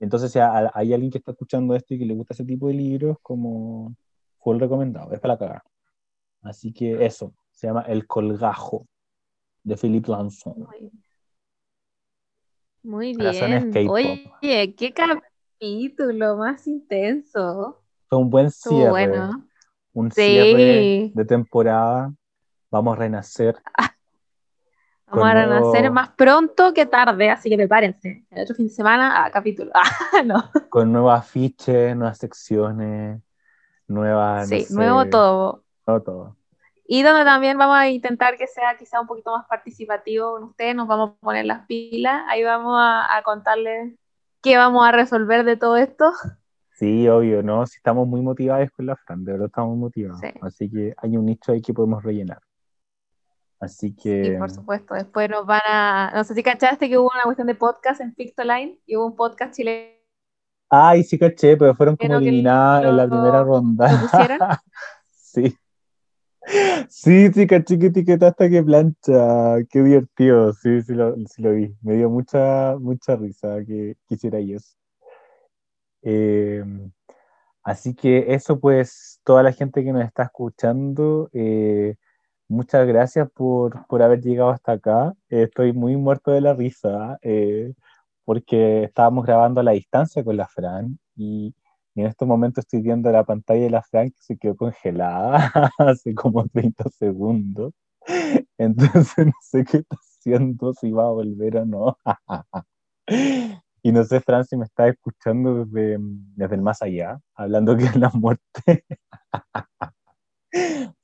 Entonces, 0.00 0.32
si 0.32 0.40
hay 0.40 0.92
alguien 0.92 1.12
que 1.12 1.18
está 1.18 1.30
escuchando 1.30 1.76
esto 1.76 1.94
y 1.94 2.00
que 2.00 2.06
le 2.06 2.14
gusta 2.14 2.34
ese 2.34 2.44
tipo 2.44 2.66
de 2.66 2.74
libros, 2.74 3.18
como 3.22 3.94
fue 4.40 4.54
el 4.54 4.60
recomendado, 4.60 5.12
es 5.12 5.20
para 5.20 5.38
cagar. 5.38 5.62
Así 6.42 6.72
que 6.72 7.06
eso, 7.06 7.32
se 7.52 7.68
llama 7.68 7.82
El 7.82 8.08
Colgajo, 8.08 8.88
de 9.62 9.76
Philip 9.76 10.08
Lanson. 10.08 10.58
Muy 10.58 10.80
bien. 10.80 11.01
Oye, 13.88 14.74
qué 14.76 14.92
capítulo 14.92 16.36
más 16.36 16.66
intenso. 16.66 17.82
Fue 18.08 18.18
un 18.18 18.30
buen 18.30 18.50
cierre. 18.50 18.90
Bueno 18.90 19.44
un 19.94 20.10
sí. 20.10 20.22
cierre 20.22 21.12
de 21.14 21.24
temporada. 21.24 22.12
Vamos 22.70 22.96
a 22.96 23.00
renacer. 23.00 23.56
Vamos 25.06 25.28
a 25.28 25.34
renacer 25.34 25.80
nuevo... 25.82 25.94
más 25.94 26.08
pronto 26.10 26.72
que 26.72 26.86
tarde, 26.86 27.28
así 27.28 27.50
que 27.50 27.56
prepárense. 27.56 28.24
El 28.30 28.44
otro 28.44 28.54
fin 28.54 28.68
de 28.68 28.72
semana, 28.72 29.24
a 29.24 29.30
capítulo. 29.30 29.70
Ah, 30.14 30.22
no. 30.22 30.50
Con 30.68 30.92
nuevos 30.92 31.18
afiches, 31.18 31.96
nuevas 31.96 32.18
secciones, 32.18 33.20
nuevas. 33.88 34.48
Sí, 34.48 34.60
no 34.60 34.64
sé, 34.64 34.74
nuevo 34.74 35.06
todo. 35.06 35.64
Nuevo 35.86 36.02
todo. 36.02 36.36
Y 36.84 37.02
donde 37.02 37.24
también 37.24 37.56
vamos 37.58 37.76
a 37.76 37.88
intentar 37.88 38.36
que 38.36 38.46
sea 38.46 38.76
quizá 38.76 39.00
un 39.00 39.06
poquito 39.06 39.36
más 39.36 39.46
participativo 39.46 40.32
con 40.32 40.44
ustedes, 40.44 40.74
nos 40.74 40.88
vamos 40.88 41.10
a 41.10 41.20
poner 41.20 41.46
las 41.46 41.66
pilas, 41.66 42.22
ahí 42.28 42.42
vamos 42.42 42.74
a, 42.76 43.16
a 43.16 43.22
contarles 43.22 43.94
qué 44.42 44.56
vamos 44.56 44.84
a 44.86 44.92
resolver 44.92 45.44
de 45.44 45.56
todo 45.56 45.76
esto. 45.76 46.12
Sí, 46.82 47.08
obvio, 47.08 47.42
¿no? 47.42 47.64
Si 47.66 47.76
estamos 47.76 48.08
muy 48.08 48.22
motivados 48.22 48.68
con 48.72 48.86
la 48.86 48.96
Fran, 48.96 49.24
de 49.24 49.32
verdad 49.32 49.46
estamos 49.46 49.76
motivados. 49.76 50.20
Sí. 50.20 50.28
Así 50.40 50.68
que 50.68 50.94
hay 50.96 51.16
un 51.16 51.26
nicho 51.26 51.52
ahí 51.52 51.62
que 51.62 51.72
podemos 51.72 52.02
rellenar. 52.02 52.40
Así 53.60 53.94
que. 53.94 54.24
Sí, 54.24 54.32
por 54.36 54.50
supuesto. 54.50 54.94
Después 54.94 55.30
nos 55.30 55.46
van 55.46 55.60
a. 55.64 56.12
No 56.12 56.24
sé 56.24 56.34
si 56.34 56.42
cachaste 56.42 56.88
que 56.88 56.98
hubo 56.98 57.08
una 57.14 57.22
cuestión 57.22 57.46
de 57.46 57.54
podcast 57.54 58.00
en 58.00 58.12
Pictoline 58.12 58.80
y 58.84 58.96
hubo 58.96 59.06
un 59.06 59.14
podcast 59.14 59.54
chileno. 59.54 59.92
Ay, 60.68 61.04
sí 61.04 61.18
caché, 61.18 61.56
pero 61.56 61.74
fueron 61.76 61.96
como 61.96 62.16
eliminadas 62.16 62.86
en 62.86 62.96
la 62.96 63.06
primera 63.06 63.44
ronda. 63.44 63.88
Sí. 65.14 65.56
Sí, 66.88 67.32
sí, 67.32 67.46
caché 67.46 67.78
que 67.78 67.86
etiquetaste 67.86 68.50
que 68.50 68.62
plancha. 68.62 69.56
Qué 69.70 69.82
divertido. 69.82 70.52
Sí, 70.54 70.82
sí 70.82 70.94
lo, 70.94 71.14
sí 71.26 71.42
lo 71.42 71.52
vi. 71.52 71.74
Me 71.82 71.94
dio 71.94 72.10
mucha, 72.10 72.76
mucha 72.78 73.16
risa 73.16 73.58
que 73.66 73.96
quisiera 74.06 74.38
eso. 74.38 74.76
Eh, 76.02 76.64
así 77.62 77.94
que 77.94 78.34
eso 78.34 78.58
pues, 78.60 79.20
toda 79.24 79.42
la 79.42 79.52
gente 79.52 79.84
que 79.84 79.92
nos 79.92 80.04
está 80.04 80.24
escuchando, 80.24 81.30
eh, 81.32 81.96
muchas 82.48 82.86
gracias 82.86 83.30
por, 83.32 83.86
por, 83.86 84.02
haber 84.02 84.20
llegado 84.20 84.50
hasta 84.50 84.72
acá. 84.72 85.14
Estoy 85.28 85.72
muy 85.72 85.96
muerto 85.96 86.32
de 86.32 86.40
la 86.40 86.54
risa 86.54 87.18
eh, 87.22 87.72
porque 88.24 88.84
estábamos 88.84 89.26
grabando 89.26 89.60
a 89.60 89.64
la 89.64 89.72
distancia 89.72 90.24
con 90.24 90.36
la 90.36 90.48
Fran 90.48 90.98
y, 91.16 91.54
y, 91.94 92.00
en 92.00 92.06
estos 92.06 92.26
momentos 92.28 92.64
estoy 92.64 92.82
viendo 92.82 93.10
la 93.10 93.24
pantalla 93.24 93.62
de 93.62 93.70
la 93.70 93.82
Fran 93.82 94.10
que 94.10 94.20
se 94.20 94.36
quedó 94.36 94.56
congelada 94.56 95.52
hace 95.78 96.14
como 96.14 96.46
30 96.48 96.88
segundos. 96.90 97.72
Entonces 98.58 99.26
no 99.26 99.32
sé 99.42 99.64
qué 99.64 99.78
está 99.78 99.96
haciendo, 99.96 100.72
si 100.74 100.90
va 100.90 101.06
a 101.06 101.10
volver 101.10 101.58
o 101.58 101.66
no. 101.66 101.96
Y 103.82 103.90
no 103.90 104.04
sé, 104.04 104.20
Fran, 104.20 104.44
si 104.44 104.56
me 104.56 104.64
está 104.64 104.88
escuchando 104.88 105.64
desde, 105.64 105.98
desde 106.00 106.54
el 106.54 106.62
más 106.62 106.82
allá, 106.82 107.18
hablando 107.34 107.76
que 107.76 107.84
es 107.84 107.96
la 107.96 108.10
muerte. 108.10 108.84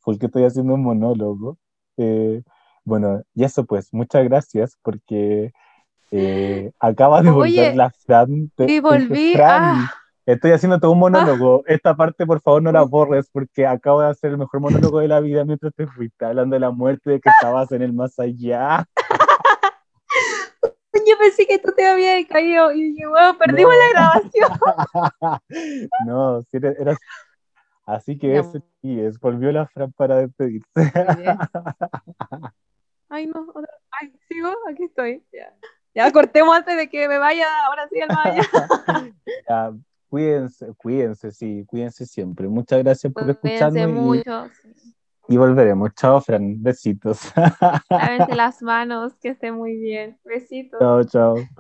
porque 0.05 0.27
estoy 0.27 0.45
haciendo 0.45 0.75
un 0.75 0.83
monólogo. 0.83 1.59
Eh, 1.97 2.43
bueno, 2.85 3.23
y 3.35 3.45
eso 3.45 3.67
pues, 3.67 3.93
muchas 3.93 4.25
gracias 4.25 4.79
porque 4.83 5.53
eh, 6.11 6.71
acaba 6.79 7.21
de 7.21 7.31
volver 7.31 7.71
Oye, 7.71 7.75
la 7.75 7.91
Fran. 7.91 8.51
y 8.59 8.81
volví. 8.81 9.35
Fran, 9.35 9.63
ah. 9.63 9.95
Estoy 10.29 10.51
haciendo 10.51 10.79
todo 10.79 10.91
un 10.91 10.99
monólogo. 10.99 11.63
Esta 11.67 11.97
parte, 11.97 12.27
por 12.27 12.43
favor, 12.43 12.63
no 12.63 12.71
la 12.71 12.83
borres 12.83 13.31
porque 13.33 13.67
acabo 13.67 14.03
de 14.03 14.09
hacer 14.09 14.33
el 14.33 14.37
mejor 14.37 14.61
monólogo 14.61 14.99
de 14.99 15.09
la 15.09 15.21
vida 15.21 15.43
mientras 15.47 15.73
te 15.75 15.87
fuiste 15.87 16.23
hablando 16.27 16.53
de 16.53 16.61
la 16.61 16.71
muerte, 16.71 17.13
de 17.13 17.19
que 17.19 17.31
estabas 17.31 17.73
en 17.73 17.81
el 17.81 17.95
más 17.95 18.19
allá. 18.19 18.85
Yo 20.93 21.17
pensé 21.19 21.47
que 21.47 21.59
tú 21.59 21.73
te 21.75 21.87
habías 21.87 22.27
caído 22.27 22.71
y 22.73 22.91
dije, 22.93 23.05
perdimos 23.39 23.73
la 23.73 23.89
grabación. 23.89 24.51
no, 26.07 26.43
si 26.43 26.59
eras... 26.59 26.99
Así 27.87 28.19
que 28.19 28.37
ese 28.37 28.61
sí 28.83 29.01
es, 29.01 29.19
volvió 29.19 29.51
la 29.51 29.67
Fran 29.67 29.93
para 29.93 30.17
despedirse. 30.17 30.69
Ay, 33.09 33.29
no, 33.29 33.47
otra... 33.55 33.73
Ay, 33.93 34.13
sigo, 34.29 34.51
aquí 34.69 34.85
estoy. 34.85 35.25
Ya. 35.33 35.55
ya 35.95 36.13
cortemos 36.13 36.55
antes 36.55 36.77
de 36.77 36.91
que 36.91 37.09
me 37.09 37.17
vaya, 37.17 37.47
ahora 37.65 37.89
sí 37.89 37.99
al 38.03 38.11
ya, 39.49 39.73
cuídense, 40.09 40.73
cuídense, 40.77 41.31
sí, 41.31 41.65
cuídense 41.67 42.07
siempre. 42.07 42.49
Muchas 42.49 42.83
gracias 42.83 43.13
por 43.13 43.29
escucharme. 43.29 43.87
mucho. 43.87 44.51
Y, 45.29 45.35
y 45.35 45.37
volveremos. 45.37 45.95
Chao, 45.95 46.21
Fran. 46.21 46.63
Besitos. 46.63 47.21
Lávense 47.91 48.35
las 48.37 48.63
manos, 48.63 49.15
que 49.21 49.31
esté 49.31 49.53
muy 49.53 49.77
bien. 49.77 50.19
Besitos. 50.25 50.81
Chao, 50.81 51.05
chao. 51.05 51.37